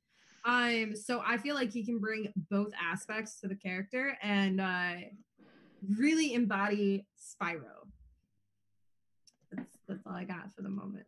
[0.45, 4.95] Um, so I feel like he can bring both aspects to the character and uh,
[5.99, 7.89] really embody Spyro.
[9.53, 11.07] That's that's all I got for the moment.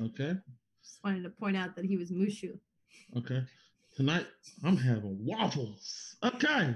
[0.00, 0.34] Okay,
[0.82, 2.58] Just wanted to point out that he was Mushu.
[3.16, 3.42] okay.
[3.96, 4.26] Tonight
[4.62, 6.16] I'm having waffles.
[6.22, 6.74] Okay,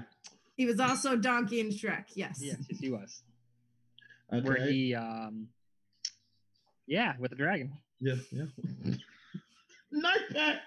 [0.57, 2.05] He was also Donkey and Shrek.
[2.15, 2.39] Yes.
[2.41, 3.21] Yes, yes, he was.
[4.33, 4.47] okay.
[4.47, 5.47] Where he, um,
[6.87, 7.73] yeah, with the dragon.
[7.99, 8.45] Yeah, yeah.
[9.91, 10.61] Night Pat,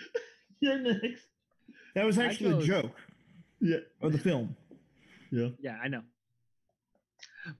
[0.60, 1.22] you're next.
[1.94, 2.96] That was I actually a chose- joke
[3.60, 4.56] Yeah, of the film.
[5.30, 5.48] yeah.
[5.60, 6.02] Yeah, I know.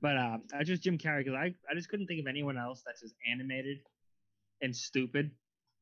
[0.02, 2.82] But uh, I just Jim Carrey because I, I just couldn't think of anyone else
[2.84, 3.78] that's as animated
[4.64, 5.30] and stupid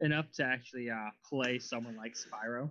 [0.00, 2.68] enough to actually uh, play someone like Spyro.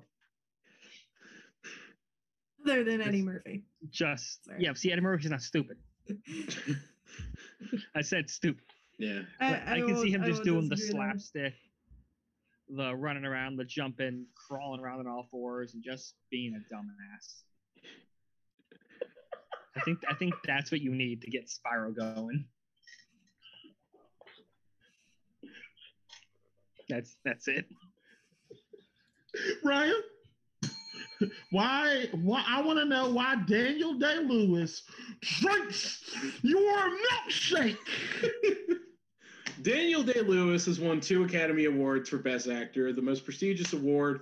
[2.63, 3.63] Other than Eddie Murphy.
[3.89, 4.57] Just Sorry.
[4.61, 5.77] yeah, see, Eddie Murphy's not stupid.
[7.95, 8.63] I said stupid.
[8.99, 9.21] yeah.
[9.39, 11.09] But I, can see him just doing the disagree there.
[11.11, 11.53] slapstick,
[12.69, 17.41] the running around, the jumping, crawling around on all fours, and just being a dumbass.
[19.75, 22.45] I think I think that's what you need to get Spyro going.
[26.91, 27.65] That's that's it.
[29.63, 29.95] Ryan,
[31.51, 32.07] why?
[32.11, 32.43] Why?
[32.45, 34.83] I want to know why Daniel Day Lewis
[35.21, 36.03] drinks
[36.41, 37.77] your milkshake.
[39.61, 44.21] Daniel Day Lewis has won two Academy Awards for Best Actor, the most prestigious award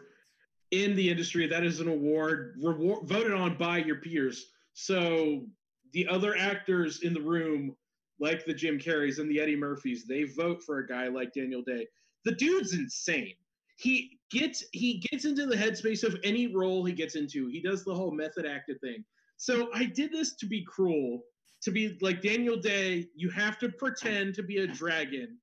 [0.69, 1.47] in the industry.
[1.47, 4.51] That is an award reward, voted on by your peers.
[4.73, 5.47] So
[5.93, 7.75] the other actors in the room,
[8.19, 11.63] like the Jim Carreys and the Eddie Murphys, they vote for a guy like Daniel
[11.63, 11.87] Day.
[12.25, 13.35] The dude's insane.
[13.77, 17.47] He gets he gets into the headspace of any role he gets into.
[17.47, 19.03] He does the whole method actor thing.
[19.37, 21.21] So I did this to be cruel,
[21.61, 25.37] to be like Daniel Day, you have to pretend to be a dragon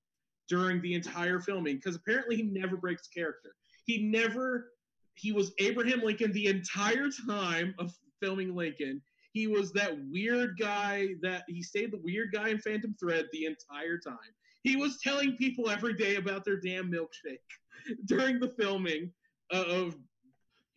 [0.48, 3.54] during the entire filming because apparently he never breaks character.
[3.84, 4.72] He never,
[5.14, 7.92] he was Abraham Lincoln the entire time of
[8.22, 9.02] filming Lincoln.
[9.32, 13.46] He was that weird guy that he stayed the weird guy in Phantom Thread the
[13.46, 14.16] entire time.
[14.66, 17.38] He was telling people every day about their damn milkshake
[18.06, 19.12] during the filming
[19.52, 19.94] of,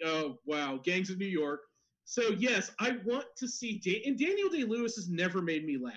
[0.06, 1.62] oh wow, Gangs of New York.
[2.06, 5.80] So yes, I want to see Dan- and Daniel Day Lewis has never made me
[5.84, 5.96] laugh.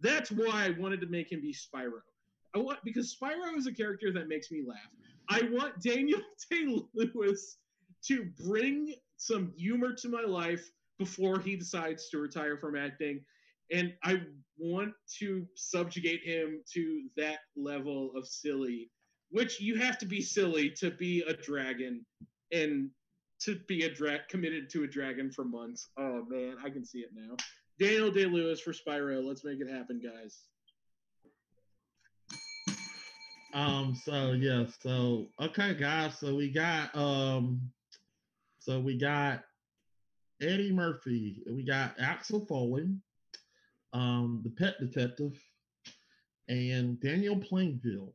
[0.00, 2.00] That's why I wanted to make him be Spyro.
[2.54, 4.78] I want because Spyro is a character that makes me laugh.
[5.28, 7.58] I want Daniel Day Lewis
[8.06, 13.20] to bring some humor to my life before he decides to retire from acting,
[13.74, 14.22] and I
[14.56, 18.88] want to subjugate him to that level of silly,
[19.30, 22.06] which you have to be silly to be a dragon
[22.52, 22.90] and
[23.40, 25.88] to be a dra- committed to a dragon for months.
[25.98, 27.34] Oh man, I can see it now.
[27.80, 29.24] Daniel Day Lewis for Spyro.
[29.26, 30.38] Let's make it happen, guys.
[33.52, 33.96] Um.
[34.04, 34.66] So yeah.
[34.80, 36.16] So okay, guys.
[36.18, 37.60] So we got um.
[38.60, 39.42] So we got
[40.40, 41.42] Eddie Murphy.
[41.50, 42.88] We got Axel Foley,
[43.94, 45.32] um, the Pet Detective,
[46.48, 48.08] and Daniel Plainview,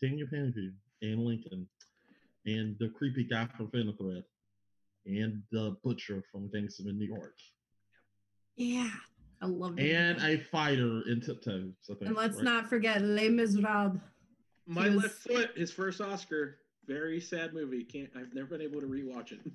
[0.00, 0.72] Daniel Plainview,
[1.02, 1.66] and Lincoln,
[2.46, 4.24] and the creepy guy from Phantom Thread,
[5.04, 7.34] and the butcher from Gangs of New York.
[8.56, 8.88] Yeah.
[9.42, 9.90] I love it.
[9.90, 11.72] and a fighter in Tiptoes.
[11.90, 12.44] I think, And let's right?
[12.44, 13.98] not forget Les Miserables.
[14.66, 16.58] My was- Left Foot, his first Oscar.
[16.86, 17.84] Very sad movie.
[17.84, 19.40] Can't I've never been able to rewatch it.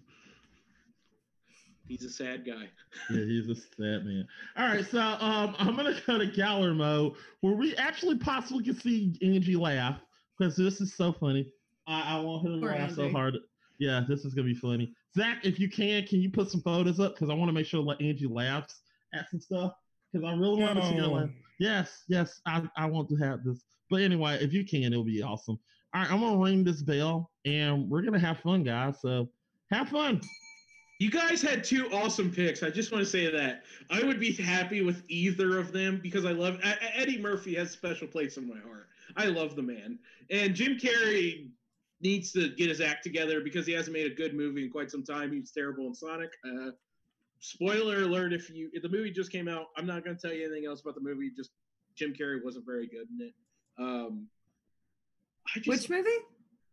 [1.88, 2.70] He's a sad guy.
[3.10, 4.28] Yeah, he's a sad man.
[4.58, 9.18] All right, so um, I'm gonna go to Gallermo, where we actually possibly can see
[9.22, 10.00] Angie laugh
[10.38, 11.52] because this is so funny.
[11.88, 13.38] I, I want her to Poor laugh so hard.
[13.80, 14.94] Yeah, this is gonna be funny.
[15.16, 17.66] Zach, if you can, can you put some photos up because I want to make
[17.66, 18.82] sure that Angie laughs
[19.14, 19.74] at some stuff
[20.12, 21.30] because I really want to see her laugh.
[21.60, 23.60] Yes, yes, I, I want to have this.
[23.90, 25.60] But anyway, if you can, it'll be awesome.
[25.94, 29.00] All right, I'm gonna ring this bell and we're gonna have fun, guys.
[29.02, 29.30] So
[29.72, 30.22] have fun.
[30.98, 32.64] You guys had two awesome picks.
[32.64, 36.26] I just want to say that I would be happy with either of them because
[36.26, 36.60] I love
[36.96, 38.88] Eddie Murphy has a special place in my heart.
[39.18, 40.00] I love the man,
[40.30, 41.50] and Jim Carrey
[42.02, 44.90] needs to get his act together because he hasn't made a good movie in quite
[44.90, 45.32] some time.
[45.32, 46.32] He was terrible in Sonic.
[46.46, 46.72] Uh,
[47.40, 50.36] spoiler alert: if you if the movie just came out, I'm not going to tell
[50.36, 51.30] you anything else about the movie.
[51.36, 51.52] Just
[51.96, 53.34] Jim Carrey wasn't very good in it.
[53.78, 54.28] Um,
[55.56, 56.10] just, Which movie?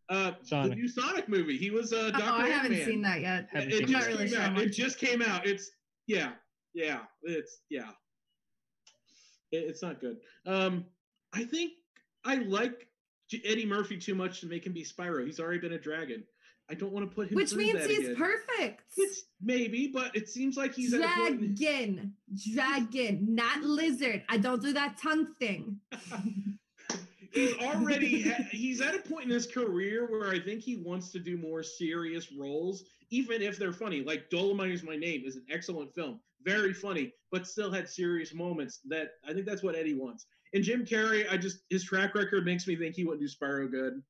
[0.08, 1.56] Uh, the new Sonic movie.
[1.56, 2.24] He was uh, Oh, Dr.
[2.24, 2.84] I haven't Eggman.
[2.84, 3.48] seen that yet.
[3.52, 4.50] Haven't It seen just really came out.
[4.50, 5.46] I'm It just came out.
[5.46, 5.70] It's
[6.06, 6.32] yeah,
[6.74, 7.00] yeah.
[7.22, 7.90] It's yeah.
[9.50, 10.18] It- it's not good.
[10.46, 10.84] Um,
[11.32, 11.72] I think
[12.24, 12.88] I like
[13.44, 15.24] Eddie Murphy too much to make him be Spyro.
[15.24, 16.24] He's already been a dragon.
[16.70, 17.34] I don't want to put him.
[17.36, 18.16] Which means that he's again.
[18.16, 18.82] perfect.
[18.96, 22.14] It's maybe, but it seems like he's at a Dragon.
[22.54, 24.22] Dragon, not lizard.
[24.28, 25.80] I don't do that tongue thing.
[27.32, 31.18] he's already he's at a point in his career where I think he wants to
[31.18, 34.02] do more serious roles, even if they're funny.
[34.02, 38.34] Like Dolomite is My Name is an excellent film, very funny, but still had serious
[38.34, 38.80] moments.
[38.88, 40.26] That I think that's what Eddie wants.
[40.54, 43.70] And Jim Carrey, I just his track record makes me think he wouldn't do Spyro
[43.70, 44.02] good.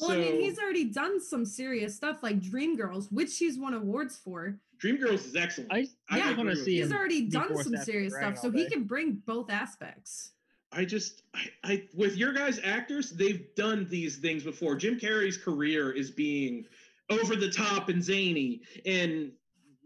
[0.00, 3.74] Well, so I mean, he's already done some serious stuff like Dreamgirls, which he's won
[3.74, 4.58] awards for.
[4.82, 5.72] Dreamgirls is excellent.
[5.72, 6.96] I, I I agree want to see He's him.
[6.96, 10.32] already done some serious stuff, so he can bring both aspects.
[10.74, 14.76] I just, I, I, with your guys' actors, they've done these things before.
[14.76, 16.64] Jim Carrey's career is being
[17.10, 19.32] over the top and zany and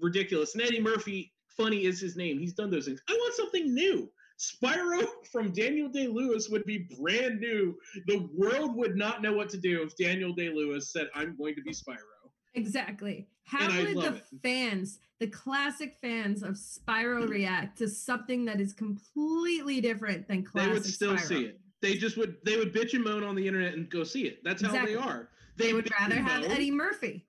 [0.01, 0.55] ridiculous.
[0.55, 2.39] And Eddie Murphy, funny is his name.
[2.39, 3.01] He's done those things.
[3.09, 4.11] I want something new.
[4.39, 7.77] Spyro from Daniel Day Lewis would be brand new.
[8.07, 11.55] The world would not know what to do if Daniel Day Lewis said, I'm going
[11.57, 12.08] to be Spyro.
[12.55, 13.29] Exactly.
[13.45, 14.25] How would the it.
[14.43, 20.69] fans, the classic fans of Spyro react to something that is completely different than classic
[20.69, 21.21] They would still Spyro?
[21.21, 21.61] see it.
[21.81, 24.43] They just would, they would bitch and moan on the internet and go see it.
[24.45, 24.95] That's how Exactly.
[24.95, 25.29] they are.
[25.57, 26.45] They would rather have.
[26.45, 27.25] Eddie Murphy.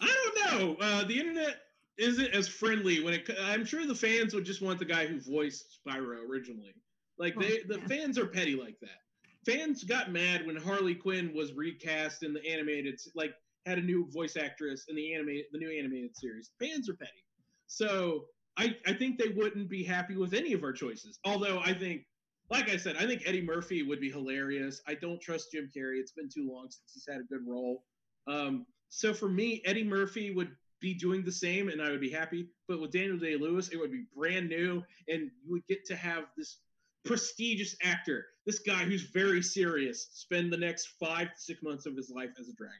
[0.00, 0.76] I don't know.
[0.84, 1.60] Uh, the internet
[1.98, 3.30] isn't as friendly when it.
[3.42, 6.74] I'm sure the fans would just want the guy who voiced Spyro originally.
[7.18, 7.86] Like they, Oh, the yeah.
[7.86, 9.00] fans are petty like that.
[9.44, 13.34] Fans got mad when Harley Quinn was recast in the animated, like
[13.66, 16.50] had a new voice actress in the animated, the new animated series.
[16.60, 17.24] Fans are petty,
[17.66, 21.18] so I, I think they wouldn't be happy with any of our choices.
[21.24, 22.02] Although I think,
[22.50, 24.80] like I said, I think Eddie Murphy would be hilarious.
[24.86, 25.98] I don't trust Jim Carrey.
[25.98, 27.84] It's been too long since he's had a good role.
[28.26, 32.10] Um, so for me, Eddie Murphy would be doing the same, and I would be
[32.10, 32.48] happy.
[32.68, 35.96] But with Daniel Day Lewis, it would be brand new, and you would get to
[35.96, 36.58] have this
[37.04, 41.96] prestigious actor, this guy who's very serious, spend the next five to six months of
[41.96, 42.76] his life as a dragon.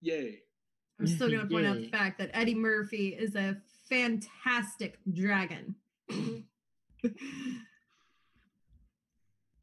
[0.00, 0.40] Yay!
[0.98, 3.56] I'm still going to point out the fact that Eddie Murphy is a
[3.88, 5.74] fantastic dragon.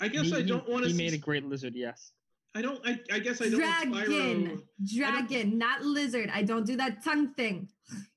[0.01, 0.91] I guess he, I don't want to.
[0.91, 1.75] He made a great lizard.
[1.75, 2.11] Yes.
[2.55, 2.79] I don't.
[2.85, 3.61] I, I guess I don't.
[3.61, 6.31] want dragon, Spyro- dragon, not lizard.
[6.33, 7.69] I don't do that tongue thing.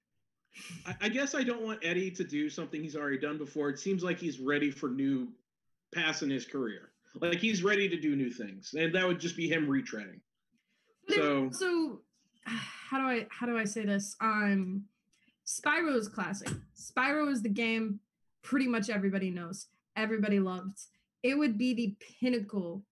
[0.86, 3.70] I, I guess I don't want Eddie to do something he's already done before.
[3.70, 5.28] It seems like he's ready for new
[5.94, 6.90] pass in his career.
[7.20, 10.20] Like he's ready to do new things, and that would just be him retreading.
[11.06, 12.00] But So- so
[12.44, 14.16] how do I how do I say this?
[14.20, 14.84] Um
[15.46, 16.48] Spyro is classic.
[16.76, 18.00] Spyro is the game
[18.42, 19.66] pretty much everybody knows,
[19.96, 20.78] everybody loved.
[21.22, 22.82] It would be the pinnacle,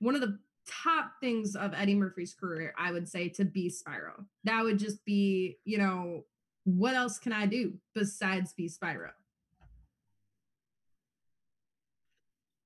[0.00, 4.24] one of the top things of Eddie Murphy's career, I would say, to be Spyro.
[4.44, 6.24] That would just be, you know,
[6.76, 9.10] what else can I do besides be Spyro?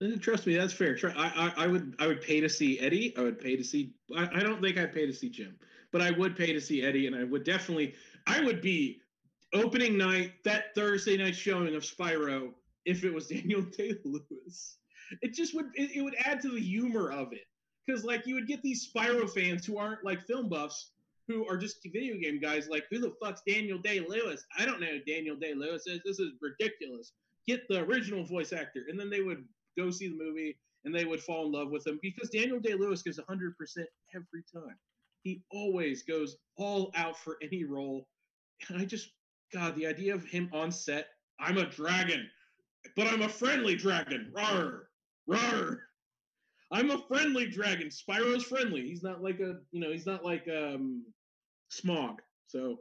[0.02, 0.98] Uh, Trust me, that's fair.
[1.16, 3.16] I, I, I would I would pay to see Eddie.
[3.16, 3.94] I would pay to see.
[4.16, 5.54] I, I don't think I'd pay to see Jim,
[5.92, 7.94] but I would pay to see Eddie, and I would definitely.
[8.26, 9.00] I would be
[9.54, 12.50] opening night that Thursday night showing of Spyro
[12.84, 14.78] if it was Daniel Day Lewis.
[15.20, 17.46] It just would it, it would add to the humor of it
[17.86, 20.91] because like you would get these Spyro fans who aren't like film buffs
[21.28, 24.44] who are just video game guys like who the fuck's Daniel Day Lewis?
[24.58, 26.00] I don't know Daniel Day Lewis is.
[26.04, 27.12] This is ridiculous.
[27.46, 29.44] Get the original voice actor, and then they would
[29.76, 32.74] go see the movie and they would fall in love with him because Daniel Day
[32.74, 33.52] Lewis gives 100%
[34.14, 34.76] every time.
[35.22, 38.06] He always goes all out for any role.
[38.68, 39.10] And I just,
[39.52, 41.08] God, the idea of him on set.
[41.38, 42.28] I'm a dragon,
[42.96, 44.32] but I'm a friendly dragon.
[44.34, 44.88] Rar,
[45.26, 45.80] rar.
[46.72, 47.88] I'm a friendly dragon.
[47.88, 48.80] Spyro's friendly.
[48.82, 51.04] He's not like a, you know, he's not like um
[51.70, 52.16] Smaug.
[52.46, 52.78] So,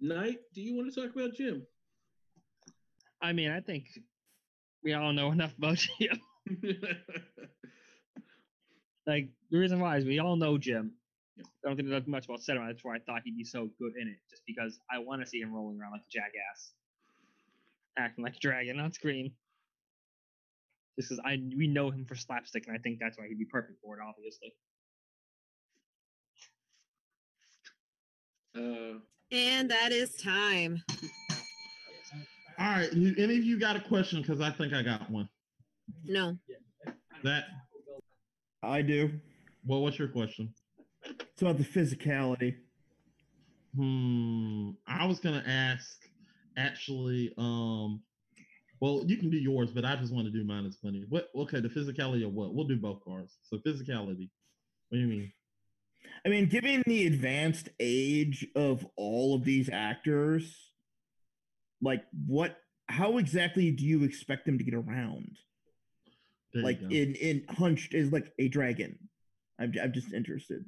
[0.00, 1.66] Knight, do you want to talk about Jim?
[3.20, 3.86] I mean, I think
[4.84, 6.20] we all know enough about Jim.
[9.06, 10.92] like the reason why is we all know Jim.
[11.36, 11.46] Yep.
[11.64, 12.68] I don't think there's much about cinema.
[12.68, 15.26] That's why I thought he'd be so good in it, just because I want to
[15.26, 16.72] see him rolling around like a jackass,
[17.98, 19.32] acting like a dragon on screen.
[20.96, 23.44] Just because I we know him for slapstick, and I think that's why he'd be
[23.44, 24.00] perfect for it.
[24.06, 24.52] Obviously,
[28.56, 28.98] uh,
[29.32, 30.82] And that is time.
[32.58, 32.92] All right.
[32.92, 34.22] You, any of you got a question?
[34.22, 35.28] Because I think I got one.
[36.04, 36.38] No.
[37.24, 37.44] That.
[38.62, 39.10] I do.
[39.66, 40.54] Well, what's your question?
[41.04, 42.54] It's about the physicality.
[43.76, 44.70] Hmm.
[44.86, 45.98] I was gonna ask.
[46.56, 48.00] Actually, um.
[48.84, 51.06] Well, you can do yours, but I just want to do mine as funny.
[51.08, 51.30] What?
[51.34, 52.54] Okay, the physicality of what?
[52.54, 53.34] We'll do both cards.
[53.44, 54.28] So physicality.
[54.90, 55.32] What do you mean?
[56.26, 60.54] I mean, given the advanced age of all of these actors,
[61.80, 62.58] like what?
[62.90, 65.34] How exactly do you expect them to get around?
[66.52, 68.98] There like in in hunched is like a dragon.
[69.58, 70.62] I'm I'm just interested.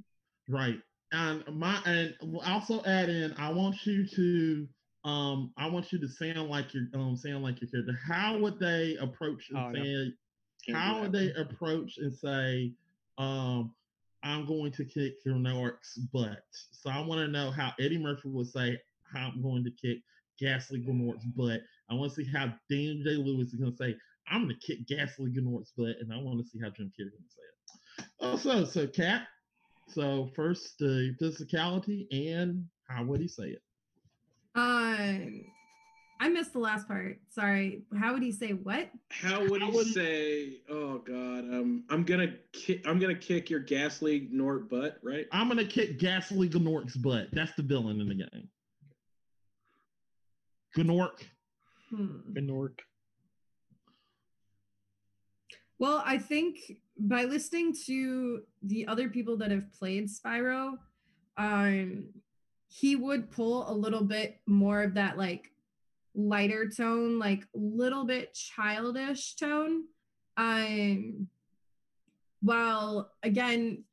[0.48, 0.80] Right.
[1.12, 2.14] And my and
[2.46, 4.66] also add in, I want you to
[5.06, 7.98] um I want you to sound like you're um sound like your character.
[8.06, 10.12] How would they approach and Oh, say
[10.66, 12.72] Can't how would they approach and say,
[13.18, 13.72] um,
[14.24, 16.42] I'm going to kick your Nork's butt?
[16.72, 18.78] So I want to know how Eddie Murphy would say
[19.12, 19.98] how I'm going to kick
[20.40, 21.60] Ghastly Gnort's butt.
[21.88, 23.94] I want to see how Daniel Day Lewis is going to say,
[24.28, 27.12] I'm going to kick Ghastly Gnort's butt, and I want to see how Jim Carrey's
[27.12, 28.06] going to say it.
[28.20, 29.28] Also, so Cat.
[29.88, 33.62] So first the physicality and how would he say it?
[34.56, 35.44] Um,
[36.18, 37.20] I missed the last part.
[37.28, 37.82] Sorry.
[37.98, 38.90] How would he say what?
[39.10, 40.60] How would How he would say?
[40.70, 42.86] Oh God, um, I'm gonna kick.
[42.86, 45.26] I'm gonna kick your ghastly Nort butt, right?
[45.30, 47.28] I'm going to kick Ghastly Gnort's butt.
[47.32, 48.48] That's the villain in the game.
[50.76, 51.22] Gnorc.
[51.90, 52.18] Hmm.
[52.32, 52.80] Gnorc.
[55.78, 56.58] Well, I think
[56.98, 60.78] by listening to the other people that have played Spyro,
[61.36, 62.06] um,
[62.68, 65.52] he would pull a little bit more of that like
[66.14, 69.84] lighter tone, like little bit childish tone.
[70.36, 71.28] Um,
[72.40, 73.84] while again,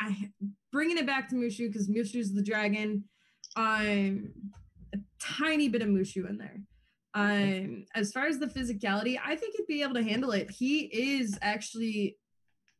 [0.00, 0.30] I
[0.70, 3.04] bringing it back to Mushu because Mushu's the dragon.
[3.56, 4.30] Um,
[4.94, 6.60] a tiny bit of Mushu in there.
[7.14, 10.50] Um, as far as the physicality, I think he'd be able to handle it.
[10.50, 12.16] He is actually,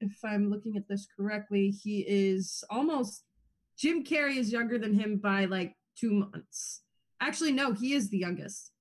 [0.00, 3.24] if I'm looking at this correctly, he is almost
[3.78, 6.82] Jim Carrey is younger than him by like two months.
[7.20, 8.72] Actually, no, he is the youngest.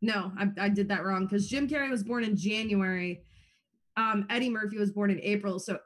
[0.00, 3.22] No, I, I did that wrong because Jim Carrey was born in January.
[3.96, 5.58] Um, Eddie Murphy was born in April.
[5.58, 5.78] So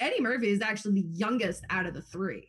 [0.00, 2.48] Eddie Murphy is actually the youngest out of the three.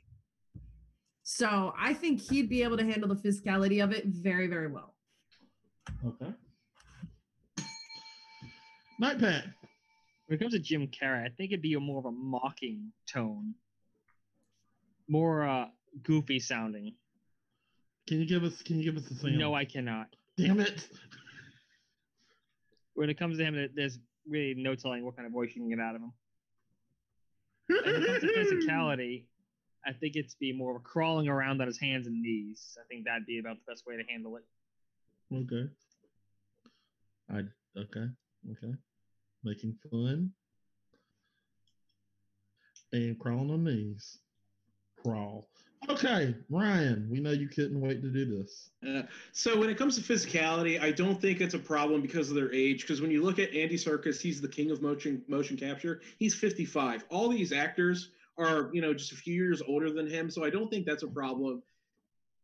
[1.23, 4.95] So I think he'd be able to handle the physicality of it very, very well.
[6.05, 6.33] Okay.
[9.01, 9.53] Nightpad.
[10.25, 12.91] When it comes to Jim Carrey, I think it'd be a more of a mocking
[13.07, 13.53] tone,
[15.07, 15.65] more uh,
[16.03, 16.93] goofy sounding.
[18.07, 18.61] Can you give us?
[18.61, 19.37] Can you give us a sound?
[19.37, 20.07] No, I cannot.
[20.37, 20.87] Damn it!
[22.95, 23.97] When it comes to him, there- there's
[24.29, 26.13] really no telling what kind of voice you can get out of him.
[27.67, 28.27] When it comes to
[28.67, 29.25] physicality,
[29.85, 32.77] I think it's be more of a crawling around on his hands and knees.
[32.79, 34.43] I think that'd be about the best way to handle it.
[35.33, 35.69] Okay.
[37.29, 37.39] I
[37.79, 38.07] okay.
[38.51, 38.73] Okay.
[39.43, 40.31] Making fun.
[42.91, 44.19] And crawling on knees.
[45.03, 45.47] Crawl.
[45.89, 48.69] Okay, Ryan, we know you couldn't wait to do this.
[48.87, 49.01] Uh,
[49.33, 52.53] so when it comes to physicality, I don't think it's a problem because of their
[52.53, 52.81] age.
[52.81, 56.01] Because when you look at Andy Serkis, he's the king of motion motion capture.
[56.19, 57.03] He's 55.
[57.09, 60.29] All these actors are, you know, just a few years older than him.
[60.29, 61.61] So I don't think that's a problem.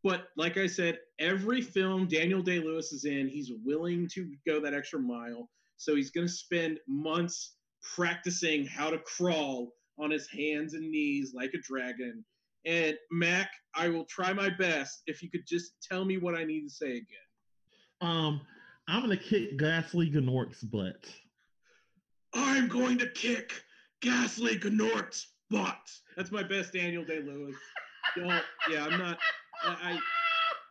[0.03, 4.60] But like I said, every film Daniel Day Lewis is in, he's willing to go
[4.61, 5.49] that extra mile.
[5.77, 7.56] So he's going to spend months
[7.95, 12.23] practicing how to crawl on his hands and knees like a dragon.
[12.65, 15.02] And Mac, I will try my best.
[15.07, 17.27] If you could just tell me what I need to say again.
[18.02, 18.41] Um,
[18.88, 21.06] I'm gonna kick Ghastly Gnorc's butt.
[22.34, 23.53] I'm going to kick
[24.02, 25.77] Ghastly Gnort's butt.
[26.15, 27.56] That's my best Daniel Day Lewis.
[28.15, 29.18] Don't, yeah, I'm not.
[29.64, 29.99] I, I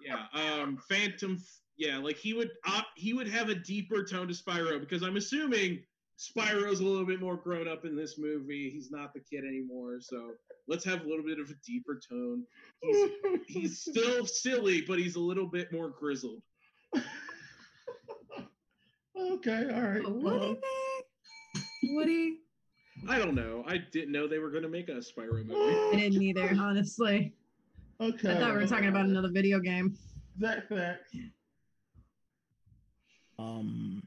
[0.01, 0.25] yeah.
[0.33, 1.39] Um, Phantom.
[1.77, 2.51] Yeah, like he would.
[2.67, 5.83] Uh, he would have a deeper tone to Spyro because I'm assuming
[6.19, 8.71] Spyro's a little bit more grown up in this movie.
[8.71, 9.99] He's not the kid anymore.
[10.01, 10.33] So
[10.67, 12.43] let's have a little bit of a deeper tone.
[12.83, 13.11] He's
[13.47, 16.43] he's still silly, but he's a little bit more grizzled.
[19.17, 20.05] okay, all right.
[20.05, 21.95] A Woody uh, Bear?
[21.95, 22.39] Woody?
[23.09, 23.63] I don't know.
[23.69, 25.55] I didn't know they were going to make a Spyro movie.
[25.97, 27.33] I didn't either, honestly.
[28.01, 28.33] okay.
[28.33, 29.97] I thought we were talking about another video game.
[30.41, 31.15] Zach Fact.
[33.39, 34.03] Um,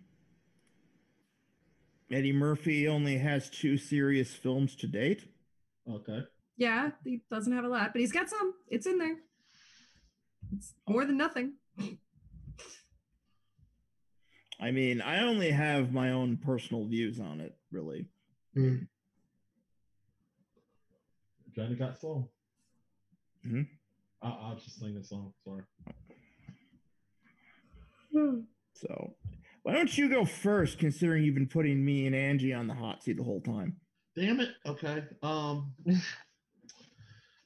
[2.11, 5.23] Eddie Murphy only has two serious films to date.
[5.89, 6.19] Okay.
[6.57, 8.53] Yeah, he doesn't have a lot, but he's got some.
[8.67, 9.17] It's in there.
[10.55, 11.53] It's more than nothing.
[14.59, 18.07] I mean, I only have my own personal views on it, really.
[21.55, 22.27] Johnny got song.
[23.45, 23.67] Mhm.
[24.21, 25.33] I, I'll just sing the song.
[25.43, 25.63] Sorry.
[28.73, 29.15] So,
[29.63, 33.03] why don't you go first, considering you've been putting me and Angie on the hot
[33.03, 33.75] seat the whole time?
[34.15, 34.49] Damn it.
[34.65, 35.03] Okay.
[35.21, 35.73] Um.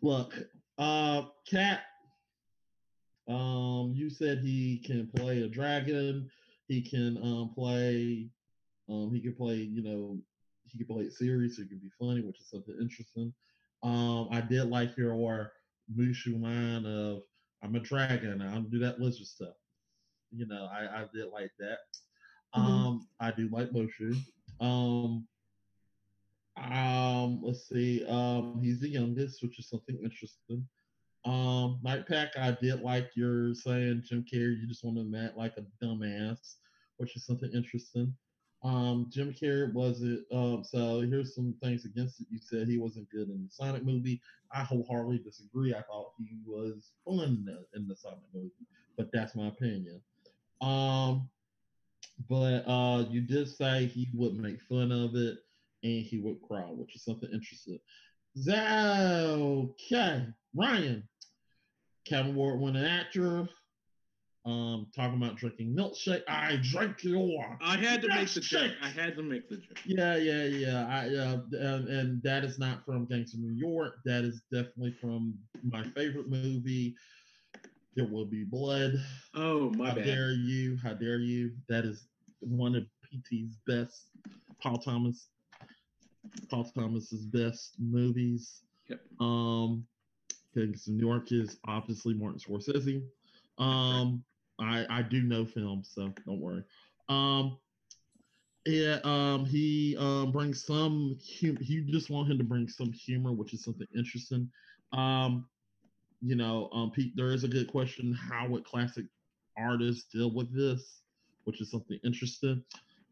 [0.01, 0.33] look,
[0.77, 1.81] uh, Cat.
[3.27, 6.29] Um, you said he can play a dragon.
[6.67, 8.29] He can um play.
[8.89, 9.55] Um, he can play.
[9.55, 10.17] You know,
[10.67, 11.57] he can play it serious.
[11.57, 13.33] He can be funny, which is something interesting.
[13.83, 15.51] Um, I did like your
[15.95, 17.23] Mushu line of
[17.63, 18.41] "I'm a dragon.
[18.41, 19.55] I don't do that lizard stuff."
[20.31, 21.79] You know, I I did like that.
[22.55, 22.61] Mhm.
[22.61, 24.15] Um, I do like Mushu.
[24.59, 25.27] Um,
[26.57, 28.05] um, let's see.
[28.05, 30.67] Um, he's the youngest, which is something interesting.
[31.25, 35.37] Um, Night Pack, I did like your saying Jim Carrey, you just want to act
[35.37, 36.55] like a dumbass,
[36.97, 38.15] which is something interesting.
[38.63, 40.25] Um, Jim Carrey wasn't.
[40.31, 42.27] Um, so here's some things against it.
[42.29, 44.21] You said he wasn't good in the Sonic movie.
[44.51, 45.73] I wholeheartedly disagree.
[45.73, 48.51] I thought he was fun in the Sonic movie,
[48.97, 50.01] but that's my opinion.
[50.61, 51.29] Um,
[52.29, 55.37] but uh, you did say he would make fun of it
[55.83, 57.79] and he would cry, which is something interesting.
[58.47, 61.07] Okay, Ryan,
[62.05, 63.47] Kevin Award winning actor.
[64.45, 66.21] Um, talking about drinking milkshake.
[66.27, 67.57] I drank your.
[67.61, 68.73] I had to make the joke.
[68.79, 69.79] I had to make the joke.
[69.85, 70.85] Yeah, yeah, yeah.
[70.87, 73.95] I uh, and, and that is not from Gangs of New York.
[74.05, 75.33] That is definitely from
[75.63, 76.95] my favorite movie.
[77.95, 78.93] There will be blood.
[79.33, 80.05] Oh my How bad.
[80.05, 80.77] dare you?
[80.81, 81.51] How dare you?
[81.69, 82.07] That is
[82.39, 84.07] one of PT's best.
[84.61, 85.27] Paul Thomas.
[86.49, 88.61] Paul Thomas's best movies.
[88.89, 88.99] Yep.
[89.19, 89.85] Um,
[90.55, 93.03] of New York is obviously Martin Scorsese.
[93.57, 94.23] Um,
[94.59, 96.63] I I do know films, so don't worry.
[97.09, 97.57] Um,
[98.65, 98.99] yeah.
[99.03, 101.17] Um, he um brings some.
[101.41, 104.49] Hum- you just want him to bring some humor, which is something interesting.
[104.91, 105.47] Um,
[106.25, 109.05] you know, um, Pete, there is a good question: How would classic
[109.57, 111.01] artists deal with this?
[111.43, 112.63] Which is something interesting.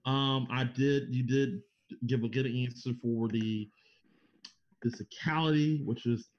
[0.06, 1.14] Um, I did.
[1.14, 1.62] You did
[2.08, 3.70] give a good answer for the
[4.84, 6.30] physicality, which is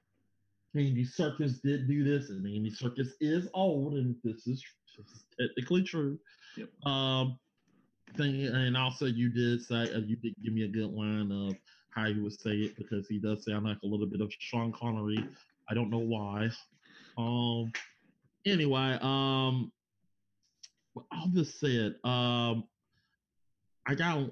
[0.75, 4.61] Andy Serkis did do this, and Andy Serkis is old, and this is,
[4.97, 6.19] this is technically true.
[6.57, 6.69] Yep.
[6.85, 7.39] Um,
[8.17, 11.55] thing, and also you did say uh, you did give me a good line of
[11.89, 14.71] how you would say it because he does sound like a little bit of Sean
[14.73, 15.25] Connery.
[15.69, 16.49] I don't know why.
[17.17, 17.71] Um.
[18.45, 19.71] Anyway, um.
[20.93, 22.63] well, All this said, um,
[23.87, 24.29] I got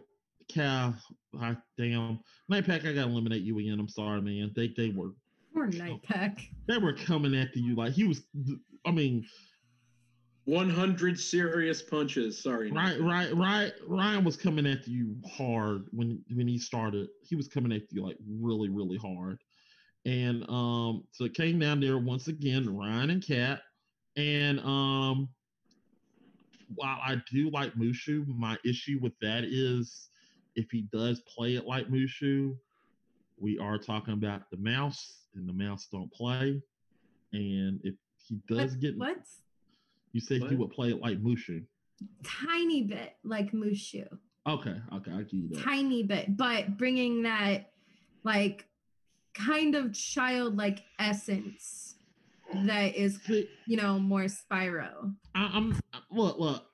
[0.50, 0.96] Cal.
[1.40, 2.20] I damn,
[2.50, 2.86] Night Pack.
[2.86, 3.80] I gotta eliminate you again.
[3.80, 4.52] I'm sorry, man.
[4.56, 5.12] They they were
[5.54, 6.40] Poor Night Pack.
[6.68, 8.22] they were coming after you like he was.
[8.86, 9.26] I mean,
[10.46, 12.44] 100 serious punches.
[12.44, 12.70] Sorry.
[12.72, 13.72] right, right, right.
[13.88, 17.08] Ryan was coming after you hard when when he started.
[17.24, 19.40] He was coming after you like really, really hard.
[20.06, 23.62] And um, so it came down there once again, Ryan and Kat.
[24.18, 25.30] And um,
[26.76, 30.10] while I do like Mushu, my issue with that is
[30.56, 32.56] if he does play it like Mushu,
[33.40, 36.62] we are talking about the mouse, and the mouse don't play.
[37.32, 37.96] And if
[38.28, 39.18] he does What- get, what?
[40.12, 41.66] you said he would play it like Mushu.
[42.24, 44.06] Tiny bit like Mushu.
[44.46, 45.64] Okay, okay, I give you that.
[45.64, 47.72] Tiny bit, but bringing that
[48.24, 48.68] like
[49.34, 51.96] kind of childlike essence
[52.66, 53.20] that is,
[53.68, 55.14] you know, more Spyro.
[55.36, 55.80] I, I'm
[56.12, 56.66] look, look.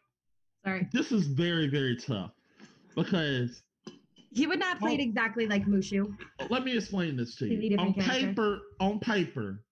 [0.65, 0.87] Sorry.
[0.91, 2.31] This is very, very tough
[2.95, 3.61] because
[4.31, 5.03] He would not play it Oh.
[5.03, 6.13] exactly like Mushu.
[6.49, 7.77] let me explain this to you.
[7.77, 8.27] On character.
[8.27, 9.63] paper, on paper,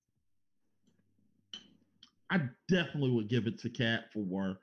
[2.30, 4.58] I definitely would give it to Cat for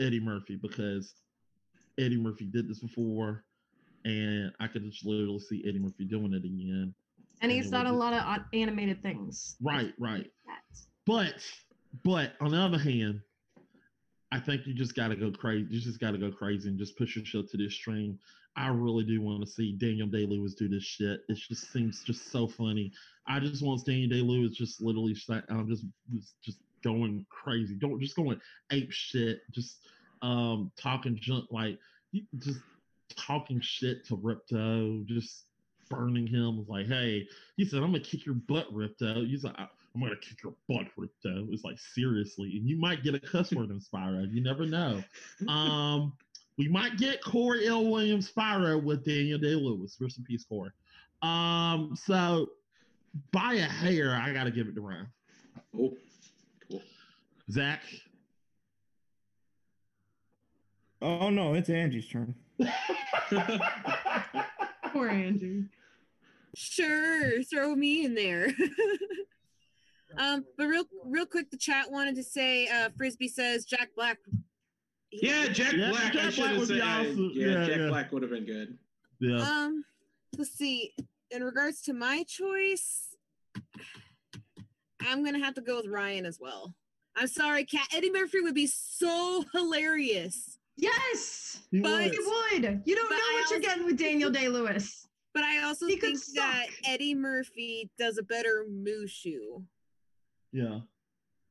[0.00, 1.14] Eddie Murphy because
[1.98, 3.44] Eddie Murphy did this before,
[4.04, 6.94] and I could just literally see Eddie Murphy doing it again.
[7.42, 9.56] And he's done a lot of animated things.
[9.60, 10.30] Right, right.
[11.06, 11.34] But,
[12.04, 13.20] but on the other hand,
[14.30, 15.66] I think you just got to go crazy.
[15.68, 18.18] You just got to go crazy and just push yourself to the extreme.
[18.56, 21.20] I really do want to see Daniel Day Lewis do this shit.
[21.28, 22.92] It just seems just so funny.
[23.26, 25.16] I just want Daniel Day Lewis just literally,
[25.50, 25.84] I'm just
[26.42, 27.74] just going crazy.
[27.74, 28.40] Don't just going
[28.70, 29.40] ape shit.
[29.52, 29.78] Just
[30.22, 31.78] um talking junk like
[32.38, 32.60] just
[33.16, 35.06] talking shit to Ripto.
[35.06, 35.46] Just
[35.92, 36.58] burning him.
[36.58, 39.26] was Like, hey, he said, I'm gonna kick your butt, Ripto.
[39.28, 41.52] He's like, I'm gonna kick your butt, Ripto.
[41.52, 44.32] It's like seriously, and you might get a cuss word in Spyro.
[44.32, 45.02] You never know.
[45.48, 46.12] Um,
[46.58, 47.84] we might get Corey L.
[47.84, 49.96] Williams Spyro with Daniel Day Lewis.
[50.00, 50.70] Rest in peace, Corey.
[51.22, 52.50] Um, so
[53.32, 55.06] by a hair, I gotta give it to Ryan.
[55.78, 55.96] Oh,
[56.70, 56.82] cool.
[57.50, 57.82] Zach.
[61.00, 62.34] Oh no, it's Angie's turn.
[64.92, 65.64] Poor Andrew.
[66.54, 68.48] Sure, throw me in there.
[70.18, 74.18] um, but real, real quick, the chat wanted to say, uh, Frisbee says Jack Black.
[75.10, 76.04] Yeah, Jack Yeah, Black.
[76.04, 76.74] I Jack should Black have would said.
[76.74, 77.30] be awesome.
[77.34, 77.88] Yeah, Yeah, Jack yeah.
[77.88, 78.78] Black would have been good.
[79.20, 79.38] Yeah.
[79.42, 79.84] Um,
[80.36, 80.92] let's see.
[81.30, 83.14] In regards to my choice,
[85.00, 86.74] I'm gonna have to go with Ryan as well.
[87.16, 87.88] I'm sorry, Cat.
[87.94, 92.10] Eddie Murphy would be so hilarious, Yes, He but- would.
[92.12, 92.82] he would.
[92.86, 95.06] You don't But know I what you're getting with Daniel Day Lewis.
[95.34, 96.66] But I also He think that.
[96.86, 99.64] Eddie Murphy does a better Mushu.
[100.52, 100.80] yeah.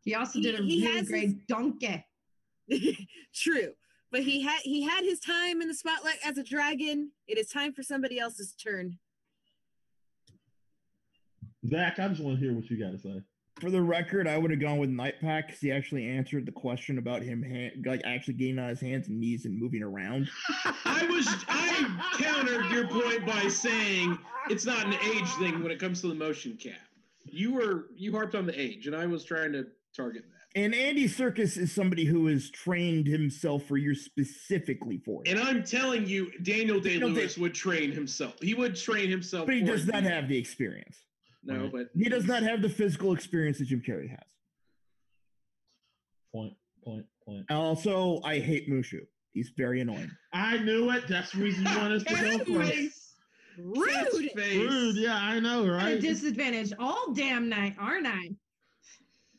[0.04, 2.04] He also He- did a he really has great his- donkey.
[3.36, 3.74] True.
[4.12, 7.12] But he had he had his time in the spotlight as a dragon.
[7.28, 8.98] It is time for somebody else's turn.
[11.68, 13.22] Zach, I just want to hear what you got to say.
[13.62, 16.98] For the record, I would have gone with Nightpack because he actually answered the question
[16.98, 20.28] about him hand, like actually getting on his hands and knees and moving around.
[20.84, 24.18] I was I countered your point by saying
[24.50, 26.74] it's not an age thing when it comes to the motion cap.
[27.26, 30.60] You were you harped on the age, and I was trying to target that.
[30.60, 35.30] And Andy Serkis is somebody who has trained himself for years specifically for it.
[35.30, 38.34] And I'm telling you, Daniel Day Lewis would train himself.
[38.42, 39.46] He would train himself.
[39.46, 40.98] but he for does not have the experience.
[41.44, 41.72] No, Right.
[41.72, 44.20] but He does not have the physical experience that Jim Carrey has.
[46.34, 46.54] Point,
[46.84, 47.46] point, point.
[47.52, 49.02] Also, I hate Mushu.
[49.34, 50.12] He's very annoying.
[50.34, 51.08] I knew it.
[51.08, 52.72] That's the reason you want us to go Cat's first.
[52.72, 53.16] face.
[53.58, 54.32] Rude.
[54.36, 54.58] Face.
[54.70, 54.96] Rude.
[54.96, 56.02] Yeah, I know, At a right?
[56.02, 58.30] disadvantage all damn night, aren't I?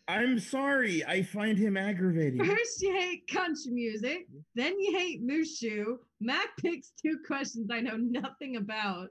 [0.08, 1.04] I'm sorry.
[1.06, 2.44] I find him aggravating.
[2.44, 5.96] First you hate country music, then you hate Mushu.
[6.20, 9.08] Mac picks two questions I know nothing about.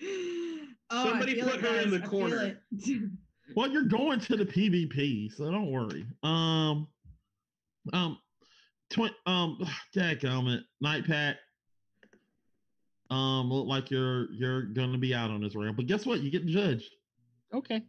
[0.90, 2.58] Oh, Somebody put it, her in the corner.
[3.56, 6.06] Well, you're going to the PvP, so don't worry.
[6.22, 6.86] Um,
[7.94, 8.18] um,
[8.90, 9.58] tw- um,
[9.96, 11.36] dadgummit, Night Pack.
[13.10, 16.20] Um, look like you're you're gonna be out on this round, but guess what?
[16.20, 16.90] You get judged.
[17.54, 17.82] Okay,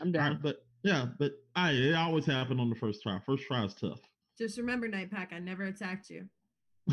[0.00, 0.30] I'm All down.
[0.32, 3.18] right, but yeah, but I it always happened on the first try.
[3.26, 4.00] First try is tough.
[4.38, 6.28] Just remember, Night Pack, I never attacked you.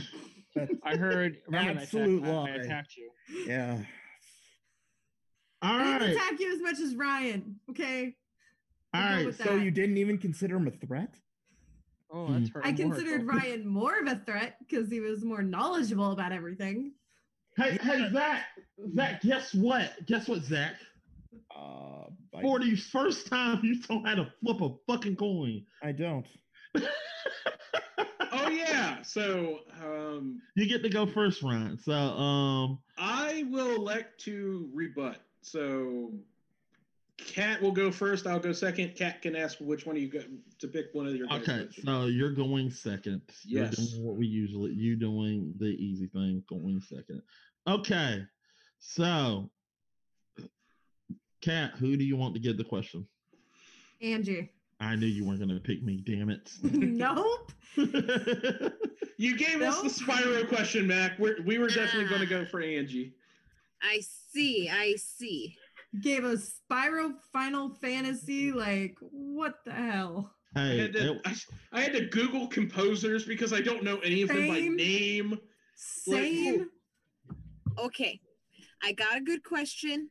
[0.84, 1.38] I heard.
[1.46, 3.12] Remember, I Absolute attacked, I, I attacked you.
[3.48, 3.78] yeah.
[5.62, 7.60] All I didn't right, attack you as much as Ryan.
[7.70, 8.16] Okay.
[8.94, 9.36] all We'll right.
[9.36, 9.64] So that.
[9.64, 11.14] you didn't even consider him a threat?
[12.12, 12.34] Oh, Hmm.
[12.40, 12.66] that's hurt.
[12.66, 13.24] I considered.
[13.26, 16.94] Ryan more of a threat because he was more knowledgeable about everything.
[17.58, 18.44] Hey, hey, Zach,
[18.96, 19.92] Zach, guess what?
[20.08, 20.74] Guess what, Zach?
[21.56, 25.66] Uh, I, For the first time, you don't have to flip a fucking coin.
[25.84, 26.26] I don't.
[28.34, 29.02] Oh yeah.
[29.02, 31.78] So um, You get to go first, Ryan.
[31.78, 35.18] So, um, I will elect to rebut.
[35.42, 36.12] So
[37.18, 38.28] Cat will go first.
[38.28, 38.96] I'll go second.
[38.96, 40.22] Cat can ask which one of you go
[40.60, 41.28] to pick one of your.
[41.28, 41.86] guys' okay, questions.
[41.86, 43.22] so you're going second.
[43.44, 43.76] You're Yes.
[43.76, 47.22] doing what we usually you doing the easy thing, going second.
[47.68, 48.24] Okay,
[48.80, 49.50] so
[51.42, 53.08] Kat, who do you want to get the question?
[54.02, 54.52] Angie.
[54.80, 56.02] I knew you weren't going to pick me.
[56.04, 56.52] Damn it.
[56.64, 57.52] nope.
[59.18, 60.18] You gave us the Nope.
[60.20, 61.20] Spyro question, Mac.
[61.20, 63.14] We're, we were definitely going to go for Angie.
[63.82, 64.02] I
[64.34, 64.70] see.
[64.72, 65.56] I see.
[66.02, 68.52] Gave us Spyro Final Fantasy.
[68.52, 70.32] Like, what the hell?
[70.56, 71.36] I had, to, it- I,
[71.72, 74.76] I had to Google composers because I don't know any of them by Same.
[74.76, 75.40] name.
[75.76, 76.70] Same.
[77.80, 78.20] Okay.
[78.84, 80.10] I got a good question.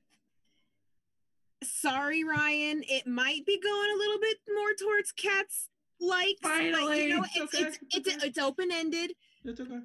[1.63, 2.83] Sorry, Ryan.
[2.89, 5.69] It might be going a little bit more towards cats
[6.01, 6.41] likes.
[6.43, 7.05] But Finally.
[7.05, 9.13] you know, It's it's okay, it's it's it's, it's open ended.
[9.45, 9.81] It's okay.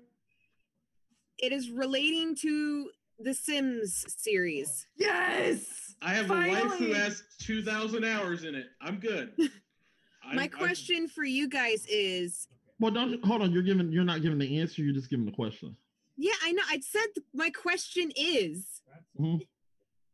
[1.40, 2.90] It is relating to
[3.20, 4.88] the Sims series.
[4.98, 5.96] Yes.
[6.02, 6.94] I have a wife who Finally.
[6.94, 8.68] has 2,000 hours in it.
[8.82, 9.34] I'm good.
[9.40, 12.48] I'm- My I'm- question for you guys is
[12.80, 13.52] well, don't hold on.
[13.54, 13.90] You're giving.
[13.92, 14.82] You're not giving the answer.
[14.82, 15.78] You're just giving the question.
[16.18, 16.64] yeah, I know.
[16.70, 18.82] I said th- my question is
[19.18, 19.40] Mhm.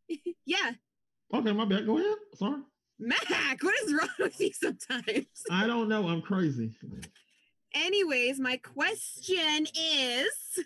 [0.46, 0.74] yeah,
[1.34, 1.88] Okay, my bad.
[1.88, 2.16] Go ahead.
[2.36, 2.62] Sorry.
[3.00, 5.26] Mac, what is wrong with you sometimes?
[5.50, 6.08] I don't know.
[6.08, 6.72] I'm crazy.
[7.74, 10.60] Anyways, my question is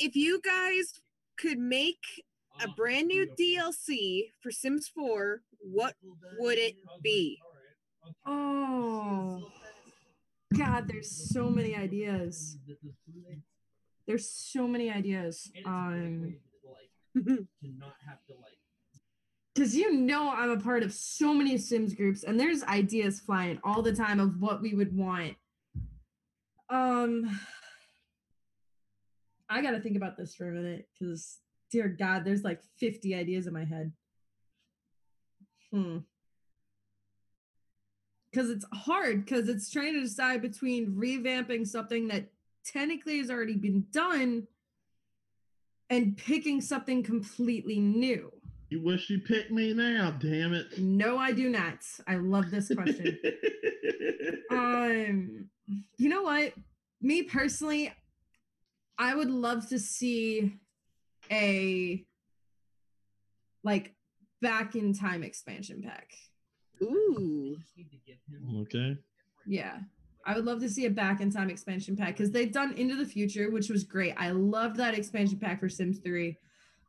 [0.00, 1.00] if you guys
[1.36, 2.24] could make
[2.62, 5.94] a brand new DLC for Sims 4, what
[6.38, 7.38] would it be?
[8.26, 9.42] Oh,
[10.56, 12.56] God, there's so many ideas.
[14.06, 15.52] There's so many ideas.
[15.64, 16.36] Um,
[19.54, 23.60] because you know I'm a part of so many Sims groups, and there's ideas flying
[23.62, 25.34] all the time of what we would want.
[26.70, 27.38] Um,
[29.50, 31.38] I gotta think about this for a minute because,
[31.72, 33.92] dear God, there's like 50 ideas in my head.
[35.72, 35.98] Hmm.
[38.30, 42.30] Because it's hard because it's trying to decide between revamping something that
[42.64, 44.46] technically has already been done
[45.90, 48.32] and picking something completely new.
[48.68, 50.78] You wish you picked me now, damn it.
[50.78, 51.84] No, I do not.
[52.06, 53.18] I love this question.
[54.52, 55.48] um,
[55.96, 56.52] you know what?
[57.02, 57.92] Me personally,
[59.00, 60.52] I would love to see
[61.32, 62.04] a
[63.64, 63.94] like
[64.42, 66.12] back in time expansion pack.
[66.82, 67.56] Ooh.
[68.58, 68.98] okay.
[69.46, 69.78] Yeah.
[70.26, 72.94] I would love to see a back in time expansion pack because they've done Into
[72.94, 74.14] the Future, which was great.
[74.18, 76.36] I loved that expansion pack for Sims 3.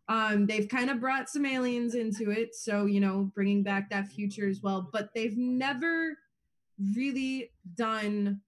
[0.09, 4.09] Um, they've kind of brought some aliens into it, so you know, bringing back that
[4.09, 4.89] future as well.
[4.91, 6.17] But they've never
[6.93, 8.41] really done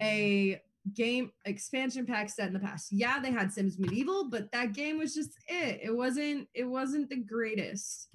[0.00, 0.62] a
[0.94, 2.90] game expansion pack set in the past.
[2.90, 5.80] Yeah, they had Sims Medieval, but that game was just it.
[5.82, 6.48] It wasn't.
[6.54, 8.08] It wasn't the greatest.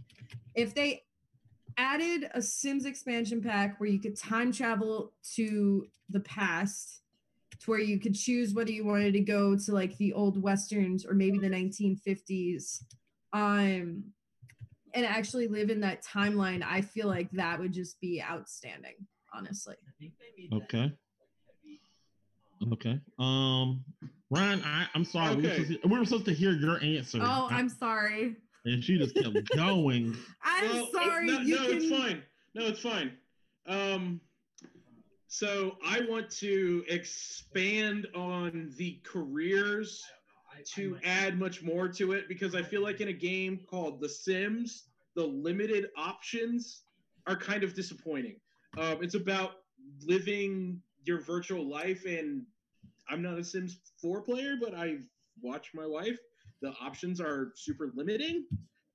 [0.56, 1.04] If they
[1.78, 7.02] added a Sims expansion pack where you could time travel to the past
[7.60, 11.06] to where you could choose whether you wanted to go to like the old westerns
[11.06, 12.84] or maybe the 1950s
[13.34, 14.04] um
[14.94, 18.94] and actually live in that timeline i feel like that would just be outstanding
[19.34, 19.76] honestly
[20.54, 20.94] Okay.
[22.74, 23.00] Okay.
[23.20, 23.84] Um,
[24.30, 25.36] Ryan, I, I'm sorry.
[25.36, 25.64] We, were Okay.
[25.64, 27.20] supposed to, we were supposed to hear your answer.
[27.22, 28.36] oh i'm sorry
[28.66, 30.16] and she just kept going.
[30.44, 32.24] i'm Well, it- sorry No, you no can it's fine.
[32.56, 33.12] No, it's fine.
[33.68, 34.22] Um,
[35.28, 40.02] so I want to expand on the careers
[40.76, 44.08] to add much more to it because I feel like in a game called The
[44.10, 44.86] Sims,
[45.16, 46.84] the limited options
[47.28, 48.38] are kind of disappointing.
[48.78, 49.58] Um, it's about
[50.06, 52.44] living your virtual life, and
[53.10, 54.98] I'm not a Sims 4 player, but I
[55.42, 56.20] watch my wife.
[56.62, 58.46] The options are super limiting.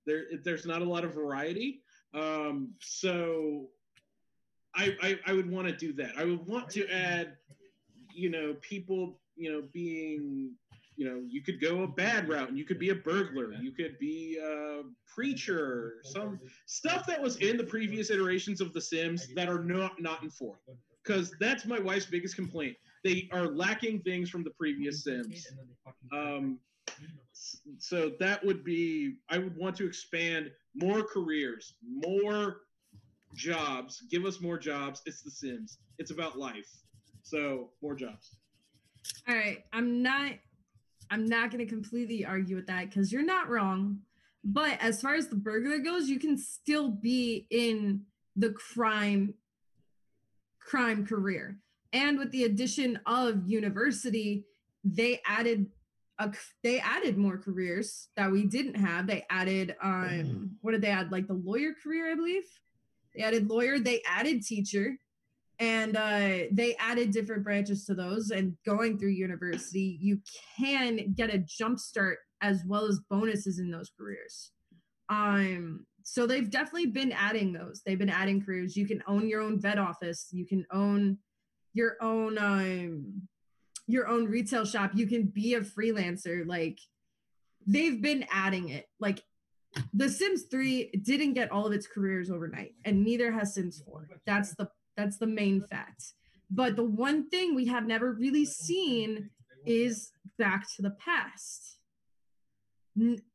[0.07, 1.83] There, there's not a lot of variety.
[2.15, 3.69] Um, so
[4.75, 6.13] I, I, I would want to do that.
[6.17, 7.37] I would want to add,
[8.15, 10.53] you know, people, you know, being,
[10.97, 13.73] you know, you could go a bad route and you could be a burglar, you
[13.73, 19.33] could be a preacher, some stuff that was in the previous iterations of The Sims
[19.35, 20.59] that are not not in four.
[21.03, 22.77] Because that's my wife's biggest complaint.
[23.03, 25.47] They are lacking things from the previous Sims.
[26.13, 26.59] Um,
[27.79, 32.59] so that would be I would want to expand more careers, more
[33.35, 34.03] jobs.
[34.11, 35.03] Give us more jobs.
[35.07, 35.79] It's The Sims.
[35.99, 36.69] It's about life.
[37.23, 38.37] So more jobs.
[39.29, 40.33] All right, I'm not
[41.11, 44.01] I'm not going to completely argue with that cuz you're not wrong.
[44.43, 48.07] But as far as the burglar goes, you can still be in
[48.37, 49.35] the crime
[50.59, 51.59] crime career.
[51.93, 54.45] And with the addition of university,
[54.85, 55.67] they added
[56.19, 59.07] a, they added more careers that we didn't have.
[59.07, 61.11] They added um what did they add?
[61.11, 62.45] Like the lawyer career, I believe.
[63.15, 64.97] They added lawyer, they added teacher,
[65.59, 68.31] and uh, they added different branches to those.
[68.31, 70.21] And going through university you
[70.57, 74.53] can get a jump start as well as bonuses in those careers.
[75.09, 77.83] Um so they've definitely been adding those.
[77.85, 78.77] They've been adding careers.
[78.77, 80.29] You can own your own vet office.
[80.33, 81.19] You can own
[81.73, 83.23] your own um
[83.87, 86.79] your own retail shop you can be a freelancer like
[87.67, 89.23] they've been adding it like
[89.95, 94.09] the sims 3 didn't get all of its careers overnight and neither has sims 4
[94.27, 94.69] that's the
[95.01, 96.13] that's the main fact.
[96.51, 99.31] But the one thing we have never really seen
[99.65, 101.77] is back to the past.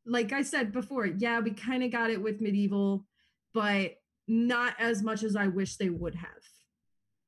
[0.05, 3.05] Like I said before, yeah, we kind of got it with medieval,
[3.53, 3.95] but
[4.27, 6.29] not as much as I wish they would have.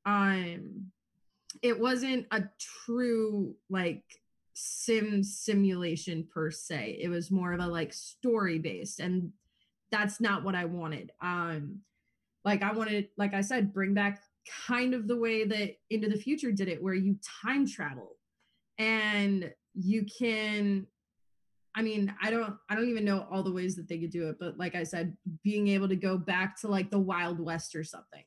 [0.06, 0.92] Um
[1.62, 2.44] it wasn't a
[2.86, 4.04] true like
[4.54, 7.00] sim simulation per se.
[7.02, 9.32] It was more of a like story based and
[9.92, 11.12] that's not what I wanted.
[11.22, 11.82] Um
[12.48, 14.22] like I wanted, like I said, bring back
[14.68, 18.16] kind of the way that Into the Future did it, where you time travel
[18.78, 20.88] and you can.
[21.76, 24.30] I mean, I don't, I don't even know all the ways that they could do
[24.30, 27.76] it, but like I said, being able to go back to like the Wild West
[27.76, 28.24] or something,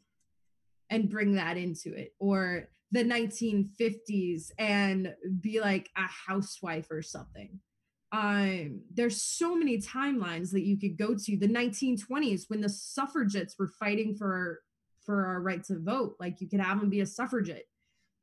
[0.90, 7.60] and bring that into it or the 1950s and be like a housewife or something.
[8.12, 11.36] Um there's so many timelines that you could go to.
[11.36, 14.60] The 1920s when the suffragettes were fighting for
[15.06, 17.66] for our right to vote like you could have them be a suffragette.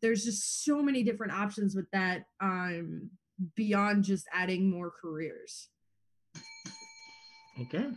[0.02, 3.10] There's just so many different options with that um
[3.56, 5.70] beyond just adding more careers.
[7.62, 7.88] Okay.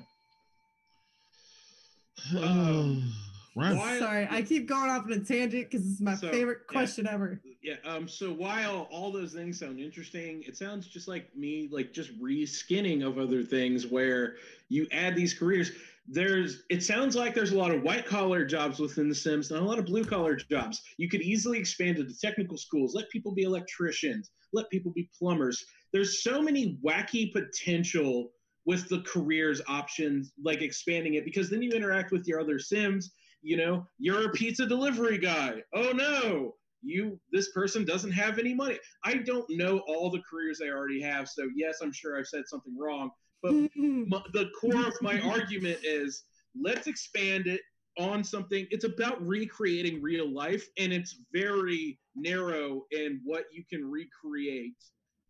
[2.39, 3.13] Um,
[3.56, 3.77] Ryan.
[3.78, 6.72] why- sorry i keep going off on a tangent because it's my So, favorite yeah.
[6.72, 7.74] question ever Yeah.
[7.85, 8.09] Um.
[8.09, 13.06] So while all those things sound interesting, it sounds just like me, like just reskinning
[13.06, 14.36] of other things where
[14.70, 15.72] you add these careers.
[16.09, 16.62] There's.
[16.70, 19.64] It sounds like there's a lot of white collar jobs within The Sims, not a
[19.64, 20.81] lot of blue collar jobs.
[20.97, 22.94] You could easily expand it to technical schools.
[22.94, 24.31] Let people be electricians.
[24.55, 25.62] Let people be plumbers.
[25.93, 28.31] There's so many wacky potential
[28.64, 33.12] with the careers options, like expanding it, because then you interact with your other Sims.
[33.43, 35.62] You know, you're a pizza delivery guy.
[35.75, 38.79] Oh no, you this person doesn't have any money.
[39.05, 42.45] I don't know all the careers they already have, so yes, I'm sure I've said
[42.47, 43.11] something wrong.
[43.43, 46.25] But m- the core of my argument is
[46.61, 47.61] let's expand it
[47.99, 48.67] on something.
[48.71, 54.77] It's about recreating real life, and it's very narrow in what you can recreate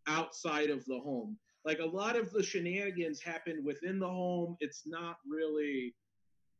[0.06, 1.36] outside of the home.
[1.64, 4.56] Like a lot of the shenanigans happen within the home.
[4.60, 5.94] It's not really,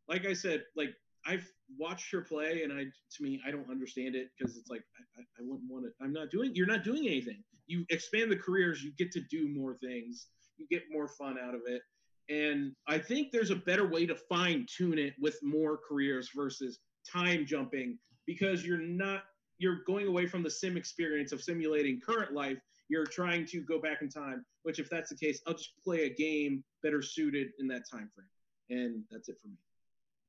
[0.08, 0.90] like I said, like
[1.26, 4.82] I've watched her play, and I to me I don't understand it because it's like
[5.18, 5.90] I, I, wouldn't want to.
[6.02, 6.52] I'm not doing.
[6.54, 7.42] You're not doing anything.
[7.66, 10.26] You expand the careers, you get to do more things.
[10.56, 11.82] You get more fun out of it.
[12.28, 16.78] And I think there's a better way to fine tune it with more careers versus
[17.10, 19.22] time jumping because you're not
[19.58, 22.58] you're going away from the sim experience of simulating current life.
[22.88, 26.06] You're trying to go back in time, which if that's the case, I'll just play
[26.06, 28.28] a game better suited in that time frame.
[28.70, 29.56] And that's it for me.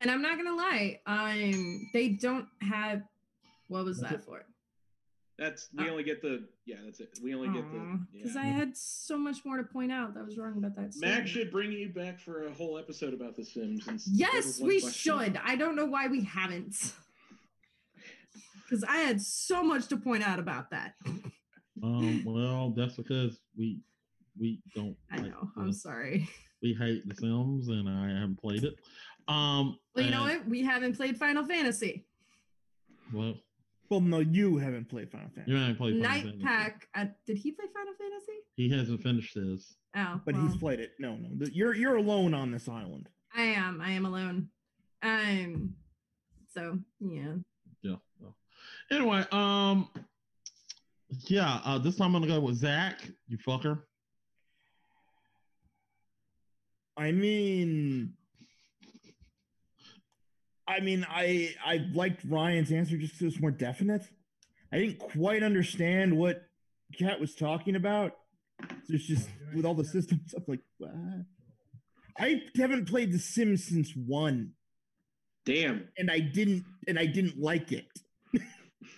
[0.01, 3.03] And I'm not gonna lie, um, they don't have.
[3.67, 4.43] What was that for?
[5.37, 7.17] That's we Uh, only get the yeah, that's it.
[7.23, 8.41] We only get the Because yeah.
[8.41, 10.81] I had so much more to point out that was wrong about that.
[10.83, 10.91] Mac
[11.27, 11.29] statement.
[11.29, 14.07] should bring you back for a whole episode about The Sims.
[14.11, 15.39] Yes, we should.
[15.43, 16.93] I don't know why we haven't.
[18.69, 20.93] Because I had so much to point out about that.
[21.83, 23.81] Um, well, that's because we
[24.39, 24.95] we don't.
[25.11, 25.49] I like know.
[25.57, 26.29] the- I'm sorry.
[26.63, 28.75] We hate The Sims, and I haven't played it.
[29.27, 30.47] Um, Well, you know what?
[30.47, 32.05] We haven't played Final Fantasy.
[33.13, 33.35] Well,
[33.89, 36.43] Well, no, you haven't played Final Fantasy, you haven't played Final Night Fantasy.
[36.43, 36.87] Pack.
[36.95, 38.39] Uh, did he play Final Fantasy?
[38.55, 39.75] He hasn't finished this.
[39.95, 40.91] Oh, but well, he's played it.
[40.99, 43.09] No, no, you're you're alone on this island.
[43.35, 43.81] I am.
[43.81, 44.49] I am alone.
[45.03, 45.75] Um.
[46.53, 47.33] So yeah.
[47.81, 47.95] Yeah.
[48.19, 48.33] so.
[48.91, 49.89] Anyway, um,
[51.27, 51.59] yeah.
[51.65, 53.01] Uh, this time I'm gonna go with Zach.
[53.27, 53.81] You fucker.
[56.97, 58.13] I mean,
[60.71, 64.03] I mean, I I liked Ryan's answer just because it was more definite.
[64.71, 66.43] I didn't quite understand what
[66.97, 68.13] Kat was talking about.
[68.85, 70.91] So it's just with all the system stuff, like what?
[72.17, 74.51] I haven't played The Sims since one,
[75.45, 75.87] Damn.
[75.97, 77.87] and I didn't, and I didn't like it.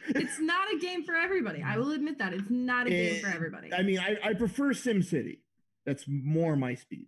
[0.09, 1.63] It's not a game for everybody.
[1.63, 3.73] I will admit that it's not a game for Eh, everybody.
[3.73, 5.39] I mean, I, I prefer SimCity.
[5.85, 7.07] That's more my speed.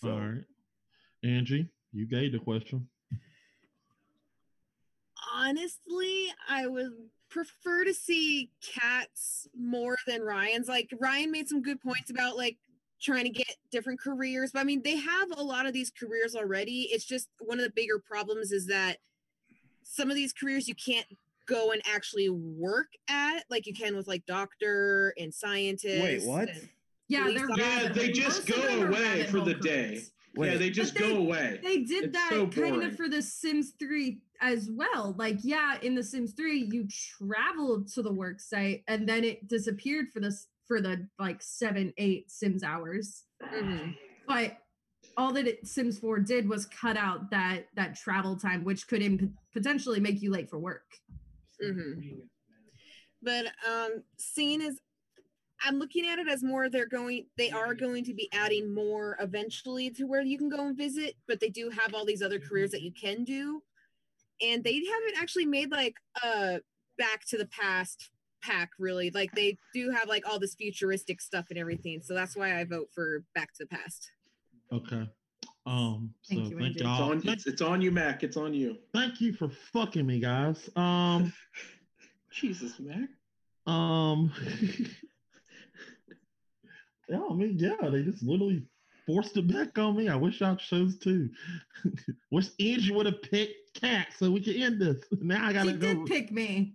[0.00, 0.44] So All right,
[1.22, 2.88] Angie, you gave the question.
[5.44, 6.92] Honestly, I would
[7.28, 10.68] prefer to see cats more than Ryan's.
[10.68, 12.56] Like Ryan made some good points about like
[13.00, 16.34] trying to get different careers, but I mean they have a lot of these careers
[16.34, 16.88] already.
[16.92, 18.98] It's just one of the bigger problems is that
[19.82, 21.06] some of these careers you can't
[21.46, 26.02] go and actually work at like you can with like doctor and scientist.
[26.02, 26.48] wait, what?
[27.08, 27.82] yeah, they're officer.
[27.82, 30.02] Yeah, they just go away for hole the day.
[30.36, 31.60] Wait, yeah, they just they- go away.
[31.62, 35.14] They did It's that so kind of for the Sims 3 as well.
[35.18, 36.86] Like, yeah, in the Sims 3, you
[37.18, 41.92] traveled to the work site and then it disappeared for this for the like seven,
[41.98, 43.24] eight Sims hours.
[43.42, 43.96] Mhm.
[44.26, 44.58] But
[45.16, 49.02] all that it, Sims 4 did was cut out that that travel time, which could
[49.02, 50.86] imp- potentially make you late for work.
[51.62, 52.28] Mhm.
[53.22, 54.80] But um seeing as
[55.60, 59.16] I'm looking at it as more they're going they are going to be adding more
[59.20, 62.38] eventually to where you can go and visit, but they do have all these other
[62.40, 63.62] careers that you can do.
[64.42, 66.60] And they haven't actually made like a
[66.98, 68.10] back to the past
[68.42, 69.10] pack really.
[69.10, 72.00] Like they do have like all this futuristic stuff and everything.
[72.02, 74.10] So that's why I vote for back to the past.
[74.72, 75.08] Okay.
[75.66, 76.12] Um.
[76.22, 78.22] So Thank you, thank It's on, it's, it's on you, Mac.
[78.22, 78.76] It's on you.
[78.92, 80.68] Thank you for fucking me, guys.
[80.76, 81.32] Um.
[82.30, 83.08] Jesus, Mac.
[83.66, 84.30] Um.
[87.08, 88.62] yeah, I mean, yeah, they just literally
[89.06, 90.08] forced it back on me.
[90.08, 91.30] I wish I chose too.
[92.30, 95.02] wish Angie would have picked Cat so we can end this.
[95.20, 95.94] Now I gotta She go.
[95.94, 96.74] did pick me.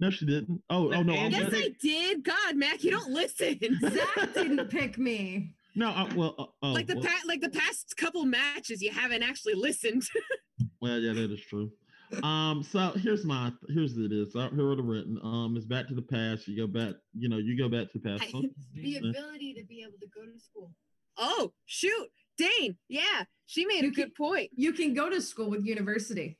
[0.00, 0.62] no, she didn't.
[0.70, 1.12] Oh, oh no.
[1.14, 2.24] Yes, gonna- I did.
[2.24, 3.58] God, Mac, you don't listen.
[3.80, 5.54] Zach didn't pick me.
[5.74, 8.90] no, uh, well, uh, oh, like the well, pa- like the past couple matches, you
[8.92, 10.02] haven't actually listened.
[10.80, 11.70] well, yeah, that is true.
[12.22, 14.34] Um, so here's my here's it is.
[14.36, 15.18] Uh, here are the written.
[15.24, 16.46] Um, it's back to the past.
[16.46, 16.94] You go back.
[17.18, 18.22] You know, you go back to the past.
[18.34, 18.42] I-
[18.74, 20.70] The ability to be able to go to school.
[21.18, 22.76] oh shoot, Dane.
[22.88, 24.50] Yeah, she made You a good point.
[24.54, 26.38] You can go to school with university.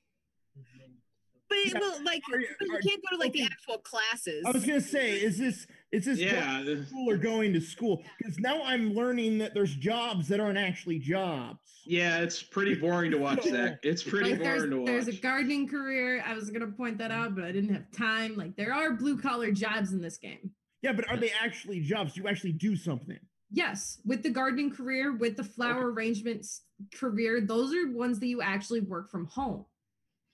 [1.49, 4.45] But Yeah, well, like are you- you are- can't go to like the actual classes.
[4.45, 6.63] I was gonna say, is this is this going Yeah.
[6.65, 8.05] to school or going to school?
[8.19, 11.61] Because now I'm learning that there's jobs that aren't actually jobs.
[11.87, 13.79] Yeah, it's pretty boring to watch that.
[13.85, 14.87] It's pretty Like boring to watch.
[14.87, 16.21] there's a gardening career.
[16.27, 18.35] I was gonna point that out, but I didn't have time.
[18.35, 20.51] Like there are blue collar jobs in this game.
[20.83, 22.17] Yeah, but are they actually jobs?
[22.17, 23.21] You actually do something.
[23.51, 26.63] Yes, with the gardening career, with the flower arrangements
[26.95, 29.65] career, those are ones that you actually work from home.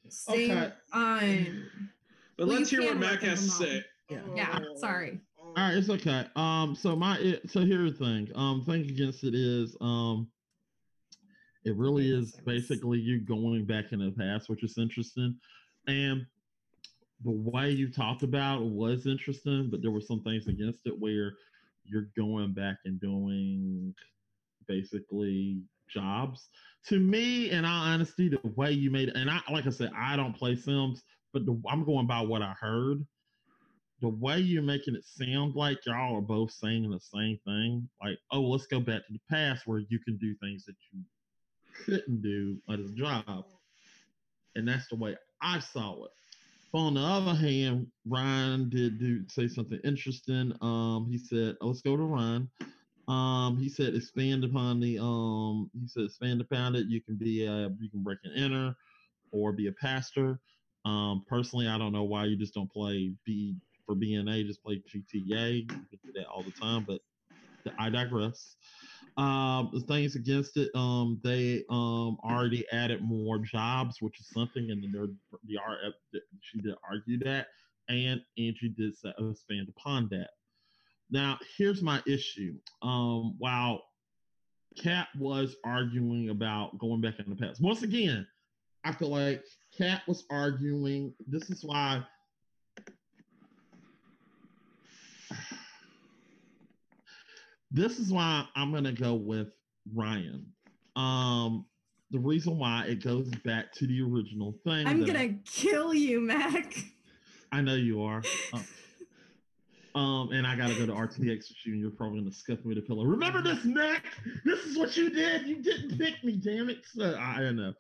[0.09, 0.73] Same Okay.
[0.93, 1.69] on
[2.37, 3.85] but well, let's hear what Mac has to from say.
[4.09, 4.21] Yeah.
[4.35, 5.21] yeah, sorry.
[5.39, 6.27] All right, it's okay.
[6.35, 8.29] Um, so my it, so here's the thing.
[8.35, 10.29] Um, thing against it is um,
[11.65, 15.39] it really is basically you going back in the past, which is interesting,
[15.87, 16.27] and
[17.25, 20.99] the way you talked about it was interesting, but there were some things against it
[20.99, 21.35] where
[21.85, 23.95] you're going back and doing
[24.67, 26.49] basically jobs.
[26.89, 29.91] To me, in all honesty, the way you made it, and I like I said,
[29.97, 31.03] I don't play Sims,
[31.33, 33.05] but the, I'm going by what I heard
[34.03, 38.19] the way you're making it sound like y'all are both saying the same thing, like,
[38.33, 41.01] oh, let's go back to the past where you can do things that you
[41.85, 43.45] couldn't do at a job.
[44.57, 46.11] And that's the way I saw it.
[46.73, 50.55] But on the other hand, Ryan did do say something interesting.
[50.63, 52.51] Um, he said, oh, let's go to Ryan.
[53.09, 56.87] Um, he said expand upon the um he said expand upon it.
[56.87, 58.75] You can be a you can break and enter
[59.33, 60.41] or be a pastor.
[60.85, 64.83] Um, personally, I don't know why you just don't play B for BNA, just play
[64.89, 65.55] GTA.
[65.69, 67.01] You can do that all the time, but
[67.79, 68.57] I digress.
[69.17, 74.71] Um, the things against it, um, they um already added more jobs, which is something,
[74.71, 75.07] and then there
[75.45, 77.49] the RF she did argue that,
[77.89, 80.31] and Angie did expand upon that.
[81.11, 82.55] Now, here's my issue.
[82.81, 83.83] Um, while
[84.79, 88.27] Kat was arguing about going back in the past, once again,
[88.85, 89.45] I feel like
[89.77, 91.13] Kat was arguing.
[91.27, 92.03] This is why
[97.73, 99.49] this is why I'm gonna go with
[99.95, 100.47] Ryan.
[100.95, 101.65] Um,
[102.11, 104.87] the reason why it goes back to the original thing.
[104.87, 106.77] I'm that- gonna kill you, Mac.
[107.51, 108.23] I know you are.
[108.53, 108.63] Uh,
[109.99, 112.75] um, and I gotta go to RTX with you, and you're probably gonna scuff me
[112.75, 113.05] with a pillow.
[113.05, 114.03] Remember this, Nick?
[114.45, 115.47] This is what you did.
[115.47, 116.79] You didn't pick me, damn it.
[116.95, 117.73] So, I know,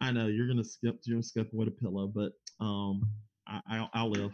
[0.00, 3.08] I know you're gonna skip, you're gonna scuff me with a pillow, but um,
[3.46, 4.32] I, I'll, I'll live.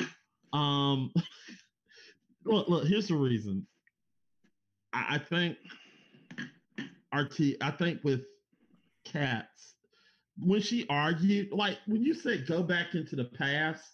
[0.54, 1.12] Um,
[2.44, 2.86] look, look.
[2.86, 3.66] Here's the reason.
[4.94, 5.56] I, I think
[7.14, 7.56] RT.
[7.60, 8.22] I think with
[9.04, 9.74] cats,
[10.38, 13.84] when she argued, like when you said go back into the past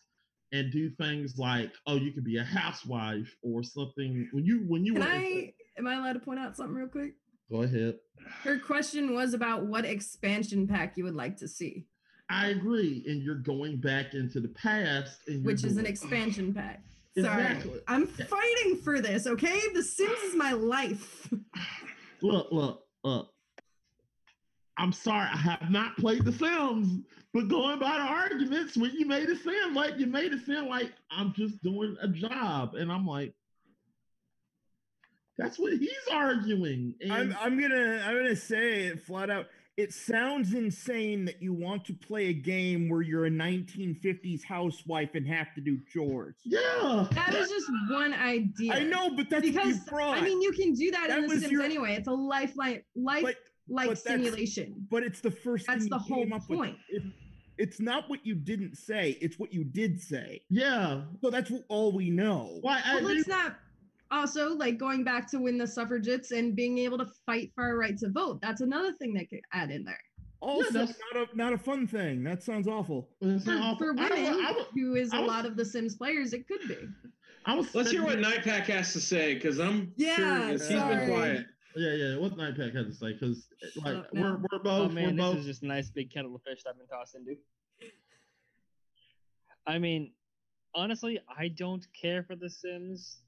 [0.53, 4.29] and do things like, oh, you could be a housewife or something.
[4.33, 7.15] When you when you Can I am I allowed to point out something real quick?
[7.51, 7.97] go ahead.
[8.45, 11.87] Her question was about what expansion pack you would like to see,
[12.31, 16.83] I agree, and you're going back into the past, and which is an expansion pack.
[17.23, 17.43] Sorry.
[17.43, 17.81] Exactly.
[17.89, 19.61] I'm fighting for this, okay?
[19.75, 21.33] The Sims is my life.
[22.23, 23.33] Look, look, look.
[24.77, 27.03] I'm sorry, I have not played The Sims,
[27.33, 30.69] but going by the arguments, when you made it sound like you made it sound
[30.69, 33.35] like I'm just doing a job, and I'm like,
[35.39, 36.95] that's what he's arguing.
[37.01, 39.47] And I'm I'm gonna I'm gonna say it flat out.
[39.77, 45.15] It sounds insane that you want to play a game where you're a 1950s housewife
[45.15, 46.35] and have to do chores.
[46.45, 48.73] yeah, That was just one idea.
[48.75, 49.99] I know, but that's what because you.
[49.99, 51.95] I mean you can do that, That in The Sims your- anyway.
[51.95, 53.37] It's a lifeline life but
[53.69, 54.87] like but that's- simulation.
[54.91, 55.67] but it's the first.
[55.67, 56.59] That's thing the you came whole up with.
[56.59, 56.77] point.
[56.91, 57.03] It-
[57.57, 60.41] it's not what you didn't say; it's what you did say.
[60.51, 61.03] yeah.
[61.23, 62.59] So that's what, all we know.
[62.63, 62.81] Why?
[62.85, 63.57] I But let's not
[64.11, 67.77] also like going back to when the suffragettes and being able to fight for our
[67.77, 68.41] right to vote.
[68.43, 70.01] That's another thing that could add in there.
[70.41, 72.25] Also, that's- not a not a fun thing.
[72.25, 73.11] That sounds awful.
[73.21, 73.91] it's For, not for.
[73.99, 76.47] I women, I was- who is I a was- lot of the Sims players, it
[76.49, 76.79] could be.
[77.47, 80.69] I was Let's hear what here- Nightpack has to say because I'm Yeah, curious.
[80.69, 80.97] He's sorry.
[80.97, 81.47] been quiet.
[81.77, 82.17] Yeah, yeah.
[82.19, 83.13] What Nightpack had to say?
[83.13, 84.67] Because like up we're we're both.
[84.67, 86.87] Oh man, we're this is just a nice big kettle of fish that I've been
[86.89, 87.37] tossed into.
[89.67, 90.13] I mean,
[90.75, 93.21] honestly, I don't care for The Sims.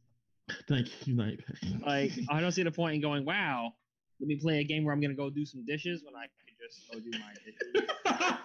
[0.69, 1.83] Thank you, Nightpack.
[1.87, 3.73] Like, I don't see the point in going, wow,
[4.21, 6.55] let me play a game where I'm gonna go do some dishes when I could
[6.63, 7.89] just go do my dishes.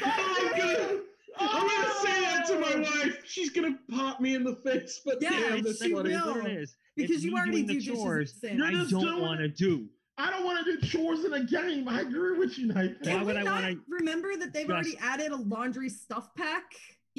[0.00, 1.00] Oh, I'm gonna,
[1.38, 3.18] I'm gonna say that to my wife.
[3.24, 6.10] She's gonna pop me in the face, but Yeah, damn, that's she funny.
[6.10, 6.46] Will.
[6.46, 6.76] it is.
[6.96, 8.56] Because It's you me already doing the do dishes chores the same.
[8.58, 9.86] You're I just don't doing want to do.
[10.16, 11.88] I don't want to do chores in a game.
[11.88, 12.96] I agree with you, Nathan.
[13.02, 16.34] Why Can would we I not wanna remember that they've already added a laundry stuff
[16.34, 16.64] pack?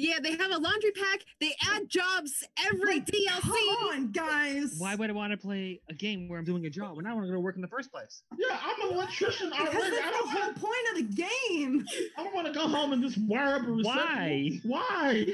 [0.00, 1.20] Yeah, they have a laundry pack.
[1.40, 3.40] They add jobs every Like, DLC.
[3.42, 4.74] Come on, guys.
[4.78, 7.12] Why would I want to play a game where I'm doing a job when I
[7.12, 8.22] want to go to work in the first place?
[8.38, 9.96] Yeah, I'm an electrician Because already.
[9.96, 10.60] I that's don't the whole want.
[10.60, 11.86] point of the game.
[12.16, 14.06] I don't want to go home and just wire up a receptacle.
[14.06, 14.60] Why?
[14.64, 15.26] Why?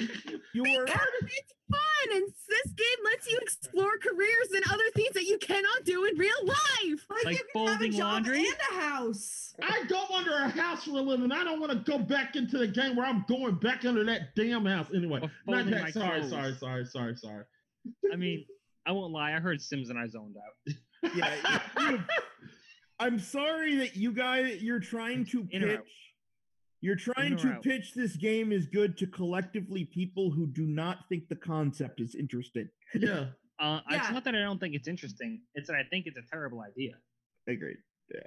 [0.53, 0.93] You were It's
[1.71, 6.05] fun, and this game lets you explore careers and other things that you cannot do
[6.05, 7.07] in real life.
[7.11, 8.39] Like, Like you can have a job laundry?
[8.39, 9.55] and a house.
[9.63, 11.33] I go under a house for a living.
[11.33, 14.35] I don't want to go back into the game where I'm going back under that
[14.37, 14.87] damn house.
[14.95, 15.93] Anyway, not that.
[15.93, 16.31] Sorry, clothes.
[16.31, 17.45] sorry, sorry, sorry, sorry.
[18.13, 18.45] I mean,
[18.87, 19.33] I won't lie.
[19.35, 20.75] I heard Sims and I zoned out.
[21.17, 21.61] yeah.
[21.91, 22.01] you-
[22.99, 25.79] I'm sorry that you guys you're trying to In or out?
[25.85, 25.93] pitch.
[26.87, 27.65] You're trying to out?
[27.65, 32.15] pitch this game is good to collectively people who do not think the concept is
[32.15, 32.69] interesting.
[32.95, 33.27] Yeah.
[33.59, 34.03] Uh, Yeah.
[34.03, 35.41] It's not that I don't think it's interesting.
[35.55, 36.93] It's that I think it's a terrible idea.
[37.49, 37.79] Agreed.
[38.15, 38.21] Yeah.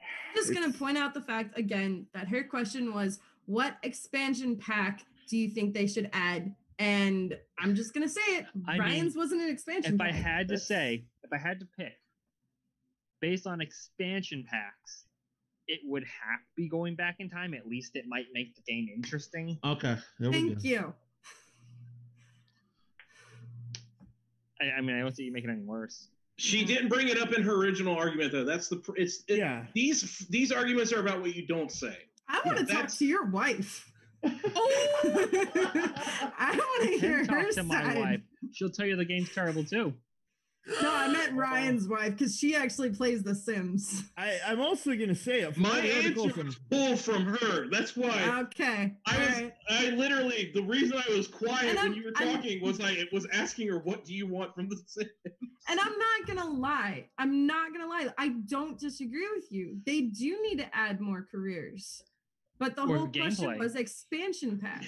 [0.00, 5.04] I'm Just gonna point out the fact again that her question was, "What expansion pack
[5.28, 8.46] do you think they should add?" And I'm just gonna say it.
[8.66, 9.96] I mean, Ryan's wasn't an expansion.
[9.96, 12.00] If I had to say, if I had to pick,
[13.20, 15.04] based on expansion packs,
[15.68, 17.54] it would have to be going back in time.
[17.54, 19.58] At least it might make the game interesting.
[19.64, 19.96] Okay.
[20.18, 20.48] There we go.
[20.48, 20.94] thank you.
[24.60, 26.08] I, I mean, I don't see you making it any worse.
[26.36, 28.44] She didn't bring it up in her original argument, though.
[28.44, 29.64] That's the pr- it's it, Yeah.
[29.74, 31.96] these these arguments are about what you don't say.
[32.28, 33.90] I want to talk to your wife.
[34.24, 34.30] Oh,
[36.38, 38.20] I want to hear Then talk her to my wife.
[38.52, 39.92] She'll tell you the game's terrible too.
[40.80, 44.04] No, I meant Ryan's wife because she actually plays The Sims.
[44.16, 45.56] I, I'm also gonna say it.
[45.56, 47.68] My answer from- was pulled from her.
[47.68, 48.94] That's why Okay.
[49.06, 49.28] I was.
[49.36, 49.52] alright.
[49.68, 53.26] I literally the reason I was quiet when you were I'm- talking was I was
[53.32, 55.10] asking her, "What do you want from the Sims?"
[55.68, 57.08] And I'm not gonna lie.
[57.18, 58.08] I'm not gonna lie.
[58.16, 59.78] I don't disagree with you.
[59.84, 62.02] They do need to add more careers,
[62.58, 64.84] but the Or whole question was expansion pack.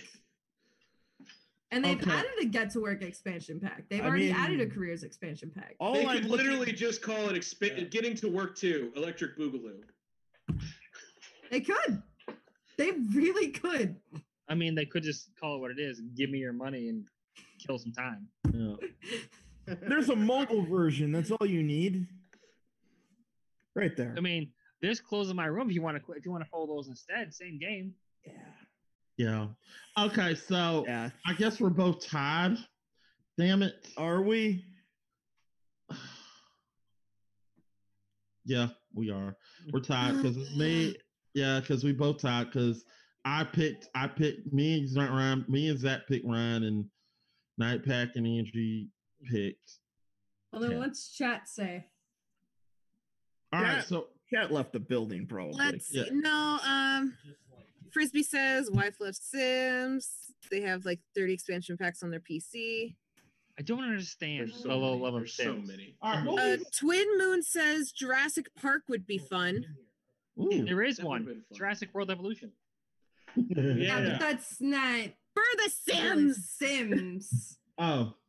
[1.71, 2.11] And they've Okay.
[2.11, 3.89] added a get to work expansion pack.
[3.89, 5.75] They've I already added a careers expansion pack.
[5.81, 7.85] All they I'm could looking- literally just call it expa- Yeah.
[7.85, 8.93] getting to work too.
[8.95, 9.83] Electric Boogaloo.
[11.51, 12.03] They could.
[12.77, 13.97] They really could.
[14.49, 16.01] I mean, they could just call it what it is.
[16.15, 17.07] Give me your money and
[17.59, 18.29] kill some time.
[18.53, 18.77] Yeah.
[19.89, 21.11] There's a mobile version.
[21.13, 22.07] That's all you need.
[23.75, 24.15] Right there.
[24.17, 26.13] I mean, there's clothes in my room if you want to.
[26.13, 27.95] If you want to follow those instead, same game.
[28.27, 28.33] yeah.
[29.17, 29.49] Yeah.
[29.99, 31.11] Okay, so Yeah.
[31.27, 32.57] I guess we're both tied.
[33.39, 33.89] Damn it.
[33.97, 34.65] Are we?
[38.47, 39.35] Yeah, we are.
[39.73, 40.95] We're tied because it's me.
[41.33, 42.85] Yeah, because we both tied because
[43.25, 46.85] I picked I picked me and Zach Ryan, me and Zach picked Ryan and
[47.57, 48.91] Night Pack and Angie
[49.31, 49.79] picked.
[50.53, 50.79] Well, then Okay.
[50.79, 51.87] what's chat say?
[53.55, 53.81] All right, Yeah.
[53.81, 55.55] so Cat left the building probably.
[55.65, 56.05] let's Yeah.
[56.05, 56.11] see.
[56.13, 57.17] No, um,
[57.95, 60.11] Frisbee says wife left Sims.
[60.51, 62.97] They have like 30 expansion packs on their PC.
[63.59, 65.03] I don't understand There's the so low many.
[65.05, 65.95] level of There's so many.
[66.03, 69.65] all right, Uh, Twin Moon says Jurassic Park would be fun.
[70.41, 70.65] Ooh.
[70.65, 71.45] There is one.
[71.55, 72.51] Jurassic World Evolution.
[73.37, 74.01] Yeah, Yeah.
[74.11, 76.49] but that's not For the Sims.
[76.51, 77.59] Sims.
[77.79, 78.15] Oh.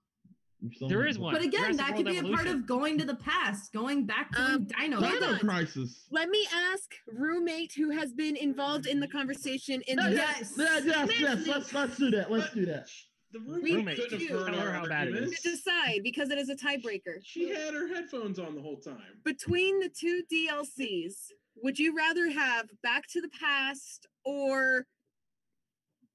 [0.87, 1.33] There is one.
[1.33, 4.05] But again, Jurassic that World could be a part of going to the past, going
[4.05, 4.99] back to Um, Dino.
[4.99, 5.37] Dino.
[5.39, 6.05] Crisis.
[6.11, 10.53] Let me ask roommate who has been involved in the conversation in Yeah, the Yes.
[10.57, 11.47] Yeah, yes, yes.
[11.47, 12.31] Let's let's do that.
[12.31, 12.87] Let's do that.
[13.31, 15.41] The We roommate couldn't have heard our how bad it arguments.
[15.41, 17.17] to decide because it is a tiebreaker.
[17.23, 19.19] She had her headphones on the whole time.
[19.25, 21.31] Between the two DLCs,
[21.63, 24.85] would you rather have Back to the Past or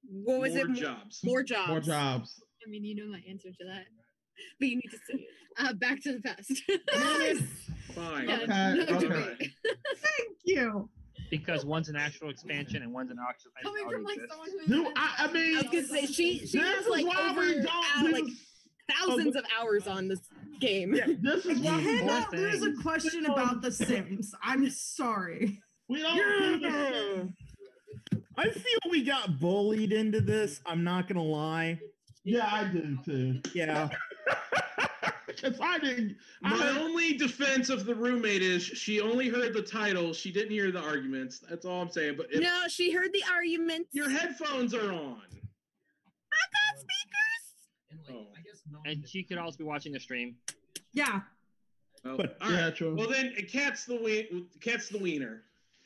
[0.09, 0.69] what was More it?
[0.69, 1.21] Mo- jobs.
[1.23, 1.69] More jobs.
[1.69, 2.43] More jobs.
[2.67, 3.85] I mean, you know my answer to that.
[4.59, 5.29] But you need to see it.
[5.59, 6.53] Uh, back to the past.
[6.95, 7.43] Nice.
[7.95, 8.29] Fine.
[8.29, 8.37] Yeah,
[8.75, 9.37] Okay, no okay.
[9.97, 10.89] Thank you.
[11.31, 13.51] because one's an actual expansion and one's an actual.
[13.63, 14.33] Coming from like exists.
[14.33, 16.85] someone who Do is I, I mean I was gonna say she she this has
[16.85, 18.25] is like why over we don't uh, like
[18.97, 20.21] thousands of hours on this
[20.61, 20.93] game.
[21.21, 24.33] this is why we, cannot Poor lose a question about The Sims.
[24.43, 25.61] I'm sorry.
[25.89, 27.33] we don't do.
[28.39, 30.61] I feel we got bullied into this.
[30.65, 31.81] I'm not gonna lie.
[32.25, 33.41] Yeah, I do too.
[33.55, 33.89] Yeah.
[35.37, 36.17] Because I didn't.
[36.43, 40.13] I My heard- only defense of the roommate is she only heard the title.
[40.13, 41.41] She didn't hear the arguments.
[41.49, 42.15] That's all I'm saying.
[42.17, 43.89] But if No, she heard the arguments.
[43.93, 45.23] your headphones are on,
[46.33, 48.11] I got speakers.
[48.13, 48.27] oh,
[48.87, 50.37] And she could also be watching the stream.
[50.93, 51.21] Yeah.
[52.05, 52.75] Well, But- all Yeah, right.
[52.77, 52.95] true.
[52.97, 54.47] Well, then cat's the ween.
[54.61, 55.43] Cat's the wiener.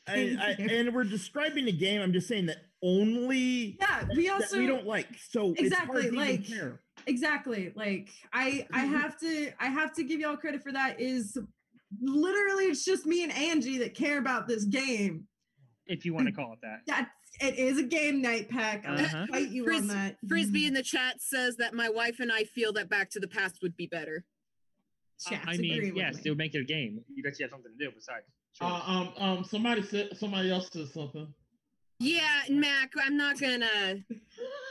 [0.07, 1.99] I, I, and we're describing the game.
[2.01, 5.07] I'm just saying that only Yeah, we that also we don't like.
[5.29, 6.79] So Exactly, it's hard to even like- care.
[7.07, 11.37] Exactly like i i have to i have to give y'all credit for that is
[12.01, 15.27] literally it's just me and angie that care about this game
[15.87, 16.79] if you want to call it that.
[16.87, 17.09] that's
[17.41, 19.11] it is a game night pack i'm Uh-huh.
[19.13, 22.31] gonna fight you Fris- on that Frisbee in the chat says that my wife and
[22.31, 24.23] I feel that Back to the Past would be better.
[25.27, 26.21] I- Chat's I mean, yes, me.
[26.25, 27.01] it would make it a game.
[27.13, 28.25] You bet you have something to do besides.
[28.53, 28.67] Sure.
[28.67, 31.27] Uh, um, um, somebody said somebody else said something.
[31.99, 33.95] Yeah, Mac, I'm not gonna.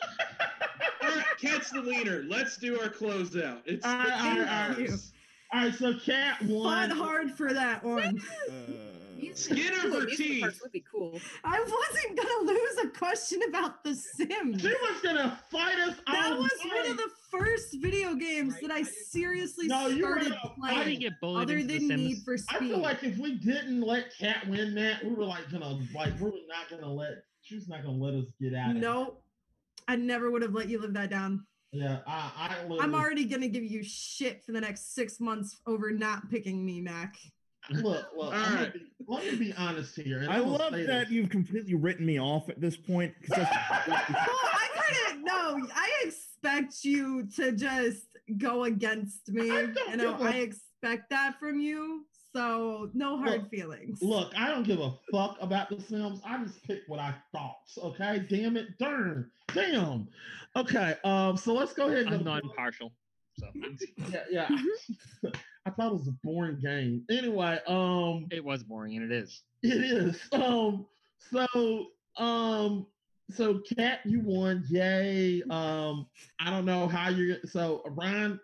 [1.46, 2.24] All right, cat's the leader.
[2.28, 3.60] Let's do our closeout.
[3.66, 4.78] It's All right, all right, all right.
[4.90, 4.90] right.
[5.52, 6.90] All right, so Cat fought won.
[6.90, 8.20] hard for that one
[9.34, 10.60] Skin Cool, over musical teeth.
[10.62, 11.18] would be cool.
[11.44, 15.96] i wasn't gonna lose a question about the sims She was gonna fight us.
[16.06, 16.12] Out.
[16.14, 20.40] That all was one of the first video games that i seriously No, started gonna
[20.42, 22.56] did playing get bullied other than the need for Speed.
[22.56, 26.14] I feel like if we didn't let Cat win that, we were like gonna like
[26.20, 28.70] we were not gonna let she's not gonna let us get out.
[28.72, 29.18] of no
[29.88, 33.48] i never would have let you live that down Yeah, I I I'm already gonna
[33.48, 37.16] give you shit for the next six months over not picking me, Mac.
[37.70, 38.26] look look.
[38.26, 38.72] All I'm right.
[38.72, 40.20] be- let me be honest here.
[40.20, 41.10] and I love that this.
[41.10, 43.12] you've completely written me off at this point.
[43.28, 43.56] that's-
[43.88, 43.98] Well,
[44.62, 45.66] I kind of no.
[45.74, 48.06] I expect you to just
[48.38, 49.50] go against me.
[49.50, 52.04] I don't You know, give a- I expect that from you.
[52.34, 54.02] So no hard Look, feelings.
[54.02, 56.20] Look, I don't give a fuck about the Sims.
[56.26, 57.58] I just picked what I thought.
[57.78, 60.08] Okay, damn it, darn, damn.
[60.56, 62.92] Okay, um, so let's go ahead and I'm go- not impartial.
[63.38, 63.46] So
[64.10, 64.48] Yeah, yeah.
[65.66, 67.04] I thought it was a boring game.
[67.08, 69.42] Anyway, um, it was boring, and it is.
[69.62, 70.20] it is.
[70.32, 70.86] Um,
[71.30, 71.86] so,
[72.18, 72.86] um,
[73.30, 74.64] so Kat, you won.
[74.68, 75.42] Yay.
[75.48, 76.06] Um,
[76.40, 77.36] I don't know how you're.
[77.46, 78.38] So Ryan,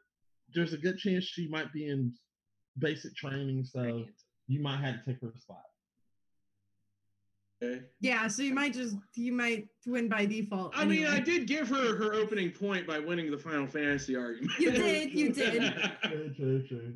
[0.54, 2.14] there's a good chance she might be in
[2.78, 4.04] basic training, so
[4.48, 5.62] you might have to take her spot.
[7.62, 7.82] Okay.
[8.00, 10.72] yeah, so you might just you might win by default.
[10.74, 14.52] I mean, I did give her her opening point by winning the Final Fantasy argument.
[14.58, 15.62] You did, you did.
[16.02, 16.94] True, true, true.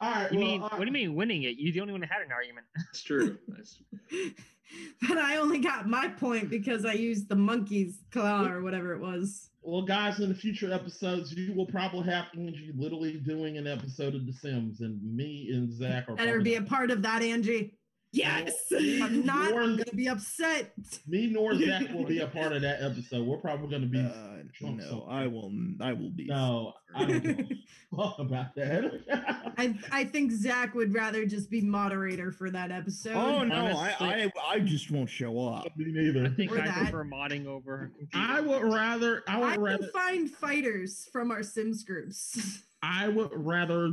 [0.00, 0.32] All right.
[0.32, 1.56] You well, mean uh, what do you mean winning it?
[1.58, 2.66] You're the only one that had an argument.
[2.76, 3.38] That's true.
[3.48, 3.80] That's-
[5.08, 9.00] but I only got my point because I used the monkey's claw or whatever it
[9.00, 9.50] was.
[9.66, 14.14] Well, guys, in the future episodes, you will probably have Angie literally doing an episode
[14.14, 16.14] of The Sims, and me and Zach are.
[16.14, 17.74] Better be a part of that, Angie.
[18.16, 18.54] Yes.
[18.70, 20.72] If I'm not, Nor- I'm gonna be upset.
[21.06, 23.26] Me nor Zach will be a part of that episode.
[23.26, 23.98] We're probably going to be.
[24.00, 25.02] uh, no, somewhere.
[25.10, 25.52] I will.
[25.80, 26.24] I will be.
[26.26, 27.46] no, I don't give
[27.92, 29.54] a about that.
[29.58, 33.14] I I think Zach would rather just be moderator for that episode.
[33.16, 35.76] Oh no, I, honestly- I I just won't show up.
[35.76, 36.24] me neither.
[36.24, 36.74] I think Or I that.
[36.90, 37.92] prefer modding over.
[38.14, 39.24] I would rather.
[39.28, 39.78] I would I rather.
[39.78, 42.62] can find fighters from our Sims groups.
[42.82, 43.92] I would rather.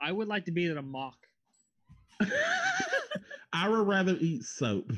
[0.00, 1.16] I would like to be in a mock.
[3.54, 4.90] I would rather eat soap.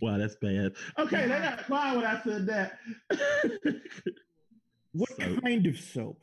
[0.00, 0.72] wow, that's bad.
[0.98, 2.78] Okay, they got quiet when I said that.
[4.94, 5.42] What Soap.
[5.42, 6.18] kind of soap?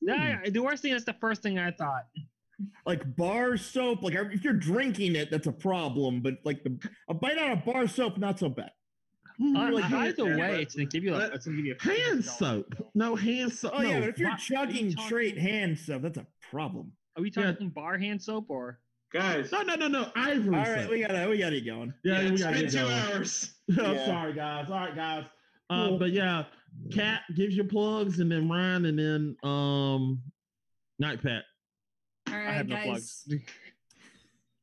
[0.00, 2.04] Yeah, the worst thing is the first thing I thought.
[2.84, 4.02] Like bar soap?
[4.02, 6.20] Like if you're drinking it, that's a problem.
[6.20, 8.70] But like the a bite out of bar soap, not so bad.
[9.42, 11.14] Uh, like, either yeah, way, it's gonna give you.
[11.14, 12.66] A, but- it's gonna give you a Hand soap.
[12.94, 13.72] No, hand soap.
[13.74, 16.92] Oh yeah, but if you're wa- chugging talking- straight hand soap, that's a problem.
[17.16, 17.52] Are we Yeah.
[17.52, 18.80] talking bar hand soap or?
[19.12, 20.10] Guys, No, no, no, no.
[20.16, 20.90] Ivory All soap.
[20.90, 21.92] we got we got it going.
[22.02, 22.92] yeah, yeah, we it's got been it two going.
[22.92, 23.54] hours.
[23.78, 24.06] I'm Yeah.
[24.06, 24.66] sorry, guys.
[24.70, 25.24] All right, guys.
[25.68, 25.98] Uh, Cool.
[25.98, 26.44] but yeah,
[26.92, 30.22] Cat gives your plugs, and then Ryan, and then um,
[30.98, 31.44] Night Pat.
[32.28, 32.86] All I right, have no guys.
[32.86, 33.28] plugs.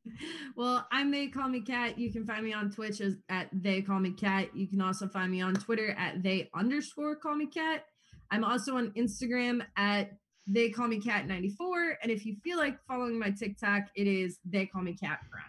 [0.56, 1.98] Well, I'm They Call Me Cat.
[1.98, 4.48] You can find me on Twitch as at They Call Me Cat.
[4.56, 7.84] You can also find me on Twitter at They underscore Call Me Cat.
[8.30, 10.10] I'm also on Instagram at
[10.52, 11.98] They Call Me Cat 94.
[12.02, 15.44] And if you feel like following my TikTok, it is They Call Me Cat Prime.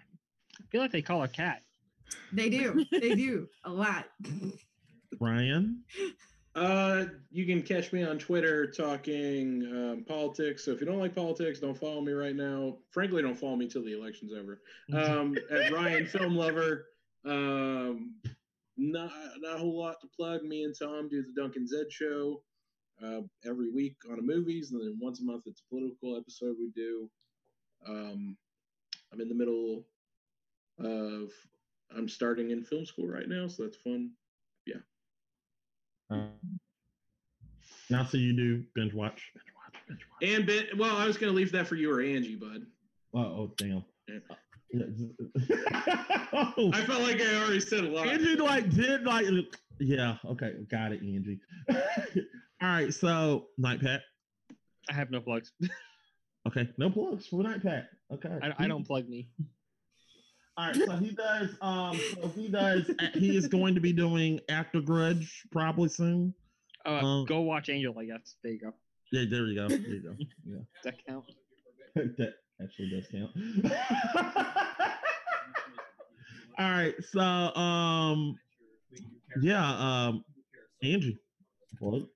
[0.59, 1.63] I feel like they call her cat.
[2.31, 2.85] They do.
[2.91, 4.05] they do a lot.
[5.19, 5.81] Ryan.
[6.53, 10.65] Uh, you can catch me on Twitter talking um, politics.
[10.65, 12.77] So if you don't like politics, don't follow me right now.
[12.91, 14.61] Frankly, don't follow me till the election's over.
[14.93, 16.85] Um, at Ryan Film Lover.
[17.25, 18.15] Um,
[18.77, 20.43] not not a whole lot to plug.
[20.43, 22.41] Me and Tom do the Duncan Zed show
[23.03, 26.55] uh, every week on a movies, and then once a month it's a political episode
[26.59, 27.09] we do.
[27.87, 28.37] Um,
[29.11, 29.83] I'm in the middle
[30.79, 31.31] of
[31.95, 34.11] I'm starting in film school right now, so that's fun.
[36.11, 36.25] Uh,
[37.89, 39.31] now, so you do binge watch.
[39.33, 39.81] Binge watch.
[39.87, 40.29] Binge watch.
[40.29, 42.65] And Ben, well, I was gonna leave that for you or Angie, bud.
[43.13, 43.83] Oh, oh damn.
[44.07, 44.19] Yeah.
[46.33, 48.07] oh, I felt like I already said a lot.
[48.07, 49.25] Angie like did like
[49.79, 51.39] yeah okay got it Angie.
[52.61, 54.01] All right, so night pack.
[54.89, 55.51] I have no plugs.
[56.47, 57.83] Okay, no plugs for night pack.
[58.11, 59.29] Okay, I, I don't plug me.
[60.57, 61.49] All right, so he does.
[61.61, 62.89] Um, so he does.
[63.13, 66.33] he is going to be doing After Grudge probably soon.
[66.83, 68.37] Uh, Um, go watch Angel, I guess.
[68.41, 68.73] There you go.
[69.11, 69.67] Yeah, there you go.
[69.67, 70.15] There you go.
[70.43, 71.25] Yeah, Does that count?
[72.17, 73.31] that actually does count.
[76.57, 78.35] All right, so um,
[79.43, 80.23] yeah, um,
[80.81, 81.19] Angie,
[81.77, 82.07] plug.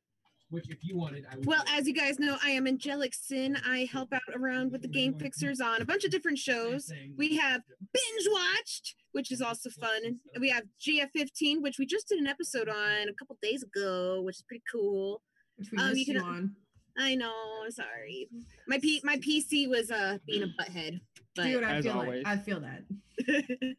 [0.51, 1.45] Which, if you wanted, I would.
[1.45, 3.57] Well, as you guys know, I am Angelic Sin.
[3.67, 6.91] I help out around with the Game Fixers on a bunch of different shows.
[7.17, 10.03] We have Binge Watched, which is also fun.
[10.05, 14.21] And we have GF15, which we just did an episode on a couple days ago,
[14.21, 15.21] which is pretty cool.
[15.57, 16.55] Which we Um, you missed you can- on.
[16.97, 17.33] I know,
[17.65, 18.29] I'm sorry.
[18.69, 21.01] My P my PC was uh being a butthead.
[21.35, 22.23] But Dude, I as feel always.
[22.23, 22.83] like I feel that.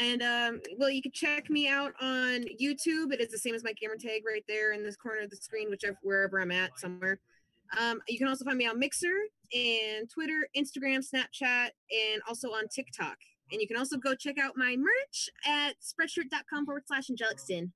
[0.00, 3.12] and um well you can check me out on youtube.
[3.12, 5.36] It is the same as my gamer tag right there in this corner of the
[5.36, 7.20] screen whichever wherever i'm at somewhere.
[7.78, 9.12] Um you can also find me on mixer
[9.54, 13.16] and twitter instagram snapchat and also on tiktok.
[13.50, 17.72] And you can also go check out my merch at spreadshirt.com forward slash angelic sin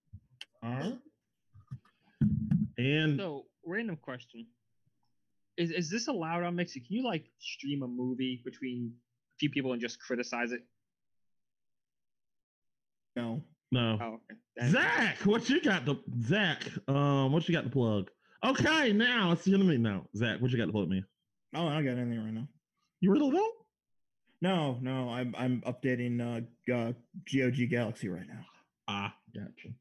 [0.63, 0.99] All right,
[2.79, 4.47] and So, random question:
[5.57, 6.81] Is is this allowed on Mixer?
[6.81, 10.63] Can you like stream a movie between a few people and just criticize it?
[13.17, 13.43] No.
[13.73, 14.21] no, Oh,
[14.61, 14.71] okay.
[14.71, 16.63] Zach, what you got to Zach?
[16.87, 18.11] Um, what you got to plug?
[18.45, 20.07] Okay, now it's you to me now.
[20.15, 21.03] Zach, what you got to plug me?
[21.55, 22.47] Oh, I don't got anything right now.
[23.01, 23.55] You really don't?
[24.43, 26.93] No, no, I'm I'm updating uh, uh
[27.33, 28.45] GOG Galaxy right now.
[28.87, 29.75] Ah, gotcha.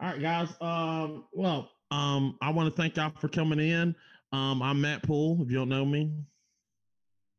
[0.00, 0.48] All right, guys.
[0.60, 3.94] Um, well, um, I want to thank y'all for coming in.
[4.32, 5.42] Um, I'm Matt Poole.
[5.42, 6.12] If you don't know me,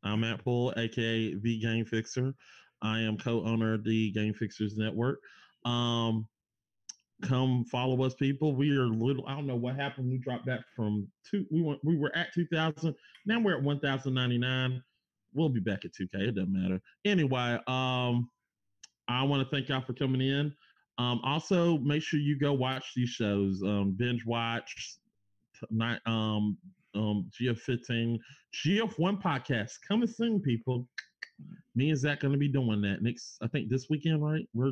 [0.04, 2.34] I'm Matt Poole, aka the Game Fixer.
[2.82, 5.20] I am co-owner of the Game Fixers Network.
[5.66, 6.28] Um,
[7.22, 8.56] come follow us, people.
[8.56, 9.26] We are little.
[9.28, 10.10] I don't know what happened.
[10.10, 11.46] We dropped back from two.
[11.52, 11.80] We went.
[11.84, 12.96] We were at two thousand.
[13.26, 14.82] Now we're at one thousand ninety nine.
[15.34, 16.20] We'll be back at two K.
[16.20, 16.82] It doesn't matter.
[17.06, 18.30] Anyway, um,
[19.08, 20.54] I want to thank y'all for coming in.
[20.98, 23.62] Um, also, make sure you go watch these shows.
[23.64, 24.98] Um, binge watch,
[25.60, 26.58] t- night, um,
[26.94, 28.20] um, GF15,
[28.54, 30.88] GF1 podcast coming soon, people.
[31.76, 33.38] Me and Zach going to be doing that next.
[33.42, 34.48] I think this weekend, right?
[34.54, 34.72] We're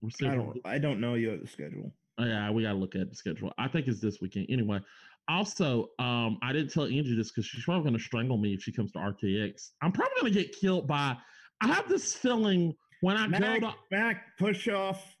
[0.00, 1.92] we're I don't I don't know you have the schedule.
[2.18, 3.52] Oh, yeah, we got to look at the schedule.
[3.58, 4.46] I think it's this weekend.
[4.50, 4.80] Anyway,
[5.28, 8.62] also, um, I didn't tell Angie this because she's probably going to strangle me if
[8.62, 9.70] she comes to RTX.
[9.82, 11.16] I'm probably going to get killed by.
[11.60, 15.14] I have this feeling when I Mac, go to Mac, push off.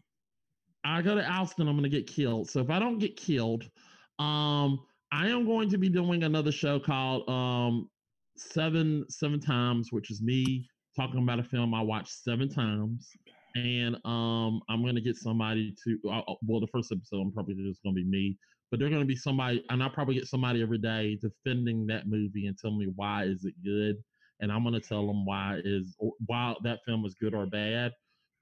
[0.84, 2.50] I go to Austin, I'm going to get killed.
[2.50, 3.64] So if I don't get killed,
[4.18, 4.80] um,
[5.12, 7.88] I am going to be doing another show called um,
[8.36, 10.68] Seven Seven Times, which is me
[10.98, 13.10] talking about a film I watched seven times.
[13.54, 17.54] And um, I'm to get somebody to, uh, uh, well, the first episode, I'm probably
[17.54, 18.36] just to be me,
[18.70, 22.46] but they're to be somebody, and I'll probably get somebody every day defending that movie
[22.46, 23.96] and tell me why is it good.
[24.40, 27.92] And I'm to tell them why is, or why that film is good or bad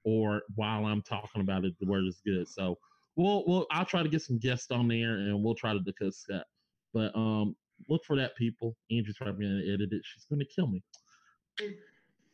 [0.07, 2.47] or while I'm talking about it, the word is good.
[2.47, 2.77] So
[3.17, 6.23] we'll we'll I'll try to get some guests on there and we'll try to discuss
[6.29, 6.45] that.
[6.93, 7.55] But um
[7.89, 8.77] look for that people.
[8.89, 10.01] Angie's probably gonna edit it.
[10.05, 10.81] She's gonna kill me.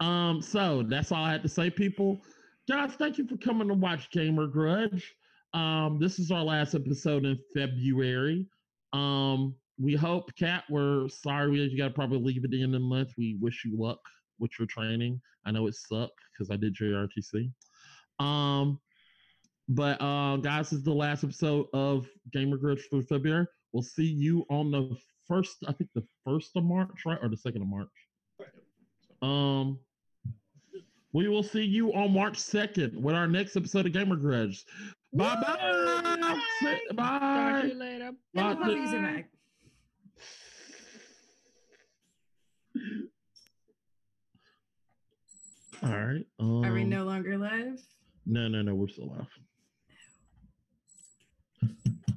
[0.03, 2.21] Um, so that's all I had to say, people.
[2.69, 5.15] Guys, thank you for coming to watch Gamer Grudge.
[5.53, 8.45] Um, this is our last episode in February.
[8.91, 12.81] Um, we hope, Kat, we're sorry you got to probably leave at the end of
[12.81, 13.13] the month.
[13.17, 13.99] We wish you luck
[14.39, 15.21] with your training.
[15.45, 17.49] I know it sucked because I did JRTC.
[18.19, 18.81] Um,
[19.69, 23.45] but uh, guys, this is the last episode of Gamer Grudge for February.
[23.71, 24.97] We'll see you on the
[25.29, 27.87] first, I think the first of March, right, or the second of March.
[29.21, 29.79] Um,
[31.13, 34.65] we will see you on March second with our next episode of Gamer Grudge.
[35.13, 36.39] Bye bye.
[36.61, 38.11] Say- Talk to you later.
[38.35, 39.01] And the Bye.
[39.01, 39.29] back.
[45.83, 46.25] All right.
[46.39, 47.79] Um, Are we no longer live?
[48.25, 48.75] No, no, no.
[48.75, 49.27] We're still live.